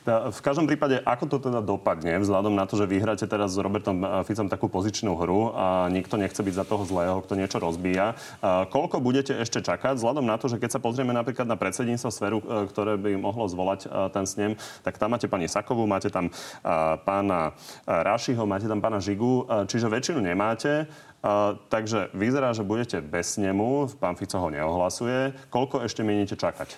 V 0.01 0.39
každom 0.41 0.65
prípade, 0.65 0.97
ako 1.05 1.29
to 1.29 1.37
teda 1.37 1.61
dopadne, 1.61 2.17
vzhľadom 2.17 2.57
na 2.57 2.65
to, 2.65 2.73
že 2.73 2.89
vyhráte 2.89 3.29
teraz 3.29 3.53
s 3.53 3.61
Robertom 3.61 4.01
eh, 4.01 4.25
Ficom 4.25 4.49
takú 4.49 4.65
pozičnú 4.65 5.13
hru 5.13 5.53
a 5.53 5.93
nikto 5.93 6.17
nechce 6.17 6.41
byť 6.41 6.57
za 6.57 6.65
toho 6.65 6.89
zlého, 6.89 7.21
kto 7.21 7.37
niečo 7.37 7.61
rozbíja. 7.61 8.17
Eh, 8.17 8.65
koľko 8.73 8.97
budete 8.97 9.37
ešte 9.37 9.61
čakať, 9.61 10.01
vzhľadom 10.01 10.25
na 10.25 10.41
to, 10.41 10.49
že 10.49 10.57
keď 10.57 10.73
sa 10.73 10.81
pozrieme 10.81 11.13
napríklad 11.13 11.45
na 11.45 11.53
predsedníctvo 11.53 12.09
sféru, 12.09 12.41
eh, 12.41 12.65
ktoré 12.65 12.97
by 12.97 13.13
mohlo 13.21 13.45
zvolať 13.45 13.85
ten 14.09 14.25
snem, 14.25 14.51
tak 14.81 14.97
tam 14.97 15.13
máte 15.13 15.29
pani 15.29 15.45
Sakovú, 15.45 15.85
máte 15.85 16.09
tam 16.09 16.29
pána 17.05 17.53
Rašiho, 17.85 18.45
máte 18.45 18.65
tam 18.65 18.79
pána 18.79 19.01
Žigu, 19.01 19.65
čiže 19.67 19.89
väčšinu 19.89 20.21
nemáte. 20.21 20.89
Uh, 21.21 21.53
takže 21.69 22.09
vyzerá, 22.17 22.49
že 22.49 22.65
budete 22.65 22.97
bez 22.97 23.37
snemu, 23.37 23.93
pán 24.01 24.17
Fico 24.17 24.41
ho 24.41 24.49
neohlasuje. 24.49 25.37
Koľko 25.53 25.85
ešte 25.85 26.01
mienite 26.01 26.33
čakať? 26.33 26.73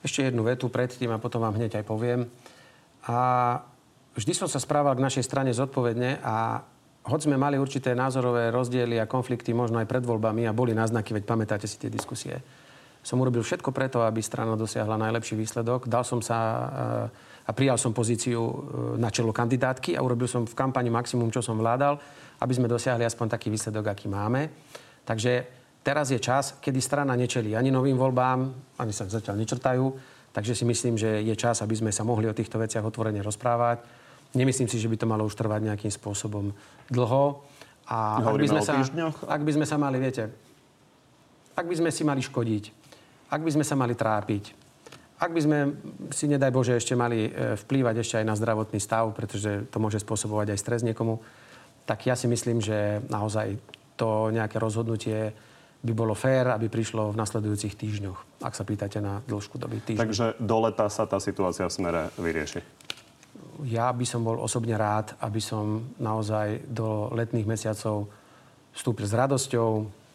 Ešte 0.00 0.32
jednu 0.32 0.48
vetu 0.48 0.72
predtým 0.72 1.12
a 1.12 1.20
potom 1.20 1.44
vám 1.44 1.60
hneď 1.60 1.82
aj 1.82 1.84
poviem. 1.84 2.24
A 3.08 3.16
vždy 4.14 4.32
som 4.36 4.48
sa 4.50 4.62
správal 4.62 4.94
k 4.94 5.04
našej 5.04 5.24
strane 5.26 5.50
zodpovedne 5.50 6.22
a 6.22 6.62
hoď 7.08 7.30
sme 7.30 7.40
mali 7.40 7.58
určité 7.58 7.98
názorové 7.98 8.54
rozdiely 8.54 9.02
a 9.02 9.10
konflikty 9.10 9.50
možno 9.50 9.82
aj 9.82 9.90
pred 9.90 10.04
voľbami 10.06 10.46
a 10.46 10.54
boli 10.54 10.70
náznaky, 10.76 11.18
veď 11.18 11.24
pamätáte 11.26 11.66
si 11.66 11.78
tie 11.78 11.90
diskusie, 11.90 12.38
som 13.02 13.18
urobil 13.18 13.42
všetko 13.42 13.74
preto, 13.74 14.06
aby 14.06 14.22
strana 14.22 14.54
dosiahla 14.54 14.94
najlepší 14.94 15.34
výsledok. 15.34 15.90
Dal 15.90 16.06
som 16.06 16.22
sa 16.22 16.38
a 17.42 17.50
prijal 17.50 17.74
som 17.74 17.90
pozíciu 17.90 18.38
e, 18.38 18.54
na 19.02 19.10
čelo 19.10 19.34
kandidátky 19.34 19.98
a 19.98 20.04
urobil 20.06 20.30
som 20.30 20.46
v 20.46 20.54
kampani 20.54 20.94
maximum, 20.94 21.26
čo 21.34 21.42
som 21.42 21.58
vládal 21.58 21.98
aby 22.42 22.52
sme 22.58 22.66
dosiahli 22.66 23.06
aspoň 23.06 23.38
taký 23.38 23.54
výsledok, 23.54 23.94
aký 23.94 24.10
máme. 24.10 24.50
Takže 25.06 25.46
teraz 25.86 26.10
je 26.10 26.18
čas, 26.18 26.58
kedy 26.58 26.82
strana 26.82 27.14
nečelí 27.14 27.54
ani 27.54 27.70
novým 27.70 27.94
voľbám, 27.94 28.38
ani 28.82 28.90
sa 28.90 29.06
zatiaľ 29.06 29.38
nečrtajú. 29.38 29.84
Takže 30.32 30.56
si 30.56 30.64
myslím, 30.64 30.96
že 30.96 31.20
je 31.20 31.34
čas, 31.36 31.60
aby 31.60 31.76
sme 31.76 31.92
sa 31.92 32.08
mohli 32.08 32.24
o 32.24 32.36
týchto 32.36 32.56
veciach 32.56 32.84
otvorene 32.84 33.20
rozprávať. 33.20 33.84
Nemyslím 34.32 34.68
si, 34.68 34.80
že 34.80 34.88
by 34.88 34.96
to 34.96 35.06
malo 35.06 35.28
už 35.28 35.36
trvať 35.36 35.60
nejakým 35.68 35.92
spôsobom 35.92 36.56
dlho. 36.88 37.44
A 37.92 38.24
ak 38.24 38.40
by, 38.40 38.48
sme 38.48 38.62
sa, 38.64 38.80
ak 39.28 39.42
by 39.44 39.52
sme 39.52 39.66
sa 39.68 39.76
mali, 39.76 40.00
viete, 40.00 40.32
ak 41.52 41.68
by 41.68 41.74
sme 41.76 41.90
si 41.92 42.02
mali 42.08 42.24
škodiť, 42.24 42.64
ak 43.28 43.40
by 43.44 43.50
sme 43.52 43.64
sa 43.64 43.76
mali 43.76 43.92
trápiť, 43.92 44.44
ak 45.22 45.30
by 45.30 45.40
sme 45.44 45.58
si, 46.10 46.26
nedaj 46.26 46.50
Bože, 46.50 46.74
ešte 46.74 46.98
mali 46.98 47.30
e, 47.30 47.54
vplývať 47.54 48.02
ešte 48.02 48.18
aj 48.18 48.26
na 48.26 48.34
zdravotný 48.34 48.82
stav, 48.82 49.06
pretože 49.14 49.70
to 49.70 49.78
môže 49.78 50.02
spôsobovať 50.02 50.56
aj 50.56 50.58
stres 50.58 50.80
niekomu, 50.82 51.22
tak 51.86 52.10
ja 52.10 52.18
si 52.18 52.26
myslím, 52.26 52.58
že 52.58 53.04
naozaj 53.06 53.54
to 53.94 54.34
nejaké 54.34 54.58
rozhodnutie 54.58 55.30
by 55.82 55.92
bolo 55.92 56.14
fér, 56.14 56.54
aby 56.54 56.70
prišlo 56.70 57.10
v 57.10 57.18
nasledujúcich 57.18 57.74
týždňoch, 57.74 58.46
ak 58.46 58.54
sa 58.54 58.62
pýtate 58.62 59.02
na 59.02 59.18
dĺžku 59.26 59.58
doby 59.58 59.82
týždňov. 59.82 60.02
Takže 60.06 60.26
do 60.38 60.56
leta 60.62 60.86
sa 60.86 61.10
tá 61.10 61.18
situácia 61.18 61.66
v 61.66 61.74
smere 61.74 62.02
vyrieši? 62.14 62.62
Ja 63.66 63.90
by 63.90 64.06
som 64.06 64.22
bol 64.22 64.38
osobne 64.38 64.78
rád, 64.78 65.18
aby 65.18 65.42
som 65.42 65.90
naozaj 65.98 66.70
do 66.70 67.10
letných 67.10 67.50
mesiacov 67.50 68.06
vstúpil 68.70 69.10
s 69.10 69.14
radosťou, 69.14 69.70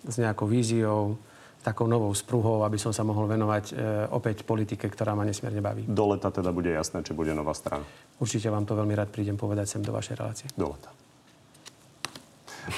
s 0.08 0.16
nejakou 0.16 0.48
víziou, 0.48 1.20
takou 1.60 1.84
novou 1.84 2.16
spruhou, 2.16 2.64
aby 2.64 2.80
som 2.80 2.96
sa 2.96 3.04
mohol 3.04 3.28
venovať 3.28 3.66
e, 3.72 3.74
opäť 4.16 4.48
politike, 4.48 4.88
ktorá 4.88 5.20
ma 5.20 5.28
nesmierne 5.28 5.60
baví. 5.60 5.84
Do 5.84 6.16
leta 6.16 6.32
teda 6.32 6.56
bude 6.56 6.72
jasné, 6.72 7.04
či 7.04 7.12
bude 7.12 7.36
nová 7.36 7.52
strana. 7.52 7.84
Určite 8.24 8.48
vám 8.48 8.64
to 8.64 8.72
veľmi 8.72 8.96
rád 8.96 9.12
prídem 9.12 9.36
povedať 9.36 9.76
sem 9.76 9.84
do 9.84 9.92
vašej 9.92 10.16
relácie. 10.16 10.48
Do 10.56 10.72
leta. 10.72 10.90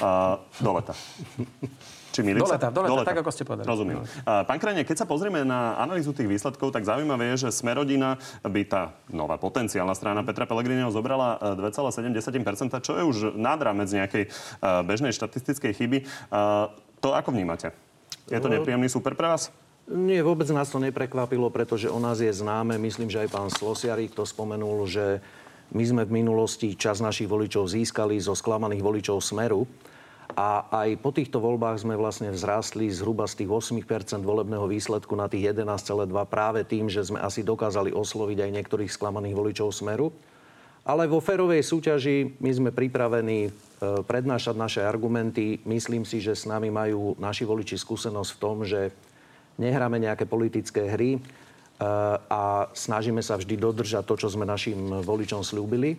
Uh, 0.02 0.42
do 0.58 0.72
leta. 0.74 0.94
Či 2.10 2.26
milím 2.26 2.42
do 2.42 2.50
leta, 2.50 2.74
do 2.74 2.82
leta, 2.82 2.90
do 2.90 2.98
leta, 3.02 3.10
tak 3.14 3.20
ako 3.22 3.32
ste 3.32 3.44
povedali. 3.46 3.68
Rozumiem. 3.70 4.02
Pán 4.26 4.58
Krajne, 4.58 4.82
keď 4.82 5.04
sa 5.04 5.06
pozrieme 5.06 5.46
na 5.46 5.78
analýzu 5.78 6.10
tých 6.12 6.26
výsledkov, 6.26 6.74
tak 6.74 6.86
zaujímavé 6.86 7.34
je, 7.36 7.48
že 7.48 7.50
Smerodina 7.54 8.18
by 8.42 8.62
tá 8.66 8.98
nová 9.14 9.38
potenciálna 9.38 9.94
strana 9.94 10.26
Petra 10.26 10.50
Pellegriniho 10.50 10.90
zobrala 10.90 11.38
2,7%, 11.58 12.82
čo 12.82 12.94
je 12.98 13.04
už 13.06 13.18
nad 13.38 13.62
rámec 13.62 13.90
nejakej 13.94 14.30
uh, 14.30 14.82
bežnej 14.82 15.14
štatistickej 15.14 15.72
chyby. 15.78 15.98
Uh, 16.34 16.74
to 16.98 17.14
ako 17.14 17.30
vnímate? 17.30 17.72
Je 18.30 18.38
to 18.38 18.50
nepríjemný 18.50 18.90
super 18.90 19.14
pre 19.14 19.30
vás? 19.30 19.54
Nie, 19.90 20.22
vôbec 20.22 20.46
nás 20.54 20.70
to 20.70 20.78
neprekvapilo, 20.78 21.50
pretože 21.50 21.90
o 21.90 21.98
nás 21.98 22.22
je 22.22 22.30
známe. 22.30 22.78
Myslím, 22.78 23.10
že 23.10 23.26
aj 23.26 23.34
pán 23.34 23.50
Slosiarík 23.50 24.14
to 24.14 24.22
spomenul, 24.22 24.86
že 24.86 25.18
my 25.74 25.82
sme 25.82 26.02
v 26.06 26.22
minulosti 26.22 26.78
čas 26.78 27.02
našich 27.02 27.26
voličov 27.26 27.66
získali 27.66 28.22
zo 28.22 28.38
sklamaných 28.38 28.86
voličov 28.86 29.18
Smeru. 29.18 29.66
A 30.38 30.70
aj 30.86 31.02
po 31.02 31.10
týchto 31.10 31.42
voľbách 31.42 31.82
sme 31.82 31.98
vlastne 31.98 32.30
vzrástli 32.30 32.90
zhruba 32.94 33.26
z 33.26 33.44
tých 33.44 33.50
8% 33.50 34.22
volebného 34.22 34.70
výsledku 34.70 35.18
na 35.18 35.26
tých 35.26 35.54
11,2 35.58 36.06
práve 36.30 36.62
tým, 36.66 36.86
že 36.86 37.02
sme 37.02 37.18
asi 37.18 37.42
dokázali 37.42 37.90
osloviť 37.90 38.46
aj 38.46 38.54
niektorých 38.62 38.94
sklamaných 38.94 39.36
voličov 39.36 39.74
Smeru. 39.74 40.14
Ale 40.86 41.10
vo 41.10 41.18
ferovej 41.22 41.66
súťaži 41.66 42.38
my 42.40 42.52
sme 42.54 42.70
pripravení 42.70 43.50
E, 43.80 44.04
prednášať 44.04 44.56
naše 44.60 44.82
argumenty. 44.84 45.64
Myslím 45.64 46.04
si, 46.04 46.20
že 46.20 46.36
s 46.36 46.44
nami 46.44 46.68
majú 46.68 47.16
naši 47.16 47.48
voliči 47.48 47.80
skúsenosť 47.80 48.32
v 48.36 48.42
tom, 48.44 48.68
že 48.68 48.92
nehráme 49.56 49.96
nejaké 50.04 50.28
politické 50.28 50.92
hry 50.92 51.16
e, 51.16 51.20
a 52.28 52.68
snažíme 52.76 53.24
sa 53.24 53.40
vždy 53.40 53.56
dodržať 53.56 54.04
to, 54.04 54.20
čo 54.20 54.28
sme 54.28 54.44
našim 54.44 55.00
voličom 55.00 55.48
slúbili. 55.48 55.96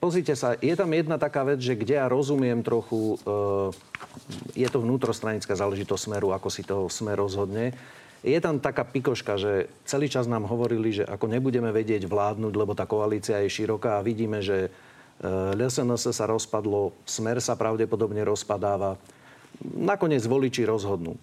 E, 0.00 0.04
pozrite 0.04 0.32
sa, 0.32 0.56
je 0.56 0.72
tam 0.72 0.88
jedna 0.96 1.20
taká 1.20 1.44
vec, 1.44 1.60
že 1.60 1.76
kde 1.76 2.00
ja 2.00 2.08
rozumiem 2.08 2.64
trochu, 2.64 3.20
je 4.56 4.68
to 4.72 4.80
vnútrostranická 4.80 5.52
záležitosť 5.52 6.02
smeru, 6.08 6.32
ako 6.32 6.48
si 6.48 6.64
to 6.64 6.88
smer 6.88 7.20
rozhodne. 7.20 7.76
Je 8.24 8.36
tam 8.40 8.60
taká 8.60 8.84
pikoška, 8.84 9.36
že 9.36 9.68
celý 9.84 10.08
čas 10.08 10.28
nám 10.28 10.44
hovorili, 10.48 10.92
že 10.92 11.04
ako 11.08 11.28
nebudeme 11.28 11.72
vedieť 11.72 12.04
vládnuť, 12.04 12.52
lebo 12.52 12.72
tá 12.76 12.84
koalícia 12.84 13.40
je 13.44 13.48
široká 13.48 13.96
a 13.96 14.04
vidíme, 14.04 14.44
že 14.44 14.68
LSNS 15.56 16.16
sa 16.16 16.24
rozpadlo, 16.28 16.96
Smer 17.04 17.40
sa 17.44 17.56
pravdepodobne 17.56 18.24
rozpadáva. 18.24 18.96
Nakoniec 19.60 20.24
voliči 20.24 20.64
rozhodnú. 20.64 21.16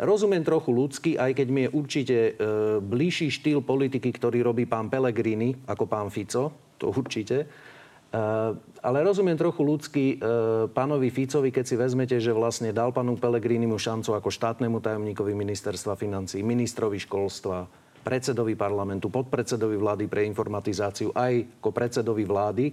Rozumiem 0.00 0.46
trochu 0.46 0.70
ľudský, 0.70 1.10
aj 1.18 1.34
keď 1.34 1.48
mi 1.50 1.60
je 1.66 1.74
určite 1.76 2.16
e, 2.16 2.32
bližší 2.80 3.28
štýl 3.28 3.60
politiky, 3.60 4.08
ktorý 4.08 4.40
robí 4.40 4.64
pán 4.64 4.88
Pellegrini 4.88 5.52
ako 5.68 5.84
pán 5.84 6.08
Fico. 6.08 6.72
To 6.80 6.88
určite. 6.94 7.44
E, 8.10 8.22
ale 8.82 8.98
rozumiem 9.06 9.38
trochu 9.38 9.62
ľudský 9.62 10.06
e, 10.14 10.16
pánovi 10.74 11.08
Ficovi, 11.14 11.54
keď 11.54 11.64
si 11.64 11.76
vezmete, 11.78 12.16
že 12.18 12.34
vlastne 12.34 12.74
dal 12.74 12.90
pánu 12.90 13.14
Pellegrinimu 13.16 13.78
šancu 13.78 14.18
ako 14.18 14.28
štátnemu 14.28 14.82
tajomníkovi 14.82 15.32
ministerstva 15.32 15.94
financí, 15.94 16.42
ministrovi 16.42 16.98
školstva, 16.98 17.70
predsedovi 18.02 18.56
parlamentu, 18.56 19.12
podpredsedovi 19.12 19.76
vlády 19.76 20.04
pre 20.10 20.24
informatizáciu, 20.26 21.14
aj 21.14 21.60
ako 21.60 21.70
predsedovi 21.70 22.24
vlády 22.26 22.66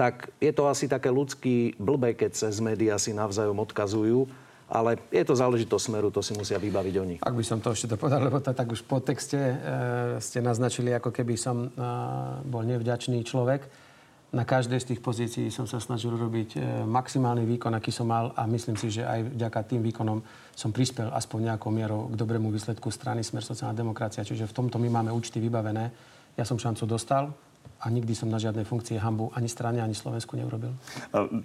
tak 0.00 0.32
je 0.40 0.48
to 0.56 0.64
asi 0.64 0.88
také 0.88 1.12
ľudský 1.12 1.76
blbé, 1.76 2.16
keď 2.16 2.32
sa 2.32 2.48
z 2.48 2.64
médiá 2.64 2.96
si 2.96 3.12
navzájom 3.12 3.60
odkazujú. 3.60 4.24
Ale 4.70 4.96
je 5.10 5.26
to 5.26 5.34
záležitosť 5.34 5.84
smeru, 5.90 6.14
to 6.14 6.22
si 6.22 6.30
musia 6.32 6.54
vybaviť 6.56 6.94
oni. 7.02 7.16
Ak 7.20 7.34
by 7.34 7.42
som 7.42 7.58
to 7.58 7.74
ešte 7.74 7.90
dopovedal, 7.90 8.22
lebo 8.30 8.38
to 8.38 8.54
tak 8.54 8.70
už 8.70 8.86
po 8.86 9.02
texte 9.02 9.34
e, 9.36 9.56
ste 10.22 10.38
naznačili, 10.38 10.94
ako 10.94 11.10
keby 11.10 11.34
som 11.34 11.66
e, 11.66 11.68
bol 12.46 12.62
nevďačný 12.62 13.26
človek. 13.26 13.66
Na 14.30 14.46
každej 14.46 14.78
z 14.78 14.88
tých 14.94 15.00
pozícií 15.02 15.50
som 15.50 15.66
sa 15.66 15.82
snažil 15.82 16.14
robiť 16.14 16.50
e, 16.54 16.58
maximálny 16.86 17.42
výkon, 17.50 17.74
aký 17.74 17.90
som 17.90 18.06
mal 18.06 18.30
a 18.38 18.46
myslím 18.46 18.78
si, 18.78 18.86
že 18.86 19.02
aj 19.02 19.34
vďaka 19.34 19.58
tým 19.66 19.82
výkonom 19.82 20.22
som 20.54 20.70
prispel 20.70 21.10
aspoň 21.10 21.50
nejakou 21.50 21.74
mierou 21.74 22.06
k 22.06 22.14
dobrému 22.14 22.46
výsledku 22.54 22.94
strany 22.94 23.26
Smer 23.26 23.42
sociálna 23.42 23.74
demokracia. 23.74 24.22
Čiže 24.22 24.46
v 24.46 24.54
tomto 24.54 24.78
my 24.78 24.86
máme 24.86 25.10
účty 25.10 25.42
vybavené. 25.42 25.90
Ja 26.38 26.46
som 26.46 26.62
šancu 26.62 26.86
dostal, 26.86 27.34
a 27.80 27.86
nikdy 27.88 28.12
som 28.12 28.28
na 28.28 28.36
žiadnej 28.36 28.68
funkcie 28.68 29.00
hambu 29.00 29.32
ani 29.32 29.48
strane, 29.48 29.80
ani 29.80 29.96
Slovensku 29.96 30.36
neurobil. 30.36 30.76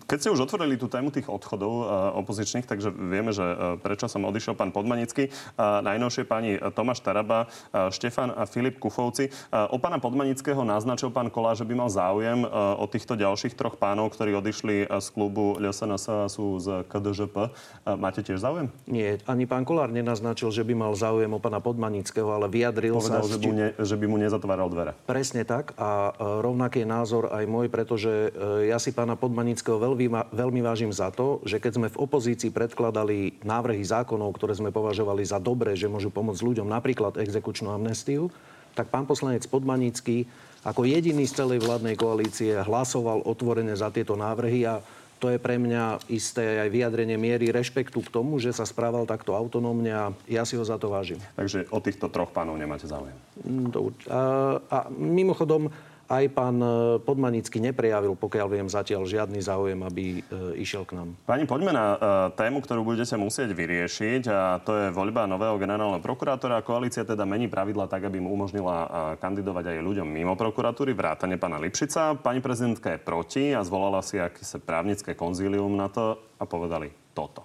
Keď 0.05 0.17
ste 0.19 0.33
už 0.35 0.43
otvorili 0.43 0.75
tú 0.75 0.91
tému 0.91 1.09
tých 1.09 1.31
odchodov 1.31 1.87
opozičných, 2.19 2.67
takže 2.67 2.91
vieme, 2.91 3.31
že 3.31 3.43
prečo 3.79 4.11
som 4.11 4.27
odišiel 4.27 4.53
pán 4.53 4.75
Podmanický, 4.75 5.31
najnovšie 5.57 6.27
pani 6.27 6.59
Tomáš 6.75 6.99
Taraba, 6.99 7.47
Štefan 7.71 8.35
a 8.35 8.43
Filip 8.43 8.83
Kufovci. 8.83 9.31
O 9.71 9.79
pána 9.79 10.03
Podmanického 10.03 10.59
naznačil 10.67 11.15
pán 11.15 11.31
Kolá, 11.31 11.55
že 11.55 11.63
by 11.63 11.73
mal 11.73 11.89
záujem 11.89 12.43
o 12.51 12.85
týchto 12.91 13.15
ďalších 13.15 13.55
troch 13.55 13.79
pánov, 13.79 14.11
ktorí 14.11 14.35
odišli 14.35 14.91
z 14.91 15.07
klubu 15.15 15.55
LSNS 15.55 16.27
sú 16.27 16.59
z 16.59 16.83
KDŽP. 16.91 17.55
Máte 17.95 18.19
tiež 18.19 18.43
záujem? 18.43 18.67
Nie, 18.91 19.23
ani 19.23 19.47
pán 19.47 19.63
Kolár 19.63 19.87
nenaznačil, 19.87 20.51
že 20.51 20.67
by 20.67 20.75
mal 20.75 20.91
záujem 20.99 21.31
o 21.31 21.39
pána 21.39 21.63
Podmanického, 21.63 22.27
ale 22.27 22.51
vyjadril 22.51 22.99
Povedal, 22.99 23.23
sa... 23.23 23.31
Že, 23.31 23.39
by 23.39 23.51
ne, 23.55 23.67
že 23.79 23.95
by 23.95 24.05
mu 24.11 24.17
nezatváral 24.19 24.67
dvere. 24.67 24.91
Presne 25.07 25.47
tak 25.47 25.71
a 25.79 26.11
rovnaký 26.41 26.83
názor 26.83 27.29
aj 27.29 27.45
môj, 27.45 27.67
pretože 27.69 28.09
e, 28.09 28.69
ja 28.71 28.81
si 28.81 28.91
pána 28.95 29.13
Podmanického 29.13 29.77
veľmi, 29.77 30.07
veľmi 30.33 30.61
vážim 30.65 30.89
za 30.89 31.13
to, 31.13 31.43
že 31.45 31.61
keď 31.61 31.71
sme 31.77 31.87
v 31.91 31.99
opozícii 32.01 32.49
predkladali 32.49 33.41
návrhy 33.45 33.83
zákonov, 33.85 34.33
ktoré 34.35 34.57
sme 34.57 34.73
považovali 34.73 35.21
za 35.21 35.37
dobré, 35.37 35.77
že 35.77 35.91
môžu 35.91 36.09
pomôcť 36.09 36.41
ľuďom, 36.41 36.67
napríklad 36.67 37.21
exekučnú 37.21 37.69
amnestiu, 37.69 38.33
tak 38.75 38.91
pán 38.91 39.07
poslanec 39.07 39.47
Podmanický 39.47 40.27
ako 40.65 40.83
jediný 40.83 41.29
z 41.29 41.45
celej 41.45 41.61
vládnej 41.61 41.93
koalície 41.93 42.57
hlasoval 42.57 43.21
otvorene 43.23 43.77
za 43.77 43.93
tieto 43.93 44.17
návrhy 44.17 44.65
a 44.65 44.81
to 45.15 45.31
je 45.31 45.39
pre 45.39 45.55
mňa 45.55 46.11
isté 46.11 46.59
aj 46.59 46.69
vyjadrenie 46.69 47.15
miery 47.15 47.47
rešpektu 47.49 48.03
k 48.03 48.13
tomu, 48.13 48.35
že 48.37 48.51
sa 48.51 48.67
správal 48.67 49.07
takto 49.07 49.31
autonómne 49.31 49.91
a 49.93 50.05
ja 50.27 50.43
si 50.43 50.59
ho 50.59 50.65
za 50.67 50.75
to 50.75 50.91
vážim. 50.91 51.21
Takže 51.39 51.71
o 51.71 51.79
týchto 51.79 52.11
troch 52.11 52.35
pánov 52.35 52.59
nemáte 52.59 52.83
záujem? 52.83 53.15
Mm, 53.47 53.71
a, 54.11 54.21
a 54.67 54.77
mimochodom, 54.91 55.71
aj 56.05 56.25
pán 56.33 56.57
e, 56.61 56.69
Podmanický 57.01 57.57
neprejavil, 57.57 58.13
pokiaľ 58.13 58.47
viem, 58.49 58.67
zatiaľ 58.69 59.09
žiadny 59.09 59.41
záujem, 59.41 59.79
aby 59.81 60.19
e, 60.19 60.61
išiel 60.61 60.85
k 60.85 60.97
nám. 61.01 61.17
Pani, 61.25 61.49
poďme 61.49 61.73
na 61.73 61.85
e, 61.85 61.97
tému, 62.37 62.61
ktorú 62.61 62.85
budete 62.85 63.17
musieť 63.17 63.53
vyriešiť 63.53 64.23
a 64.29 64.61
to 64.61 64.71
je 64.73 64.87
voľba 64.93 65.25
nového 65.25 65.57
generálneho 65.57 66.01
prokurátora. 66.01 66.65
Koalícia 66.65 67.05
teda 67.05 67.25
mení 67.25 67.49
pravidla 67.49 67.89
tak, 67.89 68.05
aby 68.05 68.21
mu 68.21 68.33
umožnila 68.33 69.17
kandidovať 69.17 69.77
aj 69.77 69.77
ľuďom 69.81 70.07
mimo 70.09 70.33
prokuratúry, 70.37 70.93
vrátane 70.93 71.41
pána 71.41 71.57
Lipšica. 71.61 72.17
Pani 72.21 72.41
prezidentka 72.41 72.93
je 72.93 72.99
proti 73.01 73.43
a 73.53 73.65
zvolala 73.65 74.01
si 74.05 74.21
akési 74.21 74.61
právnické 74.61 75.17
konzílium 75.17 75.73
na 75.73 75.89
to 75.89 76.17
a 76.37 76.43
povedali 76.45 76.93
toto. 77.13 77.44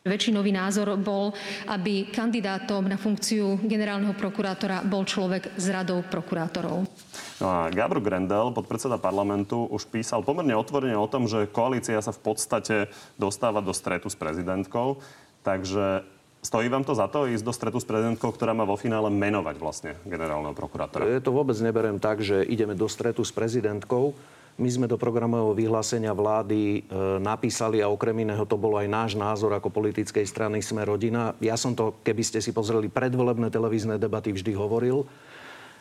Väčšinový 0.00 0.48
názor 0.48 0.96
bol, 0.96 1.36
aby 1.68 2.08
kandidátom 2.08 2.88
na 2.88 2.96
funkciu 2.96 3.60
generálneho 3.60 4.16
prokurátora 4.16 4.80
bol 4.80 5.04
človek 5.04 5.52
z 5.60 5.66
radou 5.68 6.00
prokurátorov. 6.00 6.88
No 7.36 7.46
a 7.46 7.68
Gabor 7.68 8.00
Grendel, 8.00 8.48
podpredseda 8.56 8.96
parlamentu, 8.96 9.68
už 9.68 9.84
písal 9.92 10.24
pomerne 10.24 10.56
otvorene 10.56 10.96
o 10.96 11.04
tom, 11.04 11.28
že 11.28 11.44
koalícia 11.52 12.00
sa 12.00 12.16
v 12.16 12.32
podstate 12.32 12.88
dostáva 13.20 13.60
do 13.60 13.76
stretu 13.76 14.08
s 14.08 14.16
prezidentkou. 14.16 15.04
Takže 15.44 16.04
Stojí 16.40 16.72
vám 16.72 16.88
to 16.88 16.96
za 16.96 17.04
to 17.04 17.28
ísť 17.28 17.44
do 17.44 17.52
stretu 17.52 17.76
s 17.76 17.84
prezidentkou, 17.84 18.32
ktorá 18.32 18.56
má 18.56 18.64
vo 18.64 18.72
finále 18.72 19.12
menovať 19.12 19.60
vlastne 19.60 19.92
generálneho 20.08 20.56
prokurátora? 20.56 21.04
Ja 21.04 21.20
to 21.20 21.36
vôbec 21.36 21.52
neberiem 21.60 22.00
tak, 22.00 22.24
že 22.24 22.40
ideme 22.48 22.72
do 22.72 22.88
stretu 22.88 23.20
s 23.20 23.28
prezidentkou. 23.28 24.16
My 24.60 24.68
sme 24.68 24.84
do 24.84 25.00
programového 25.00 25.56
vyhlásenia 25.56 26.12
vlády 26.12 26.60
e, 26.60 26.80
napísali 27.16 27.80
a 27.80 27.88
okrem 27.88 28.28
iného 28.28 28.44
to 28.44 28.60
bolo 28.60 28.76
aj 28.76 28.92
náš 28.92 29.10
názor 29.16 29.56
ako 29.56 29.72
politickej 29.72 30.28
strany 30.28 30.60
Sme 30.60 30.84
rodina. 30.84 31.32
Ja 31.40 31.56
som 31.56 31.72
to, 31.72 31.96
keby 32.04 32.20
ste 32.20 32.44
si 32.44 32.52
pozreli 32.52 32.92
predvolebné 32.92 33.48
televízne 33.48 33.96
debaty, 33.96 34.36
vždy 34.36 34.52
hovoril, 34.52 35.08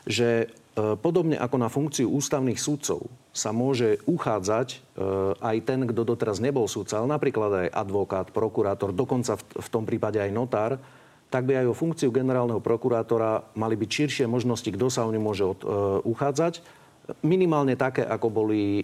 že 0.07 0.47
e, 0.79 0.95
podobne 0.95 1.35
ako 1.35 1.59
na 1.59 1.67
funkciu 1.67 2.07
ústavných 2.07 2.55
sudcov 2.55 3.11
sa 3.35 3.51
môže 3.51 3.99
uchádzať 4.07 4.67
e, 4.71 4.77
aj 5.43 5.57
ten, 5.67 5.83
kto 5.83 6.07
doteraz 6.07 6.39
nebol 6.39 6.71
sudca, 6.71 7.03
ale 7.03 7.11
napríklad 7.11 7.67
aj 7.67 7.75
advokát, 7.75 8.31
prokurátor, 8.31 8.95
dokonca 8.95 9.35
v, 9.35 9.67
tom 9.67 9.83
prípade 9.83 10.23
aj 10.23 10.31
notár, 10.31 10.79
tak 11.27 11.43
by 11.43 11.67
aj 11.67 11.67
o 11.67 11.75
funkciu 11.75 12.15
generálneho 12.15 12.63
prokurátora 12.63 13.43
mali 13.59 13.75
byť 13.75 13.89
širšie 13.91 14.25
možnosti, 14.31 14.71
kto 14.71 14.87
sa 14.87 15.03
o 15.03 15.11
ňu 15.11 15.19
môže 15.19 15.43
uchádzať 16.07 16.78
minimálne 17.25 17.75
také, 17.75 18.05
ako 18.05 18.27
boli 18.29 18.81
e, 18.81 18.83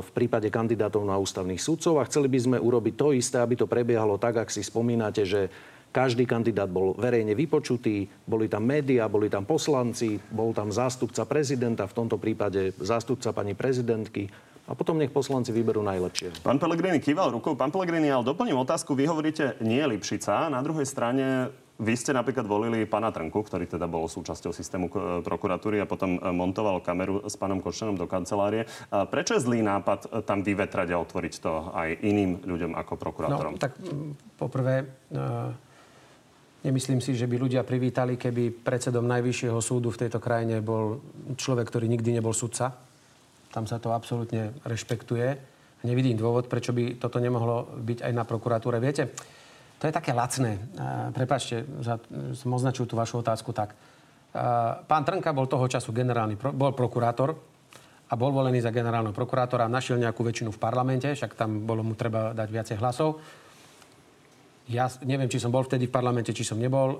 v 0.00 0.10
prípade 0.14 0.48
kandidátov 0.48 1.04
na 1.04 1.16
ústavných 1.16 1.60
sudcov 1.60 2.00
a 2.00 2.06
chceli 2.08 2.28
by 2.28 2.38
sme 2.38 2.56
urobiť 2.60 2.94
to 2.94 3.08
isté, 3.12 3.40
aby 3.40 3.54
to 3.56 3.68
prebiehalo 3.68 4.16
tak, 4.16 4.40
ak 4.40 4.52
si 4.52 4.64
spomínate, 4.64 5.24
že 5.24 5.48
každý 5.96 6.28
kandidát 6.28 6.68
bol 6.68 6.92
verejne 6.92 7.32
vypočutý, 7.32 8.04
boli 8.28 8.52
tam 8.52 8.68
médiá, 8.68 9.08
boli 9.08 9.32
tam 9.32 9.48
poslanci, 9.48 10.20
bol 10.28 10.52
tam 10.52 10.68
zástupca 10.68 11.24
prezidenta, 11.24 11.88
v 11.88 11.96
tomto 11.96 12.20
prípade 12.20 12.76
zástupca 12.76 13.32
pani 13.32 13.56
prezidentky. 13.56 14.28
A 14.66 14.74
potom 14.74 14.98
nech 14.98 15.14
poslanci 15.14 15.54
vyberú 15.54 15.78
najlepšie. 15.86 16.42
Pán 16.42 16.58
Pelegrini 16.58 16.98
kýval 16.98 17.30
rukou. 17.30 17.54
Pán 17.54 17.70
Pelegrini, 17.70 18.10
ale 18.10 18.26
doplním 18.26 18.58
otázku. 18.58 18.98
Vy 18.98 19.06
hovoríte, 19.06 19.54
nie 19.62 19.78
Lipšica. 19.78 20.50
Na 20.50 20.58
druhej 20.58 20.82
strane 20.82 21.54
vy 21.76 21.94
ste 21.96 22.16
napríklad 22.16 22.48
volili 22.48 22.88
pána 22.88 23.12
Trnku, 23.12 23.44
ktorý 23.44 23.68
teda 23.68 23.84
bol 23.84 24.08
súčasťou 24.08 24.52
systému 24.52 24.88
prokuratúry 25.20 25.80
a 25.80 25.86
potom 25.86 26.16
e, 26.16 26.20
montoval 26.32 26.80
kameru 26.80 27.24
s 27.28 27.36
pánom 27.36 27.60
Kočnerom 27.60 28.00
do 28.00 28.08
kancelárie. 28.08 28.64
Prečo 28.88 29.36
je 29.36 29.44
zlý 29.44 29.60
nápad 29.60 30.00
e, 30.08 30.24
tam 30.24 30.40
vyvetrať 30.40 30.88
a 30.92 31.00
otvoriť 31.00 31.34
to 31.40 31.52
aj 31.76 31.88
iným 32.00 32.42
ľuďom 32.48 32.72
ako 32.74 32.92
prokurátorom? 32.96 33.54
No, 33.56 33.60
tak 33.60 33.76
poprvé, 34.40 34.82
e, 34.82 35.20
nemyslím 36.64 37.04
si, 37.04 37.12
že 37.12 37.28
by 37.28 37.36
ľudia 37.36 37.62
privítali, 37.62 38.16
keby 38.16 38.64
predsedom 38.64 39.04
Najvyššieho 39.04 39.60
súdu 39.60 39.92
v 39.92 40.08
tejto 40.08 40.18
krajine 40.18 40.64
bol 40.64 41.04
človek, 41.36 41.68
ktorý 41.68 41.86
nikdy 41.92 42.16
nebol 42.16 42.32
sudca 42.32 42.86
tam 43.56 43.64
sa 43.64 43.80
to 43.80 43.96
absolútne 43.96 44.52
rešpektuje. 44.68 45.32
Nevidím 45.88 46.20
dôvod, 46.20 46.44
prečo 46.44 46.76
by 46.76 47.00
toto 47.00 47.16
nemohlo 47.16 47.72
byť 47.80 48.04
aj 48.04 48.12
na 48.12 48.28
prokuratúre. 48.28 48.76
Viete, 48.84 49.16
to 49.76 49.84
je 49.84 49.92
také 49.92 50.16
lacné. 50.16 50.56
Prepačte, 51.12 51.68
za, 51.84 52.00
som 52.32 52.50
označil 52.56 52.88
tú 52.88 52.96
vašu 52.96 53.20
otázku 53.20 53.52
tak. 53.52 53.76
Pán 54.88 55.02
Trnka 55.04 55.32
bol 55.32 55.48
toho 55.48 55.64
času 55.68 55.92
generálny, 55.92 56.36
bol 56.36 56.72
prokurátor 56.72 57.32
a 58.06 58.12
bol 58.14 58.30
volený 58.30 58.60
za 58.60 58.70
generálneho 58.70 59.16
prokurátora 59.16 59.66
našiel 59.66 59.98
nejakú 59.98 60.22
väčšinu 60.22 60.52
v 60.54 60.60
parlamente, 60.60 61.08
však 61.10 61.34
tam 61.34 61.64
bolo 61.64 61.82
mu 61.82 61.96
treba 61.96 62.36
dať 62.36 62.48
viacej 62.48 62.76
hlasov. 62.78 63.18
Ja 64.70 64.90
neviem, 65.06 65.30
či 65.30 65.38
som 65.38 65.54
bol 65.54 65.64
vtedy 65.64 65.86
v 65.88 65.94
parlamente, 65.94 66.34
či 66.34 66.42
som 66.42 66.58
nebol. 66.58 66.98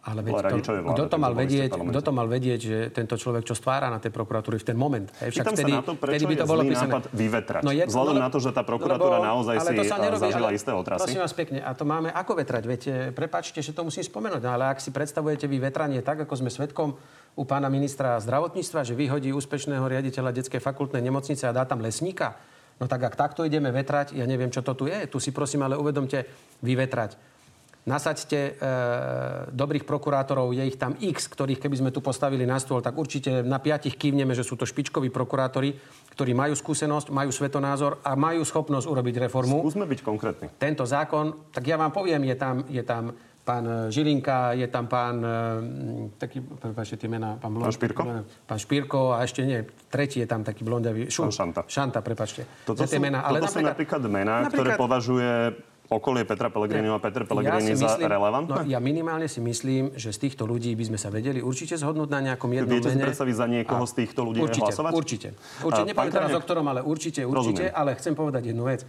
Ale 0.00 0.24
veď 0.24 0.64
to, 0.64 0.72
kto, 0.80 1.04
to 1.12 1.18
mal 1.20 1.36
vedieť, 1.36 1.76
kto 1.76 2.00
to 2.00 2.12
mal 2.16 2.24
vedieť, 2.24 2.60
že 2.64 2.78
tento 2.88 3.20
človek 3.20 3.44
čo 3.44 3.52
stvára 3.52 3.92
na 3.92 4.00
tej 4.00 4.08
prokuratúre 4.08 4.56
v 4.56 4.64
ten 4.64 4.72
moment? 4.72 5.12
Hej, 5.20 5.36
však 5.36 5.52
vtedy, 5.52 5.76
na 5.76 5.84
to, 5.84 5.92
prečo 5.92 6.24
by 6.24 6.36
to 6.40 6.46
bolo 6.48 6.62
zlý 6.64 6.72
nápad 6.72 7.02
vyvetrať? 7.12 7.60
No 7.60 7.68
je, 7.68 7.84
Vzhľadom 7.84 8.16
no, 8.16 8.24
na 8.24 8.30
to, 8.32 8.38
že 8.40 8.48
tá 8.56 8.64
prokuratúra 8.64 9.20
no, 9.20 9.28
naozaj 9.28 9.60
si 9.60 9.76
nerobí, 9.76 10.24
zažila 10.24 10.48
ale, 10.48 10.56
isté 10.56 10.72
otrasy. 10.72 11.04
Prosím 11.04 11.20
vás 11.20 11.34
pekne, 11.36 11.60
a 11.60 11.70
to 11.76 11.84
máme 11.84 12.08
ako 12.16 12.32
vetrať? 12.40 12.62
Viete, 12.64 12.92
prepačte, 13.12 13.60
že 13.60 13.76
to 13.76 13.84
musím 13.84 14.00
spomenúť, 14.00 14.40
ale 14.48 14.72
ak 14.72 14.80
si 14.80 14.88
predstavujete 14.88 15.44
vy 15.44 15.68
vetranie 15.68 16.00
tak, 16.00 16.24
ako 16.24 16.32
sme 16.32 16.48
svetkom 16.48 16.96
u 17.36 17.44
pána 17.44 17.68
ministra 17.68 18.16
zdravotníctva, 18.24 18.80
že 18.88 18.96
vyhodí 18.96 19.36
úspešného 19.36 19.84
riaditeľa 19.84 20.32
detskej 20.32 20.64
fakultnej 20.64 21.04
nemocnice 21.04 21.44
a 21.44 21.52
dá 21.52 21.68
tam 21.68 21.84
lesníka, 21.84 22.40
no 22.80 22.88
tak 22.88 23.04
ak 23.04 23.20
takto 23.20 23.44
ideme 23.44 23.68
vetrať, 23.68 24.16
ja 24.16 24.24
neviem, 24.24 24.48
čo 24.48 24.64
to 24.64 24.72
tu 24.72 24.88
je. 24.88 24.96
Tu 25.12 25.20
si 25.20 25.28
prosím, 25.28 25.68
ale 25.68 25.76
uvedomte, 25.76 26.24
vyvetrať 26.64 27.29
nasaďte 27.90 28.40
e, 28.40 28.52
dobrých 29.50 29.82
prokurátorov, 29.82 30.54
je 30.54 30.62
ich 30.62 30.78
tam 30.78 30.94
x, 31.02 31.26
ktorých 31.26 31.58
keby 31.58 31.76
sme 31.82 31.90
tu 31.90 31.98
postavili 31.98 32.46
na 32.46 32.62
stôl, 32.62 32.78
tak 32.78 32.94
určite 32.94 33.42
na 33.42 33.58
piatich 33.58 33.98
kývneme, 33.98 34.30
že 34.30 34.46
sú 34.46 34.54
to 34.54 34.62
špičkoví 34.62 35.10
prokurátori, 35.10 35.74
ktorí 36.14 36.30
majú 36.30 36.54
skúsenosť, 36.54 37.10
majú 37.10 37.34
svetonázor 37.34 37.98
a 38.06 38.14
majú 38.14 38.46
schopnosť 38.46 38.86
urobiť 38.86 39.26
reformu. 39.26 39.66
Skúsme 39.66 39.90
byť 39.90 40.00
konkrétni. 40.06 40.46
Tento 40.54 40.86
zákon, 40.86 41.50
tak 41.50 41.66
ja 41.66 41.74
vám 41.74 41.90
poviem, 41.90 42.30
je 42.30 42.36
tam, 42.38 42.62
je 42.70 42.82
tam 42.86 43.10
pán 43.40 43.64
Žilinka, 43.90 44.54
je 44.54 44.68
tam 44.70 44.86
pán, 44.86 45.16
e, 45.18 45.36
taký, 46.20 46.38
prepáčte 46.44 47.00
tie 47.00 47.10
mená, 47.10 47.34
pán, 47.40 47.50
Blond, 47.50 47.66
pán 47.66 47.74
Špírko? 47.74 48.00
Pán 48.46 48.60
Špírko 48.60 49.00
a 49.16 49.26
ešte 49.26 49.42
nie, 49.42 49.64
tretí 49.90 50.22
je 50.22 50.28
tam 50.30 50.46
taký 50.46 50.62
blondavý. 50.62 51.10
Šu, 51.10 51.26
pán 51.26 51.34
Šanta. 51.34 51.60
Šanta, 51.66 51.98
prepačte. 52.04 52.46
Toto, 52.62 52.86
sú, 52.86 53.00
mená. 53.02 53.26
Ale 53.26 53.42
toto 53.42 53.58
napríklad, 53.58 53.66
sú 53.66 53.70
napríklad 53.74 54.00
mená, 54.06 54.34
napríklad, 54.46 54.54
ktoré 54.54 54.70
považuje 54.78 55.32
okolie 55.90 56.22
Petra 56.22 56.54
Pellegriniho 56.54 56.94
a 56.94 57.02
Petr 57.02 57.26
Pellegrini 57.26 57.74
ja 57.74 57.82
za 57.82 57.98
myslím, 57.98 58.06
relevantné? 58.06 58.54
No, 58.54 58.64
ja 58.64 58.78
minimálne 58.78 59.26
si 59.26 59.42
myslím, 59.42 59.98
že 59.98 60.14
z 60.14 60.18
týchto 60.22 60.46
ľudí 60.46 60.70
by 60.78 60.94
sme 60.94 60.98
sa 61.02 61.10
vedeli 61.10 61.42
určite 61.42 61.74
zhodnúť 61.74 62.08
na 62.08 62.20
nejakom 62.30 62.46
jednom 62.46 62.78
Viete 62.78 62.94
mene. 62.94 63.02
si 63.02 63.06
predstaviť 63.10 63.34
za 63.34 63.46
niekoho 63.50 63.84
z 63.90 63.92
týchto 63.98 64.20
ľudí 64.22 64.38
určite, 64.38 64.70
hlasovať? 64.70 64.92
Určite. 64.94 65.28
Určite. 65.66 65.88
Nepoviem 65.90 66.14
teraz 66.14 66.30
o 66.30 66.40
ktorom, 66.40 66.66
ale 66.70 66.80
určite, 66.86 67.26
určite. 67.26 67.66
Rozumiem. 67.66 67.74
Ale 67.74 67.90
chcem 67.98 68.14
povedať 68.14 68.42
jednu 68.54 68.64
vec. 68.70 68.86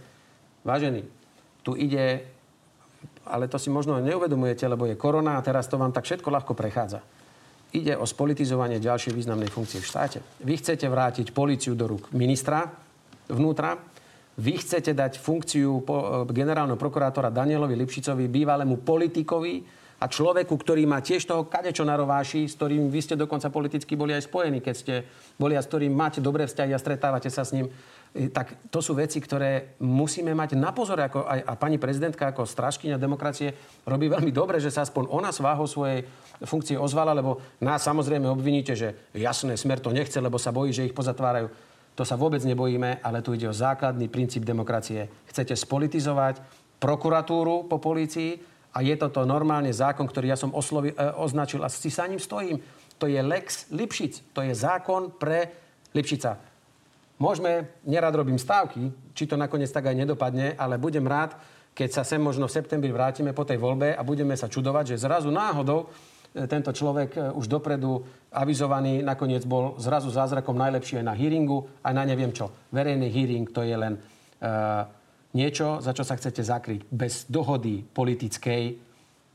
Vážený, 0.62 1.02
tu 1.66 1.74
ide, 1.74 2.22
ale 3.26 3.50
to 3.50 3.58
si 3.58 3.66
možno 3.66 3.98
neuvedomujete, 3.98 4.62
lebo 4.70 4.86
je 4.86 4.94
korona 4.94 5.36
a 5.36 5.42
teraz 5.42 5.66
to 5.66 5.74
vám 5.74 5.90
tak 5.90 6.06
všetko 6.06 6.30
ľahko 6.30 6.54
prechádza. 6.54 7.02
Ide 7.74 7.98
o 7.98 8.06
spolitizovanie 8.06 8.78
ďalšej 8.78 9.10
významnej 9.10 9.50
funkcie 9.50 9.82
v 9.82 9.88
štáte. 9.90 10.18
Vy 10.44 10.54
chcete 10.60 10.86
vrátiť 10.86 11.34
policiu 11.34 11.74
do 11.74 11.90
rúk 11.90 12.14
ministra 12.14 12.68
vnútra, 13.26 13.80
vy 14.38 14.54
chcete 14.56 14.96
dať 14.96 15.20
funkciu 15.20 15.84
po, 15.84 16.24
e, 16.24 16.32
generálneho 16.32 16.80
prokurátora 16.80 17.28
Danielovi 17.28 17.76
Lipšicovi, 17.76 18.32
bývalému 18.32 18.80
politikovi 18.80 19.82
a 20.02 20.10
človeku, 20.10 20.58
ktorý 20.58 20.82
má 20.82 20.98
tiež 20.98 21.28
toho 21.28 21.46
kadečo 21.46 21.86
na 21.86 21.94
rováši, 21.94 22.50
s 22.50 22.58
ktorým 22.58 22.90
vy 22.90 23.00
ste 23.04 23.14
dokonca 23.14 23.52
politicky 23.54 23.94
boli 23.94 24.10
aj 24.16 24.26
spojení, 24.26 24.58
keď 24.58 24.74
ste 24.74 24.94
boli 25.38 25.54
a 25.54 25.62
s 25.62 25.70
ktorým 25.70 25.94
máte 25.94 26.18
dobré 26.18 26.48
vzťahy 26.48 26.74
a 26.74 26.82
stretávate 26.82 27.30
sa 27.30 27.44
s 27.44 27.54
ním. 27.54 27.70
E, 28.16 28.32
tak 28.32 28.56
to 28.72 28.80
sú 28.80 28.96
veci, 28.96 29.20
ktoré 29.20 29.76
musíme 29.84 30.32
mať 30.32 30.56
na 30.56 30.72
pozor. 30.72 30.96
Ako 30.96 31.28
aj, 31.28 31.40
a 31.44 31.52
pani 31.54 31.76
prezidentka 31.76 32.32
ako 32.32 32.48
strážkynia 32.48 32.96
demokracie 32.96 33.52
robí 33.84 34.08
veľmi 34.08 34.32
dobre, 34.32 34.58
že 34.58 34.72
sa 34.72 34.82
aspoň 34.82 35.12
ona 35.12 35.28
sváho 35.28 35.68
svojej 35.68 36.08
funkcie 36.42 36.74
ozvala, 36.74 37.14
lebo 37.14 37.38
nás 37.60 37.84
samozrejme 37.84 38.26
obviníte, 38.26 38.74
že 38.74 39.12
jasné, 39.14 39.60
smer 39.60 39.78
to 39.78 39.92
nechce, 39.92 40.16
lebo 40.18 40.40
sa 40.40 40.50
bojí, 40.50 40.72
že 40.72 40.88
ich 40.88 40.96
pozatvárajú. 40.96 41.71
To 41.92 42.08
sa 42.08 42.16
vôbec 42.16 42.40
nebojíme, 42.40 43.04
ale 43.04 43.20
tu 43.20 43.36
ide 43.36 43.44
o 43.48 43.54
základný 43.54 44.08
princíp 44.08 44.48
demokracie. 44.48 45.12
Chcete 45.28 45.52
spolitizovať 45.52 46.40
prokuratúru 46.80 47.68
po 47.68 47.76
polícii 47.76 48.40
a 48.72 48.80
je 48.80 48.96
toto 48.96 49.22
normálne 49.28 49.68
zákon, 49.68 50.08
ktorý 50.08 50.32
ja 50.32 50.38
som 50.40 50.56
oslovi, 50.56 50.90
e, 50.90 50.96
označil 51.20 51.60
a 51.60 51.68
si 51.68 51.92
sa 51.92 52.08
ním 52.08 52.16
stojím. 52.16 52.58
To 52.96 53.04
je 53.04 53.20
Lex 53.20 53.68
Lipšic. 53.68 54.32
To 54.32 54.40
je 54.40 54.56
zákon 54.56 55.12
pre 55.20 55.52
Lipšica. 55.92 56.40
Môžeme, 57.20 57.78
nerad 57.84 58.16
robím 58.16 58.40
stávky, 58.40 59.12
či 59.12 59.28
to 59.28 59.36
nakoniec 59.36 59.70
tak 59.70 59.86
aj 59.86 59.94
nedopadne, 59.94 60.56
ale 60.56 60.80
budem 60.80 61.04
rád, 61.04 61.36
keď 61.76 62.00
sa 62.00 62.02
sem 62.02 62.18
možno 62.18 62.48
v 62.48 62.56
septembri 62.56 62.90
vrátime 62.90 63.36
po 63.36 63.44
tej 63.44 63.60
voľbe 63.60 63.94
a 63.94 64.02
budeme 64.02 64.34
sa 64.34 64.48
čudovať, 64.48 64.96
že 64.96 65.04
zrazu 65.04 65.30
náhodou 65.30 65.92
tento 66.32 66.72
človek 66.72 67.10
e, 67.16 67.20
už 67.36 67.44
dopredu 67.44 68.02
avizovaný 68.32 69.04
nakoniec 69.04 69.44
bol 69.44 69.76
zrazu 69.76 70.08
zázrakom 70.08 70.56
najlepší 70.56 71.04
aj 71.04 71.06
na 71.06 71.14
hearingu, 71.14 71.68
aj 71.84 71.92
na 71.92 72.04
neviem 72.08 72.32
čo. 72.32 72.48
Verejný 72.72 73.12
hearing 73.12 73.44
to 73.52 73.60
je 73.60 73.76
len 73.76 74.00
uh, 74.00 74.88
niečo, 75.36 75.84
za 75.84 75.92
čo 75.92 76.00
sa 76.00 76.16
chcete 76.16 76.40
zakryť. 76.40 76.88
Bez 76.88 77.28
dohody 77.28 77.84
politickej 77.84 78.92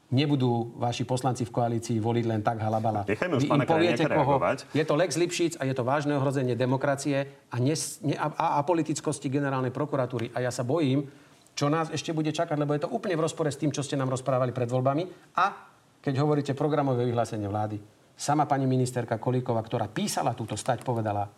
nebudú 0.07 0.73
vaši 0.79 1.03
poslanci 1.03 1.43
v 1.43 1.51
koalícii 1.51 1.97
voliť 1.99 2.25
len 2.25 2.41
tak 2.41 2.63
halabala. 2.63 3.03
Nechajme 3.03 3.37
už 3.37 3.43
Vy 3.43 3.49
pána 3.51 3.65
poviete, 3.67 4.03
koho. 4.07 4.39
Je 4.71 4.83
to 4.87 4.95
Lex 4.95 5.19
Lipšic 5.19 5.53
a 5.59 5.67
je 5.67 5.75
to 5.75 5.83
vážne 5.83 6.15
ohrozenie 6.15 6.55
demokracie 6.55 7.27
a, 7.51 7.59
nes, 7.59 7.99
ne, 8.01 8.15
a, 8.15 8.57
a 8.57 8.63
politickosti 8.63 9.27
generálnej 9.27 9.75
prokuratúry. 9.75 10.31
A 10.31 10.47
ja 10.47 10.51
sa 10.51 10.63
bojím, 10.63 11.11
čo 11.57 11.67
nás 11.67 11.91
ešte 11.91 12.15
bude 12.15 12.31
čakať, 12.31 12.55
lebo 12.55 12.71
je 12.71 12.87
to 12.87 12.93
úplne 12.93 13.19
v 13.19 13.25
rozpore 13.27 13.51
s 13.51 13.59
tým, 13.59 13.75
čo 13.75 13.83
ste 13.83 13.99
nám 13.99 14.13
rozprávali 14.13 14.55
pred 14.55 14.69
voľbami 14.71 15.35
a 15.35 15.66
keď 16.01 16.13
hovoríte 16.23 16.53
programové 16.57 17.05
vyhlásenie 17.05 17.47
vlády, 17.49 17.77
sama 18.17 18.49
pani 18.49 18.65
ministerka 18.65 19.21
Kolíková, 19.21 19.61
ktorá 19.61 19.85
písala 19.85 20.33
túto 20.33 20.57
stať, 20.57 20.81
povedala, 20.81 21.29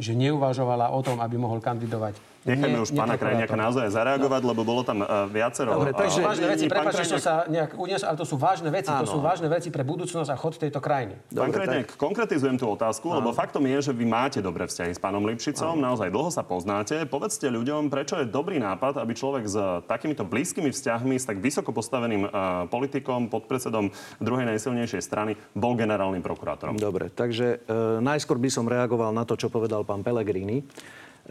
že 0.00 0.16
neuvažovala 0.16 0.90
o 0.96 1.00
tom, 1.04 1.20
aby 1.20 1.36
mohol 1.36 1.60
kandidovať 1.60 2.31
Nechajme 2.42 2.82
už 2.82 2.90
pána 2.90 3.14
Krajniaka 3.14 3.54
naozaj 3.54 3.94
zareagovať, 3.94 4.42
no. 4.42 4.48
lebo 4.50 4.66
bolo 4.66 4.82
tam 4.82 5.06
uh, 5.06 5.30
viacero... 5.30 5.78
Dobre, 5.78 5.94
to 5.94 6.10
sú 6.10 6.26
vážne 6.26 6.46
veci, 6.50 6.64
prepáč, 6.66 7.06
že 7.06 7.22
sa 7.22 7.46
nejak 7.46 7.78
unies, 7.78 8.02
ale 8.02 8.18
to 8.18 8.26
sú 8.26 8.34
vážne 8.34 8.66
veci, 8.74 8.90
Áno. 8.90 9.06
to 9.06 9.14
sú 9.14 9.18
vážne 9.22 9.46
veci 9.46 9.70
pre 9.70 9.86
budúcnosť 9.86 10.26
a 10.26 10.34
chod 10.34 10.58
tejto 10.58 10.82
krajiny. 10.82 11.14
Pán 11.30 11.54
Krajniak, 11.54 11.94
konkretizujem 11.94 12.58
tú 12.58 12.66
otázku, 12.66 13.14
Áno. 13.14 13.22
lebo 13.22 13.30
faktom 13.30 13.62
je, 13.62 13.78
že 13.86 13.92
vy 13.94 14.02
máte 14.10 14.42
dobré 14.42 14.66
vzťahy 14.66 14.90
s 14.90 14.98
pánom 14.98 15.22
Lipšicom, 15.22 15.78
Áno. 15.78 15.94
naozaj 15.94 16.10
dlho 16.10 16.30
sa 16.34 16.42
poznáte. 16.42 17.06
Povedzte 17.06 17.46
ľuďom, 17.46 17.86
prečo 17.86 18.18
je 18.18 18.26
dobrý 18.26 18.58
nápad, 18.58 18.98
aby 18.98 19.14
človek 19.14 19.46
s 19.46 19.56
takýmito 19.86 20.26
blízkymi 20.26 20.74
vzťahmi, 20.74 21.14
s 21.22 21.30
tak 21.30 21.38
vysoko 21.38 21.70
postaveným 21.70 22.26
uh, 22.26 22.66
politikom, 22.66 23.30
podpredsedom 23.30 23.94
druhej 24.18 24.50
najsilnejšej 24.50 25.02
strany, 25.06 25.38
bol 25.54 25.78
generálnym 25.78 26.26
prokurátorom. 26.26 26.74
Dobre, 26.74 27.06
takže 27.06 27.62
uh, 27.70 28.02
najskôr 28.02 28.34
by 28.42 28.50
som 28.50 28.66
reagoval 28.66 29.14
na 29.14 29.22
to, 29.22 29.38
čo 29.38 29.46
povedal 29.46 29.86
pán 29.86 30.02
Pelegrini. 30.02 30.66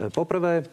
Uh, 0.00 0.08
poprvé, 0.08 0.64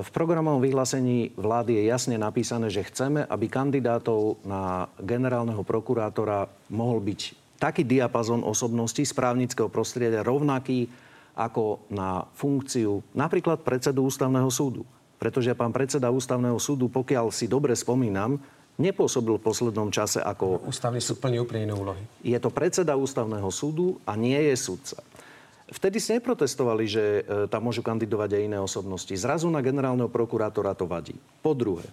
v 0.00 0.08
programovom 0.08 0.64
vyhlásení 0.64 1.36
vlády 1.36 1.76
je 1.76 1.92
jasne 1.92 2.16
napísané, 2.16 2.72
že 2.72 2.88
chceme, 2.88 3.28
aby 3.28 3.44
kandidátov 3.52 4.40
na 4.48 4.88
generálneho 4.96 5.60
prokurátora 5.60 6.48
mohol 6.72 7.04
byť 7.04 7.20
taký 7.60 7.84
diapazon 7.84 8.40
osobností 8.40 9.04
správnického 9.04 9.68
prostredia 9.68 10.24
rovnaký 10.24 10.88
ako 11.36 11.84
na 11.92 12.24
funkciu 12.32 13.04
napríklad 13.12 13.60
predsedu 13.60 14.08
ústavného 14.08 14.48
súdu. 14.48 14.88
Pretože 15.20 15.54
pán 15.54 15.70
predseda 15.70 16.10
ústavného 16.10 16.58
súdu, 16.58 16.90
pokiaľ 16.90 17.30
si 17.30 17.46
dobre 17.46 17.76
spomínam, 17.78 18.42
nepôsobil 18.80 19.38
v 19.38 19.44
poslednom 19.44 19.92
čase 19.94 20.18
ako... 20.18 20.66
Ústavný 20.66 20.98
súd 20.98 21.22
plní 21.22 21.38
úplne 21.38 21.70
iné 21.70 21.74
úlohy. 21.76 22.02
Je 22.26 22.34
to 22.42 22.50
predseda 22.50 22.98
ústavného 22.98 23.46
súdu 23.54 24.02
a 24.08 24.18
nie 24.18 24.34
je 24.50 24.56
sudca. 24.58 24.98
Vtedy 25.72 25.96
ste 25.96 26.20
neprotestovali, 26.20 26.84
že 26.84 27.04
e, 27.04 27.22
tam 27.48 27.64
môžu 27.64 27.80
kandidovať 27.80 28.36
aj 28.36 28.42
iné 28.44 28.58
osobnosti. 28.60 29.12
Zrazu 29.16 29.48
na 29.48 29.64
generálneho 29.64 30.12
prokurátora 30.12 30.76
to 30.76 30.84
vadí. 30.84 31.16
Po 31.40 31.56
druhé, 31.56 31.88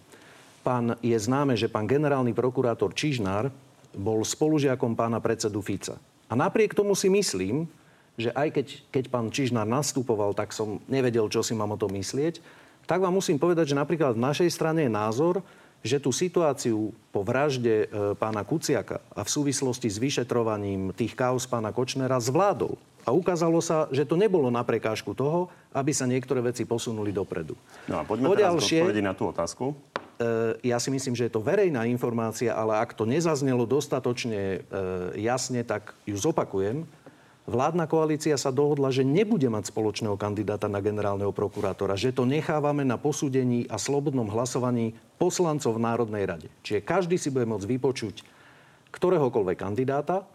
pán, 0.68 1.00
je 1.00 1.16
známe, 1.16 1.56
že 1.56 1.72
pán 1.72 1.88
generálny 1.88 2.36
prokurátor 2.36 2.92
Čižnár 2.92 3.48
bol 3.96 4.20
spolužiakom 4.22 5.00
pána 5.00 5.24
predsedu 5.24 5.64
Fica. 5.64 5.96
A 6.28 6.36
napriek 6.36 6.76
tomu 6.76 6.94
si 6.94 7.08
myslím, 7.08 7.66
že 8.20 8.36
aj 8.36 8.52
keď, 8.52 8.68
keď 8.92 9.04
pán 9.08 9.32
Čižnár 9.32 9.64
nastupoval, 9.64 10.36
tak 10.36 10.52
som 10.52 10.84
nevedel, 10.92 11.32
čo 11.32 11.40
si 11.40 11.56
mám 11.56 11.72
o 11.74 11.80
tom 11.80 11.96
myslieť, 11.96 12.44
tak 12.84 13.00
vám 13.00 13.16
musím 13.16 13.40
povedať, 13.40 13.72
že 13.72 13.80
napríklad 13.80 14.20
v 14.20 14.26
našej 14.28 14.50
strane 14.52 14.86
je 14.86 14.92
názor, 14.92 15.40
že 15.80 16.04
tú 16.04 16.12
situáciu 16.12 16.92
po 17.16 17.24
vražde 17.24 17.88
e, 17.88 18.12
pána 18.20 18.44
Kuciaka 18.44 19.00
a 19.16 19.24
v 19.24 19.30
súvislosti 19.32 19.88
s 19.88 19.96
vyšetrovaním 19.96 20.92
tých 20.92 21.16
kauz 21.16 21.48
pána 21.48 21.72
Kočnera 21.72 22.20
zvládol. 22.20 22.76
A 23.08 23.16
ukázalo 23.16 23.60
sa, 23.64 23.88
že 23.90 24.04
to 24.04 24.20
nebolo 24.20 24.52
na 24.52 24.64
prekážku 24.64 25.16
toho, 25.16 25.48
aby 25.72 25.92
sa 25.96 26.10
niektoré 26.10 26.44
veci 26.44 26.68
posunuli 26.68 27.14
dopredu. 27.14 27.56
No 27.88 28.02
a 28.02 28.04
poďme 28.04 28.34
teraz 28.36 28.60
ďalšie, 28.60 28.80
na 29.04 29.14
tú 29.16 29.32
otázku. 29.32 29.78
E, 30.20 30.60
ja 30.68 30.78
si 30.78 30.92
myslím, 30.92 31.16
že 31.16 31.28
je 31.28 31.34
to 31.34 31.44
verejná 31.44 31.88
informácia, 31.88 32.52
ale 32.52 32.76
ak 32.80 32.94
to 32.94 33.08
nezaznelo 33.08 33.64
dostatočne 33.64 34.42
e, 34.42 34.80
jasne, 35.20 35.64
tak 35.64 35.96
ju 36.04 36.20
zopakujem. 36.20 36.84
Vládna 37.50 37.90
koalícia 37.90 38.38
sa 38.38 38.54
dohodla, 38.54 38.94
že 38.94 39.02
nebude 39.02 39.50
mať 39.50 39.74
spoločného 39.74 40.14
kandidáta 40.22 40.70
na 40.70 40.78
generálneho 40.86 41.34
prokurátora, 41.34 41.98
že 41.98 42.14
to 42.14 42.22
nechávame 42.22 42.86
na 42.86 43.02
posúdení 43.02 43.66
a 43.74 43.82
slobodnom 43.82 44.30
hlasovaní 44.30 44.94
poslancov 45.18 45.82
v 45.82 45.82
Národnej 45.82 46.24
rade. 46.30 46.48
Čiže 46.62 46.86
každý 46.86 47.18
si 47.18 47.34
bude 47.34 47.50
môcť 47.50 47.66
vypočuť 47.66 48.16
ktoréhokoľvek 48.94 49.58
kandidáta. 49.58 50.26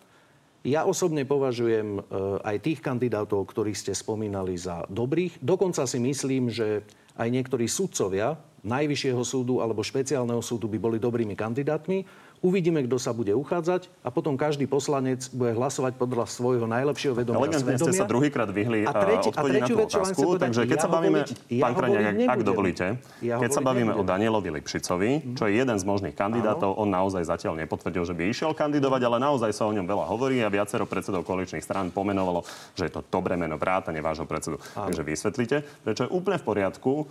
Ja 0.64 0.88
osobne 0.88 1.28
považujem 1.28 2.00
e, 2.00 2.02
aj 2.40 2.56
tých 2.64 2.80
kandidátov, 2.80 3.52
ktorých 3.52 3.76
ste 3.76 3.92
spomínali, 3.92 4.56
za 4.56 4.88
dobrých. 4.88 5.36
Dokonca 5.44 5.84
si 5.84 6.00
myslím, 6.00 6.48
že 6.48 6.88
aj 7.20 7.28
niektorí 7.28 7.68
sudcovia 7.68 8.40
Najvyššieho 8.64 9.20
súdu 9.28 9.60
alebo 9.60 9.84
špeciálneho 9.84 10.40
súdu 10.40 10.72
by 10.72 10.80
boli 10.80 10.96
dobrými 10.96 11.36
kandidátmi. 11.36 12.00
Uvidíme, 12.45 12.84
kto 12.84 13.01
sa 13.01 13.16
bude 13.16 13.32
uchádzať 13.32 13.88
a 14.05 14.12
potom 14.12 14.36
každý 14.36 14.68
poslanec 14.68 15.32
bude 15.32 15.57
hlasovať 15.57 15.97
podľa 15.97 16.28
svojho 16.28 16.68
najlepšieho 16.68 17.16
vedomia 17.16 17.40
Elegantne 17.40 17.80
ste 17.80 17.97
sa 17.97 18.05
druhýkrát 18.05 18.53
vyhli 18.53 18.84
a, 18.84 18.92
treť, 18.92 19.32
a 19.32 19.40
na 19.40 19.64
tú 19.64 19.80
otázku. 19.80 20.20
Povedať, 20.20 20.53
takže 20.53 20.62
keď 20.68 20.76
ja 20.76 20.84
sa 20.84 20.90
bavíme, 20.92 21.20
hovoriť, 21.24 21.57
pán 21.57 21.72
Krajniak, 21.72 22.05
ak, 22.05 22.28
ak 22.28 22.40
dovolíte, 22.45 22.86
ja 23.24 23.40
keď 23.40 23.49
sa 23.49 23.62
bavíme 23.64 23.97
nebudem. 23.97 24.05
o 24.05 24.11
Danielovi 24.12 24.51
Lipšicovi, 24.61 25.11
čo 25.40 25.49
je 25.49 25.57
jeden 25.57 25.76
z 25.80 25.84
možných 25.88 26.12
kandidátov, 26.12 26.76
on 26.76 26.92
naozaj 26.92 27.24
zatiaľ 27.24 27.57
nepotvrdil, 27.64 28.05
že 28.05 28.12
by 28.12 28.28
išiel 28.28 28.53
kandidovať, 28.53 29.01
ale 29.09 29.16
naozaj 29.24 29.49
sa 29.57 29.64
o 29.64 29.72
ňom 29.72 29.88
veľa 29.88 30.05
hovorí 30.05 30.45
a 30.45 30.53
viacero 30.53 30.84
predsedov 30.84 31.24
koaličných 31.24 31.64
strán 31.64 31.97
pomenovalo, 31.97 32.45
že 32.76 32.92
je 32.92 32.92
to 32.92 33.01
dobré 33.09 33.40
meno 33.40 33.57
vrátane 33.57 34.05
vášho 34.05 34.28
predsedu. 34.28 34.61
Áno. 34.76 34.92
Takže 34.92 35.01
vysvetlite, 35.01 35.57
prečo 35.80 36.05
je 36.05 36.12
úplne 36.12 36.36
v 36.36 36.45
poriadku 36.45 37.09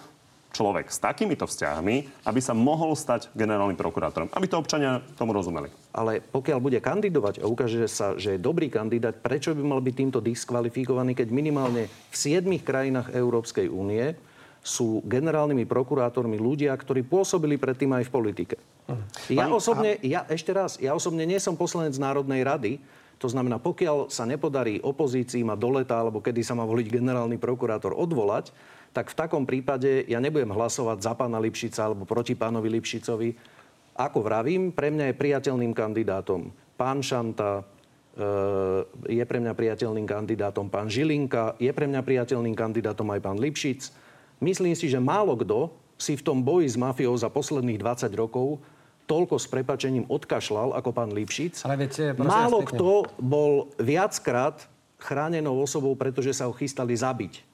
človek 0.54 0.94
s 0.94 1.02
takýmito 1.02 1.50
vzťahmi, 1.50 2.24
aby 2.30 2.40
sa 2.40 2.54
mohol 2.54 2.94
stať 2.94 3.34
generálnym 3.34 3.76
prokurátorom. 3.76 4.30
Aby 4.32 4.46
to 4.46 4.62
občania 4.62 5.02
tomu 5.18 5.34
rozumeli. 5.34 5.74
Ale 5.90 6.22
pokiaľ 6.22 6.60
bude 6.62 6.78
kandidovať 6.78 7.42
a 7.42 7.50
ukáže 7.50 7.90
sa, 7.90 8.14
že 8.16 8.38
je 8.38 8.40
dobrý 8.40 8.70
kandidát, 8.70 9.18
prečo 9.18 9.58
by 9.58 9.66
mal 9.66 9.82
byť 9.82 9.96
týmto 9.98 10.20
diskvalifikovaný, 10.22 11.18
keď 11.18 11.28
minimálne 11.34 11.90
v 11.90 12.16
siedmých 12.16 12.62
krajinách 12.62 13.12
Európskej 13.18 13.68
únie 13.68 14.14
sú 14.64 15.04
generálnymi 15.04 15.68
prokurátormi 15.68 16.40
ľudia, 16.40 16.72
ktorí 16.72 17.04
pôsobili 17.04 17.60
predtým 17.60 17.92
aj 18.00 18.08
v 18.08 18.14
politike. 18.14 18.56
Uh-huh. 18.88 19.04
Ja 19.28 19.52
osobne, 19.52 20.00
ja 20.00 20.24
ešte 20.32 20.56
raz, 20.56 20.80
ja 20.80 20.96
osobne 20.96 21.28
nie 21.28 21.36
som 21.42 21.60
poslanec 21.60 21.92
Národnej 22.00 22.48
rady, 22.48 22.80
to 23.20 23.28
znamená, 23.32 23.56
pokiaľ 23.56 24.12
sa 24.12 24.28
nepodarí 24.28 24.84
opozícii 24.84 25.48
ma 25.48 25.56
do 25.56 25.72
leta, 25.72 25.96
alebo 26.00 26.20
kedy 26.20 26.44
sa 26.44 26.60
má 26.60 26.68
voliť 26.68 26.88
generálny 26.92 27.40
prokurátor 27.40 27.96
odvolať, 27.96 28.52
tak 28.94 29.10
v 29.10 29.18
takom 29.18 29.44
prípade 29.44 30.06
ja 30.06 30.22
nebudem 30.22 30.54
hlasovať 30.54 31.02
za 31.02 31.14
pána 31.18 31.42
Lipšica 31.42 31.90
alebo 31.90 32.06
proti 32.06 32.38
pánovi 32.38 32.70
Lipšicovi. 32.78 33.30
Ako 33.98 34.22
vravím, 34.22 34.70
pre 34.70 34.94
mňa 34.94 35.12
je 35.12 35.20
priateľným 35.20 35.74
kandidátom 35.74 36.54
pán 36.78 37.02
Šanta, 37.02 37.62
e, 37.62 39.18
je 39.18 39.24
pre 39.26 39.42
mňa 39.42 39.54
priateľným 39.58 40.06
kandidátom 40.06 40.70
pán 40.70 40.90
Žilinka, 40.90 41.58
je 41.58 41.74
pre 41.74 41.90
mňa 41.90 42.02
priateľným 42.06 42.54
kandidátom 42.54 43.10
aj 43.10 43.22
pán 43.22 43.38
Lipšic. 43.42 43.90
Myslím 44.42 44.78
si, 44.78 44.90
že 44.90 45.02
málo 45.02 45.34
kto 45.38 45.74
si 45.98 46.14
v 46.14 46.26
tom 46.26 46.42
boji 46.42 46.70
s 46.70 46.78
mafiou 46.78 47.14
za 47.18 47.30
posledných 47.30 47.82
20 47.82 48.14
rokov 48.14 48.62
toľko 49.04 49.36
s 49.36 49.52
prepačením 49.52 50.08
odkašľal 50.08 50.80
ako 50.80 50.90
pán 50.96 51.12
Lipšic. 51.12 51.68
Ale 51.68 51.76
viete, 51.76 52.16
Málo 52.16 52.64
kto 52.64 53.10
bol 53.20 53.68
viackrát 53.76 54.64
chránenou 54.96 55.60
osobou, 55.60 55.92
pretože 56.00 56.32
sa 56.32 56.48
ho 56.48 56.56
chystali 56.56 56.96
zabiť 56.96 57.53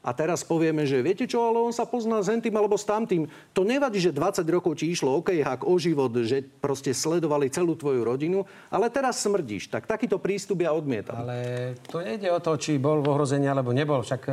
a 0.00 0.16
teraz 0.16 0.40
povieme, 0.40 0.88
že 0.88 1.04
viete 1.04 1.28
čo, 1.28 1.44
ale 1.44 1.60
on 1.60 1.76
sa 1.76 1.84
pozná 1.84 2.24
s 2.24 2.32
hentým 2.32 2.56
alebo 2.56 2.80
s 2.80 2.88
tamtým. 2.88 3.28
To 3.52 3.68
nevadí, 3.68 4.00
že 4.00 4.16
20 4.16 4.48
rokov 4.48 4.80
ti 4.80 4.88
išlo 4.88 5.20
OK 5.20 5.36
hak 5.36 5.68
o 5.68 5.76
život, 5.76 6.08
že 6.24 6.40
proste 6.40 6.96
sledovali 6.96 7.52
celú 7.52 7.76
tvoju 7.76 8.00
rodinu, 8.00 8.48
ale 8.72 8.88
teraz 8.88 9.20
smrdíš. 9.20 9.68
Tak 9.68 9.84
takýto 9.84 10.16
prístup 10.16 10.64
ja 10.64 10.72
odmietam. 10.72 11.20
Ale 11.20 11.76
to 11.84 12.00
nejde 12.00 12.32
o 12.32 12.40
to, 12.40 12.56
či 12.56 12.80
bol 12.80 13.04
v 13.04 13.12
ohrození 13.12 13.44
alebo 13.44 13.76
nebol. 13.76 14.00
Však 14.00 14.22
e, 14.24 14.32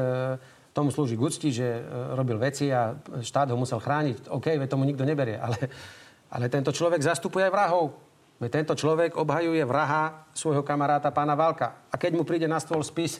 tomu 0.72 0.88
slúži 0.88 1.20
gucti, 1.20 1.52
že 1.52 1.68
e, 1.68 1.82
robil 2.16 2.40
veci 2.40 2.72
a 2.72 2.96
štát 3.20 3.52
ho 3.52 3.60
musel 3.60 3.84
chrániť. 3.84 4.32
OK, 4.32 4.48
veď 4.56 4.72
tomu 4.72 4.88
nikto 4.88 5.04
neberie. 5.04 5.36
Ale, 5.36 5.68
ale 6.32 6.48
tento 6.48 6.72
človek 6.72 7.04
zastupuje 7.04 7.44
aj 7.44 7.52
vrahov. 7.52 7.92
Veď 8.40 8.64
tento 8.64 8.74
človek 8.80 9.20
obhajuje 9.20 9.68
vraha 9.68 10.32
svojho 10.32 10.64
kamaráta 10.64 11.12
pána 11.12 11.36
Valka. 11.36 11.92
A 11.92 12.00
keď 12.00 12.16
mu 12.16 12.24
príde 12.24 12.48
na 12.48 12.64
stôl 12.64 12.80
spis, 12.88 13.20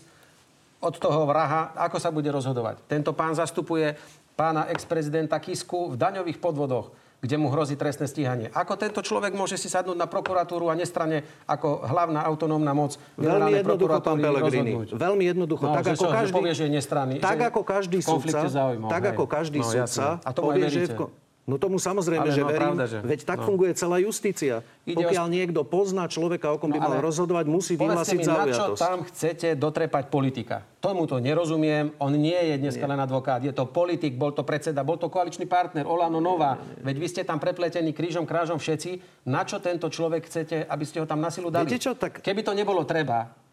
od 0.78 0.94
toho 0.98 1.26
vraha, 1.26 1.74
ako 1.74 1.98
sa 1.98 2.14
bude 2.14 2.30
rozhodovať. 2.30 2.86
Tento 2.86 3.12
pán 3.14 3.34
zastupuje 3.34 3.98
pána 4.38 4.70
ex-prezidenta 4.70 5.42
Kisku 5.42 5.94
v 5.94 5.96
daňových 5.98 6.38
podvodoch, 6.38 6.94
kde 7.18 7.36
mu 7.42 7.50
hrozí 7.50 7.74
trestné 7.74 8.06
stíhanie. 8.06 8.54
Ako 8.54 8.78
tento 8.78 9.02
človek 9.02 9.34
môže 9.34 9.58
si 9.58 9.66
sadnúť 9.74 9.98
na 9.98 10.06
prokuratúru 10.06 10.70
a 10.70 10.78
nestrane 10.78 11.26
ako 11.50 11.82
hlavná 11.82 12.22
autonómna 12.22 12.78
moc 12.78 13.02
Veľmi 13.18 13.58
jednoducho, 13.58 13.98
pán 14.06 14.22
Pellegrini. 14.22 14.72
Veľmi 14.94 15.24
jednoducho. 15.26 15.66
No, 15.66 15.74
tak, 15.82 15.98
ako 15.98 16.06
čo, 16.06 16.14
každý, 16.14 16.34
povie, 16.38 16.54
že 16.54 16.64
je 16.70 16.72
nestranný, 16.78 17.16
tak 17.18 17.42
že 17.42 17.50
ako 17.50 17.62
každý 17.66 18.00
sudca, 18.06 18.40
tak 18.86 19.04
ako 19.18 19.24
každý 19.26 19.60
no, 19.62 19.66
sudca 19.66 20.22
a 20.22 20.30
povie, 20.30 20.70
že 20.70 20.94
v, 20.94 21.10
No 21.48 21.56
tomu 21.56 21.80
samozrejme, 21.80 22.28
ale 22.28 22.36
že 22.36 22.44
no, 22.44 22.52
verím. 22.52 22.76
Pravda, 22.76 22.86
že... 22.92 23.00
Veď 23.08 23.24
tak 23.24 23.40
no. 23.40 23.48
funguje 23.48 23.72
celá 23.72 24.04
justícia. 24.04 24.68
Ide 24.84 25.00
Pokiaľ 25.00 25.26
o... 25.26 25.32
niekto 25.32 25.64
pozná 25.64 26.04
človeka, 26.12 26.52
o 26.52 26.60
kom 26.60 26.76
by 26.76 26.84
no, 26.84 26.92
mal 26.92 27.00
rozhodovať, 27.00 27.48
musí 27.48 27.80
vyhlásiť 27.80 28.20
zaujatosť. 28.20 28.52
na 28.52 28.76
čo 28.76 28.76
tam 28.76 28.98
chcete 29.08 29.56
dotrepať 29.56 30.12
politika? 30.12 30.68
Tomu 30.84 31.08
to 31.08 31.24
nerozumiem. 31.24 31.96
On 32.04 32.12
nie 32.12 32.36
je 32.36 32.60
dneska 32.60 32.84
len 32.84 33.00
advokát. 33.00 33.40
Je 33.40 33.56
to 33.56 33.64
politik, 33.64 34.20
bol 34.20 34.36
to 34.36 34.44
predseda, 34.44 34.84
bol 34.84 35.00
to 35.00 35.08
koaličný 35.08 35.48
partner, 35.48 35.88
Olano 35.88 36.20
Nová. 36.20 36.60
Veď 36.84 36.96
vy 37.00 37.08
ste 37.08 37.22
tam 37.24 37.40
prepletení 37.40 37.96
krížom, 37.96 38.28
krážom 38.28 38.60
všetci. 38.60 39.24
Na 39.32 39.48
čo 39.48 39.64
tento 39.64 39.88
človek 39.88 40.28
chcete, 40.28 40.68
aby 40.68 40.84
ste 40.84 41.00
ho 41.00 41.08
tam 41.08 41.24
na 41.24 41.32
silu 41.32 41.48
dali? 41.48 41.64
Viete 41.64 41.80
čo, 41.80 41.96
tak... 41.96 42.20
Keby 42.20 42.44
to 42.44 42.52
nebolo 42.52 42.84
treba 42.84 43.48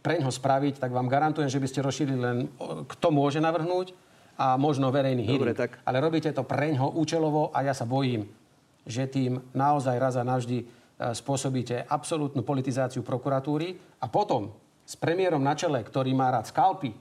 preň 0.00 0.24
ho 0.24 0.32
spraviť, 0.32 0.80
tak 0.80 0.96
vám 0.96 1.12
garantujem, 1.12 1.52
že 1.52 1.60
by 1.60 1.66
ste 1.68 1.84
rozšírili 1.84 2.20
len, 2.20 2.38
kto 2.88 3.12
môže 3.12 3.36
navrhnúť 3.36 3.92
a 4.40 4.56
možno 4.56 4.88
verejný 4.88 5.28
hearing. 5.28 5.52
tak... 5.52 5.84
Ale 5.84 6.00
robíte 6.00 6.32
to 6.32 6.48
preňho 6.48 6.96
účelovo 6.96 7.52
a 7.52 7.60
ja 7.60 7.76
sa 7.76 7.84
bojím, 7.84 8.24
že 8.88 9.04
tým 9.04 9.36
naozaj 9.52 10.00
raz 10.00 10.16
a 10.16 10.24
navždy 10.24 10.64
e, 10.64 10.64
spôsobíte 11.12 11.84
absolútnu 11.84 12.40
politizáciu 12.40 13.04
prokuratúry 13.04 13.76
a 14.00 14.08
potom 14.08 14.56
s 14.88 14.96
premiérom 14.96 15.44
na 15.44 15.52
čele, 15.52 15.84
ktorý 15.84 16.16
má 16.16 16.32
rád 16.32 16.48
skalpy, 16.48 16.96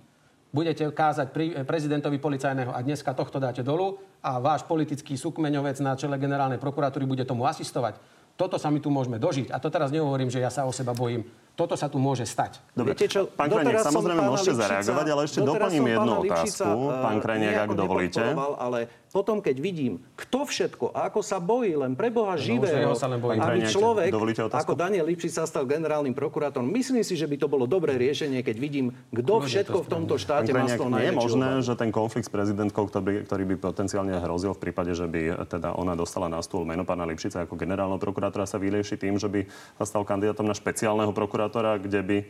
budete 0.51 0.91
kázať 0.91 1.31
e, 1.31 1.63
prezidentovi 1.63 2.19
policajného 2.19 2.75
a 2.75 2.83
dneska 2.83 3.15
tohto 3.15 3.39
dáte 3.39 3.63
dolu 3.63 4.03
a 4.19 4.43
váš 4.43 4.67
politický 4.67 5.15
súkmeňovec 5.15 5.79
na 5.79 5.95
čele 5.95 6.19
generálnej 6.19 6.59
prokuratúry 6.59 7.07
bude 7.07 7.23
tomu 7.23 7.47
asistovať. 7.47 8.19
Toto 8.35 8.59
sa 8.59 8.67
my 8.67 8.83
tu 8.83 8.91
môžeme 8.91 9.19
dožiť. 9.19 9.51
A 9.51 9.59
to 9.59 9.67
teraz 9.67 9.91
nehovorím, 9.91 10.31
že 10.31 10.39
ja 10.39 10.51
sa 10.51 10.63
o 10.63 10.71
seba 10.71 10.95
bojím 10.95 11.27
toto 11.57 11.75
sa 11.75 11.91
tu 11.91 11.99
môže 11.99 12.23
stať. 12.23 12.63
Dobre, 12.71 12.95
Viete 12.95 13.11
čo, 13.11 13.27
pán 13.27 13.51
Krajniak, 13.51 13.83
samozrejme 13.83 14.21
môžete 14.23 14.55
Lipšica, 14.55 14.63
zareagovať, 14.63 15.05
ale 15.11 15.21
ešte 15.27 15.39
doplním 15.43 15.85
jednu 15.91 16.11
otázku, 16.23 16.69
pán 17.03 17.17
Krajniak, 17.19 17.55
ak 17.67 17.69
dovolíte. 17.75 18.23
Ale 18.59 18.79
potom, 19.09 19.41
keď 19.41 19.57
vidím, 19.57 20.05
kto 20.13 20.45
všetko 20.45 20.93
a 20.93 21.09
ako 21.09 21.25
sa 21.25 21.41
bojí 21.41 21.73
len 21.73 21.97
pre 21.97 22.13
Boha 22.13 22.37
no, 22.37 22.41
živého, 22.41 22.93
aby 22.93 23.65
človek, 23.65 24.13
ako 24.53 24.73
Daniel 24.77 25.09
Lipšic 25.09 25.33
sa 25.33 25.49
stal 25.49 25.65
generálnym 25.65 26.13
prokurátorom, 26.13 26.69
myslím 26.69 27.01
si, 27.01 27.17
že 27.17 27.25
by 27.25 27.35
to 27.41 27.47
bolo 27.49 27.65
dobré 27.65 27.97
riešenie, 27.97 28.45
keď 28.45 28.55
vidím, 28.61 28.93
kto 29.09 29.49
všetko 29.49 29.81
v 29.81 29.89
tomto 29.89 30.15
štáte 30.21 30.53
má 30.53 30.69
z 30.69 30.77
toho 30.77 30.93
Nie 30.93 31.09
je 31.09 31.17
možné, 31.17 31.49
že 31.65 31.73
ten 31.73 31.89
konflikt 31.89 32.29
s 32.29 32.31
prezidentkou, 32.31 32.85
ktorý 32.85 33.03
by, 33.03 33.13
ktorý 33.25 33.43
by 33.49 33.55
potenciálne 33.57 34.13
hrozil 34.21 34.53
v 34.53 34.61
prípade, 34.69 34.93
že 34.93 35.09
by 35.09 35.49
teda 35.49 35.73
ona 35.73 35.97
dostala 35.97 36.29
na 36.29 36.39
stôl 36.45 36.61
meno 36.61 36.85
pána 36.85 37.09
Lipšica 37.09 37.49
ako 37.49 37.57
generálneho 37.57 37.97
prokurátora, 37.97 38.45
sa 38.45 38.61
vyrieši 38.61 38.93
tým, 38.93 39.17
že 39.17 39.25
by 39.25 39.49
sa 39.81 39.89
stal 39.89 40.05
kandidátom 40.05 40.45
na 40.45 40.53
špeciálneho 40.53 41.09
prokurátora 41.17 41.48
prokurátora, 41.49 41.81
kde 41.81 42.01
by 42.05 42.17
e, 42.21 42.25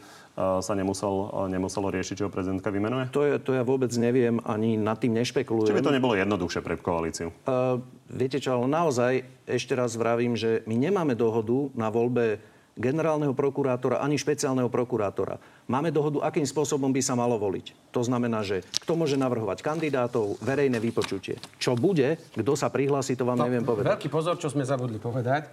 sa 0.63 0.73
nemusel, 0.73 1.11
e, 1.11 1.51
nemuselo 1.51 1.91
riešiť, 1.91 2.15
čo 2.15 2.25
ho 2.27 2.31
prezidentka 2.31 2.71
vymenuje? 2.71 3.11
To, 3.11 3.21
je, 3.27 3.35
to 3.43 3.51
ja 3.51 3.63
vôbec 3.67 3.91
neviem, 3.99 4.39
ani 4.47 4.79
nad 4.79 4.95
tým 4.97 5.11
nešpekulujem. 5.19 5.75
Či 5.75 5.77
by 5.77 5.85
to 5.85 5.95
nebolo 5.95 6.15
jednoduchšie 6.15 6.61
pre 6.63 6.79
koalíciu? 6.79 7.35
Uh, 7.43 7.83
viete 8.07 8.39
čo, 8.39 8.55
ale 8.55 8.71
naozaj 8.71 9.27
ešte 9.43 9.75
raz 9.75 9.99
vravím, 9.99 10.39
že 10.39 10.63
my 10.63 10.75
nemáme 10.79 11.13
dohodu 11.19 11.67
na 11.75 11.91
voľbe 11.91 12.39
generálneho 12.79 13.35
prokurátora 13.35 13.99
ani 13.99 14.15
špeciálneho 14.15 14.71
prokurátora. 14.71 15.35
Máme 15.67 15.91
dohodu, 15.91 16.23
akým 16.23 16.47
spôsobom 16.47 16.87
by 16.95 17.03
sa 17.03 17.11
malo 17.11 17.35
voliť. 17.35 17.91
To 17.91 17.99
znamená, 17.99 18.39
že 18.39 18.63
kto 18.79 18.95
môže 18.95 19.19
navrhovať 19.19 19.59
kandidátov, 19.59 20.39
verejné 20.39 20.79
vypočutie. 20.79 21.35
Čo 21.59 21.75
bude, 21.75 22.15
kto 22.39 22.55
sa 22.55 22.71
prihlási, 22.71 23.19
to 23.19 23.27
vám 23.27 23.43
To, 23.43 23.51
neviem 23.51 23.67
povedať. 23.67 23.99
Veľký 23.99 24.07
pozor, 24.07 24.39
čo 24.39 24.47
sme 24.47 24.63
zabudli 24.63 24.95
povedať, 24.95 25.51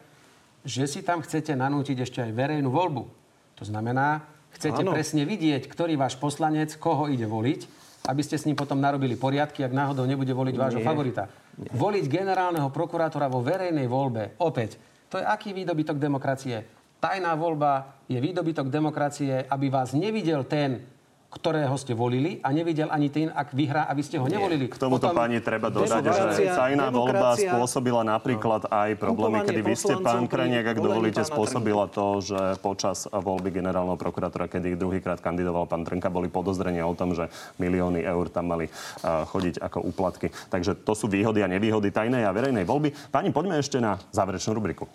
že 0.62 0.86
si 0.86 1.02
tam 1.02 1.18
chcete 1.18 1.50
nanútiť 1.58 2.06
ešte 2.06 2.22
aj 2.22 2.30
verejnú 2.30 2.70
voľbu. 2.70 3.26
To 3.57 3.64
znamená, 3.64 4.24
chcete 4.57 4.84
Áno. 4.84 4.92
presne 4.92 5.24
vidieť, 5.24 5.68
ktorý 5.68 5.96
váš 5.96 6.16
poslanec, 6.20 6.76
koho 6.76 7.09
ide 7.09 7.24
voliť, 7.24 7.61
aby 8.07 8.22
ste 8.22 8.38
s 8.38 8.46
ním 8.46 8.54
potom 8.54 8.78
narobili 8.78 9.18
poriadky, 9.18 9.66
ak 9.66 9.74
náhodou 9.74 10.07
nebude 10.07 10.30
voliť 10.30 10.54
vášho 10.54 10.80
Nie. 10.80 10.86
favorita. 10.86 11.26
Voliť 11.72 12.04
generálneho 12.07 12.68
prokurátora 12.68 13.26
vo 13.32 13.40
verejnej 13.40 13.88
voľbe, 13.88 14.38
opäť, 14.38 14.76
to 15.09 15.16
je 15.16 15.24
aký 15.24 15.57
výdobytok 15.57 15.96
demokracie? 15.96 16.62
Tajná 17.00 17.36
voľba 17.36 18.00
je 18.09 18.18
výdobytok 18.20 18.68
demokracie, 18.72 19.44
aby 19.48 19.66
vás 19.68 19.92
nevidel 19.92 20.44
ten, 20.44 20.84
ktorého 21.27 21.74
ste 21.77 21.93
volili 21.93 22.39
a 22.41 22.55
nevidel 22.55 22.89
ani 22.89 23.11
ten, 23.11 23.29
ak 23.29 23.53
vyhrá, 23.53 23.91
aby 23.91 24.03
ste 24.03 24.16
ho 24.16 24.27
nevolili. 24.27 24.70
K 24.70 24.79
tomuto 24.79 25.11
Potom- 25.11 25.18
pani 25.18 25.43
treba 25.43 25.68
dodať, 25.68 26.03
že 26.33 26.49
tajná 26.55 26.89
voľba 26.89 27.37
spôsobila 27.37 28.07
napríklad 28.07 28.70
aj 28.70 28.97
problémy, 28.97 29.43
kedy 29.43 29.61
vy 29.61 29.74
ste, 29.74 29.95
pán 30.01 30.31
Kreniak, 30.31 30.72
ak 30.72 30.79
dovolíte, 30.79 31.22
spôsobila 31.27 31.91
to, 31.91 32.22
že 32.22 32.41
počas 32.62 33.11
voľby 33.11 33.53
generálneho 33.53 33.99
prokurátora, 33.99 34.49
kedy 34.49 34.79
druhýkrát 34.79 35.20
kandidoval 35.20 35.68
pán 35.68 35.85
Trnka, 35.85 36.09
boli 36.09 36.31
podozrenia 36.31 36.87
o 36.87 36.95
tom, 36.95 37.12
že 37.12 37.29
milióny 37.59 38.07
eur 38.07 38.31
tam 38.31 38.55
mali 38.55 38.70
uh, 38.70 39.27
chodiť 39.27 39.61
ako 39.61 39.79
úplatky. 39.83 40.31
Takže 40.49 40.79
to 40.87 40.95
sú 40.95 41.11
výhody 41.11 41.43
a 41.43 41.51
nevýhody 41.51 41.91
tajnej 41.91 42.24
a 42.24 42.33
verejnej 42.33 42.64
voľby. 42.64 42.95
Pani, 43.11 43.35
poďme 43.35 43.59
ešte 43.59 43.83
na 43.83 43.99
záverečnú 44.14 44.55
rubriku. 44.57 44.87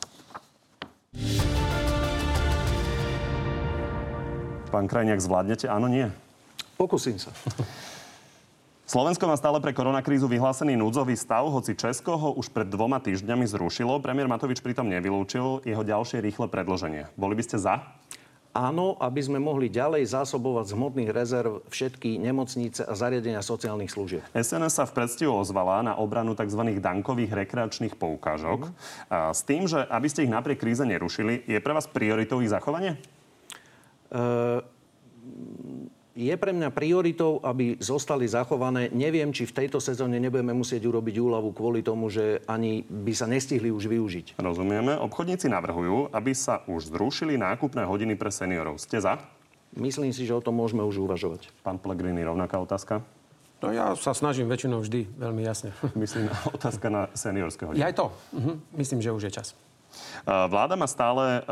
Pán 4.71 4.87
Krajniak, 4.87 5.19
zvládnete? 5.19 5.67
Áno, 5.67 5.91
nie? 5.91 6.07
Pokúsim 6.79 7.19
sa. 7.19 7.35
Slovensko 8.87 9.27
má 9.27 9.35
stále 9.35 9.59
pre 9.59 9.75
koronakrízu 9.75 10.31
vyhlásený 10.31 10.79
núdzový 10.79 11.19
stav, 11.19 11.43
hoci 11.51 11.75
Česko 11.75 12.15
ho 12.15 12.29
už 12.39 12.47
pred 12.55 12.71
dvoma 12.71 13.03
týždňami 13.03 13.43
zrušilo. 13.51 13.99
Premiér 13.99 14.31
Matovič 14.31 14.63
pritom 14.63 14.87
nevylúčil 14.87 15.63
jeho 15.67 15.83
ďalšie 15.83 16.23
rýchle 16.23 16.47
predloženie. 16.47 17.11
Boli 17.19 17.35
by 17.35 17.43
ste 17.43 17.59
za? 17.59 17.83
Áno, 18.51 18.99
aby 18.99 19.19
sme 19.23 19.39
mohli 19.39 19.71
ďalej 19.71 20.11
zásobovať 20.11 20.71
z 20.71 20.75
hmotných 20.75 21.11
rezerv 21.11 21.63
všetky 21.71 22.19
nemocnice 22.19 22.83
a 22.83 22.95
zariadenia 22.95 23.39
sociálnych 23.39 23.91
služieb. 23.91 24.23
SNS 24.35 24.75
sa 24.75 24.83
v 24.87 24.95
predstihu 25.03 25.31
ozvala 25.35 25.83
na 25.83 25.95
obranu 25.95 26.35
tzv. 26.35 26.79
dankových 26.79 27.31
rekreačných 27.31 27.95
poukážok. 27.95 28.71
A 29.07 29.31
s 29.31 29.43
tým, 29.47 29.71
že 29.71 29.83
aby 29.87 30.07
ste 30.11 30.27
ich 30.27 30.31
napriek 30.31 30.59
kríze 30.63 30.83
nerušili, 30.83 31.47
je 31.47 31.59
pre 31.63 31.71
vás 31.71 31.87
prioritou 31.87 32.43
ich 32.43 32.51
zachovanie? 32.51 32.99
Je 36.11 36.35
pre 36.35 36.51
mňa 36.51 36.75
prioritou, 36.75 37.39
aby 37.39 37.79
zostali 37.79 38.27
zachované. 38.27 38.91
Neviem, 38.91 39.31
či 39.31 39.47
v 39.47 39.63
tejto 39.63 39.79
sezóne 39.79 40.19
nebudeme 40.19 40.51
musieť 40.51 40.83
urobiť 40.83 41.15
úľavu 41.23 41.55
kvôli 41.55 41.79
tomu, 41.79 42.11
že 42.11 42.43
ani 42.51 42.83
by 42.83 43.13
sa 43.15 43.31
nestihli 43.31 43.71
už 43.71 43.87
využiť. 43.87 44.35
Rozumieme. 44.35 44.99
Obchodníci 44.99 45.47
navrhujú, 45.47 46.11
aby 46.11 46.35
sa 46.35 46.67
už 46.67 46.91
zrušili 46.91 47.39
nákupné 47.39 47.87
hodiny 47.87 48.19
pre 48.19 48.27
seniorov. 48.27 48.75
Ste 48.83 48.99
za? 48.99 49.23
Myslím 49.71 50.11
si, 50.11 50.27
že 50.27 50.35
o 50.35 50.43
tom 50.43 50.59
môžeme 50.59 50.83
už 50.83 50.99
uvažovať. 50.99 51.47
Pán 51.63 51.79
Pellegrini, 51.79 52.19
rovnaká 52.27 52.59
otázka? 52.59 52.99
No 53.63 53.71
ja 53.71 53.95
sa 53.95 54.11
snažím 54.11 54.51
väčšinou 54.51 54.83
vždy 54.83 55.07
veľmi 55.15 55.47
jasne. 55.47 55.71
Myslím, 55.95 56.27
otázka 56.59 56.91
na 56.91 57.07
seniorské 57.15 57.71
hodiny. 57.71 57.79
Ja 57.79 57.87
aj 57.87 57.95
to. 57.95 58.05
Mhm. 58.35 58.51
Myslím, 58.75 58.99
že 58.99 59.15
už 59.15 59.23
je 59.29 59.31
čas. 59.31 59.55
Vláda 60.25 60.77
má 60.79 60.87
stále 60.87 61.43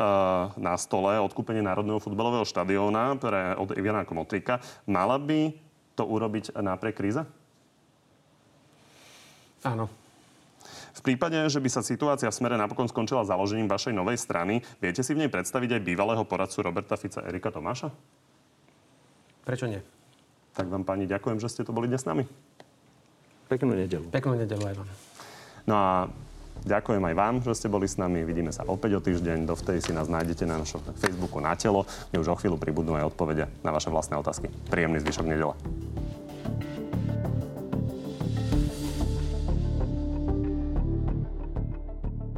na 0.56 0.74
stole 0.78 1.18
odkúpenie 1.20 1.60
Národného 1.60 2.00
futbalového 2.00 2.46
štadióna 2.46 3.18
pre, 3.20 3.58
od 3.58 3.74
Ivana 3.76 4.06
Komotrika. 4.06 4.62
Mala 4.88 5.20
by 5.20 5.52
to 5.98 6.06
urobiť 6.06 6.56
napriek 6.56 6.96
kríze? 6.96 7.22
Áno. 9.60 9.92
V 10.90 11.00
prípade, 11.04 11.36
že 11.48 11.60
by 11.60 11.68
sa 11.68 11.80
situácia 11.80 12.28
v 12.28 12.36
smere 12.36 12.60
napokon 12.60 12.84
skončila 12.84 13.24
založením 13.24 13.68
vašej 13.68 13.96
novej 13.96 14.20
strany, 14.20 14.60
viete 14.84 15.00
si 15.00 15.16
v 15.16 15.24
nej 15.24 15.30
predstaviť 15.32 15.80
aj 15.80 15.86
bývalého 15.86 16.24
poradcu 16.28 16.60
Roberta 16.60 17.00
Fica 17.00 17.24
Erika 17.24 17.48
Tomáša? 17.48 17.88
Prečo 19.44 19.64
nie? 19.64 19.80
Tak 20.52 20.68
vám 20.68 20.84
pani 20.84 21.08
ďakujem, 21.08 21.40
že 21.40 21.48
ste 21.48 21.64
tu 21.64 21.72
boli 21.72 21.88
dnes 21.88 22.04
s 22.04 22.08
nami. 22.08 22.28
Peknú 23.48 23.72
nedelu. 23.72 24.12
Peknú 24.12 24.36
nedelu 24.36 24.60
aj 24.60 24.74
vám. 24.76 24.88
No 25.64 25.74
a 25.74 25.88
ďakujem 26.64 27.02
aj 27.02 27.14
vám, 27.14 27.34
že 27.44 27.56
ste 27.56 27.68
boli 27.72 27.86
s 27.88 28.00
nami. 28.00 28.24
Vidíme 28.24 28.52
sa 28.54 28.64
opäť 28.66 28.96
o 28.96 29.00
týždeň. 29.00 29.48
Dovtedy 29.48 29.84
si 29.84 29.92
nás 29.92 30.08
nájdete 30.08 30.44
na 30.44 30.60
našom 30.60 30.80
Facebooku 30.96 31.40
na 31.40 31.56
telo, 31.56 31.84
kde 32.10 32.20
už 32.20 32.28
o 32.32 32.38
chvíľu 32.38 32.56
pribudnú 32.60 32.96
aj 32.96 33.12
odpovede 33.12 33.48
na 33.60 33.70
vaše 33.70 33.92
vlastné 33.92 34.16
otázky. 34.16 34.48
Príjemný 34.68 35.02
zvyšok 35.02 35.26
nedele. 35.26 35.54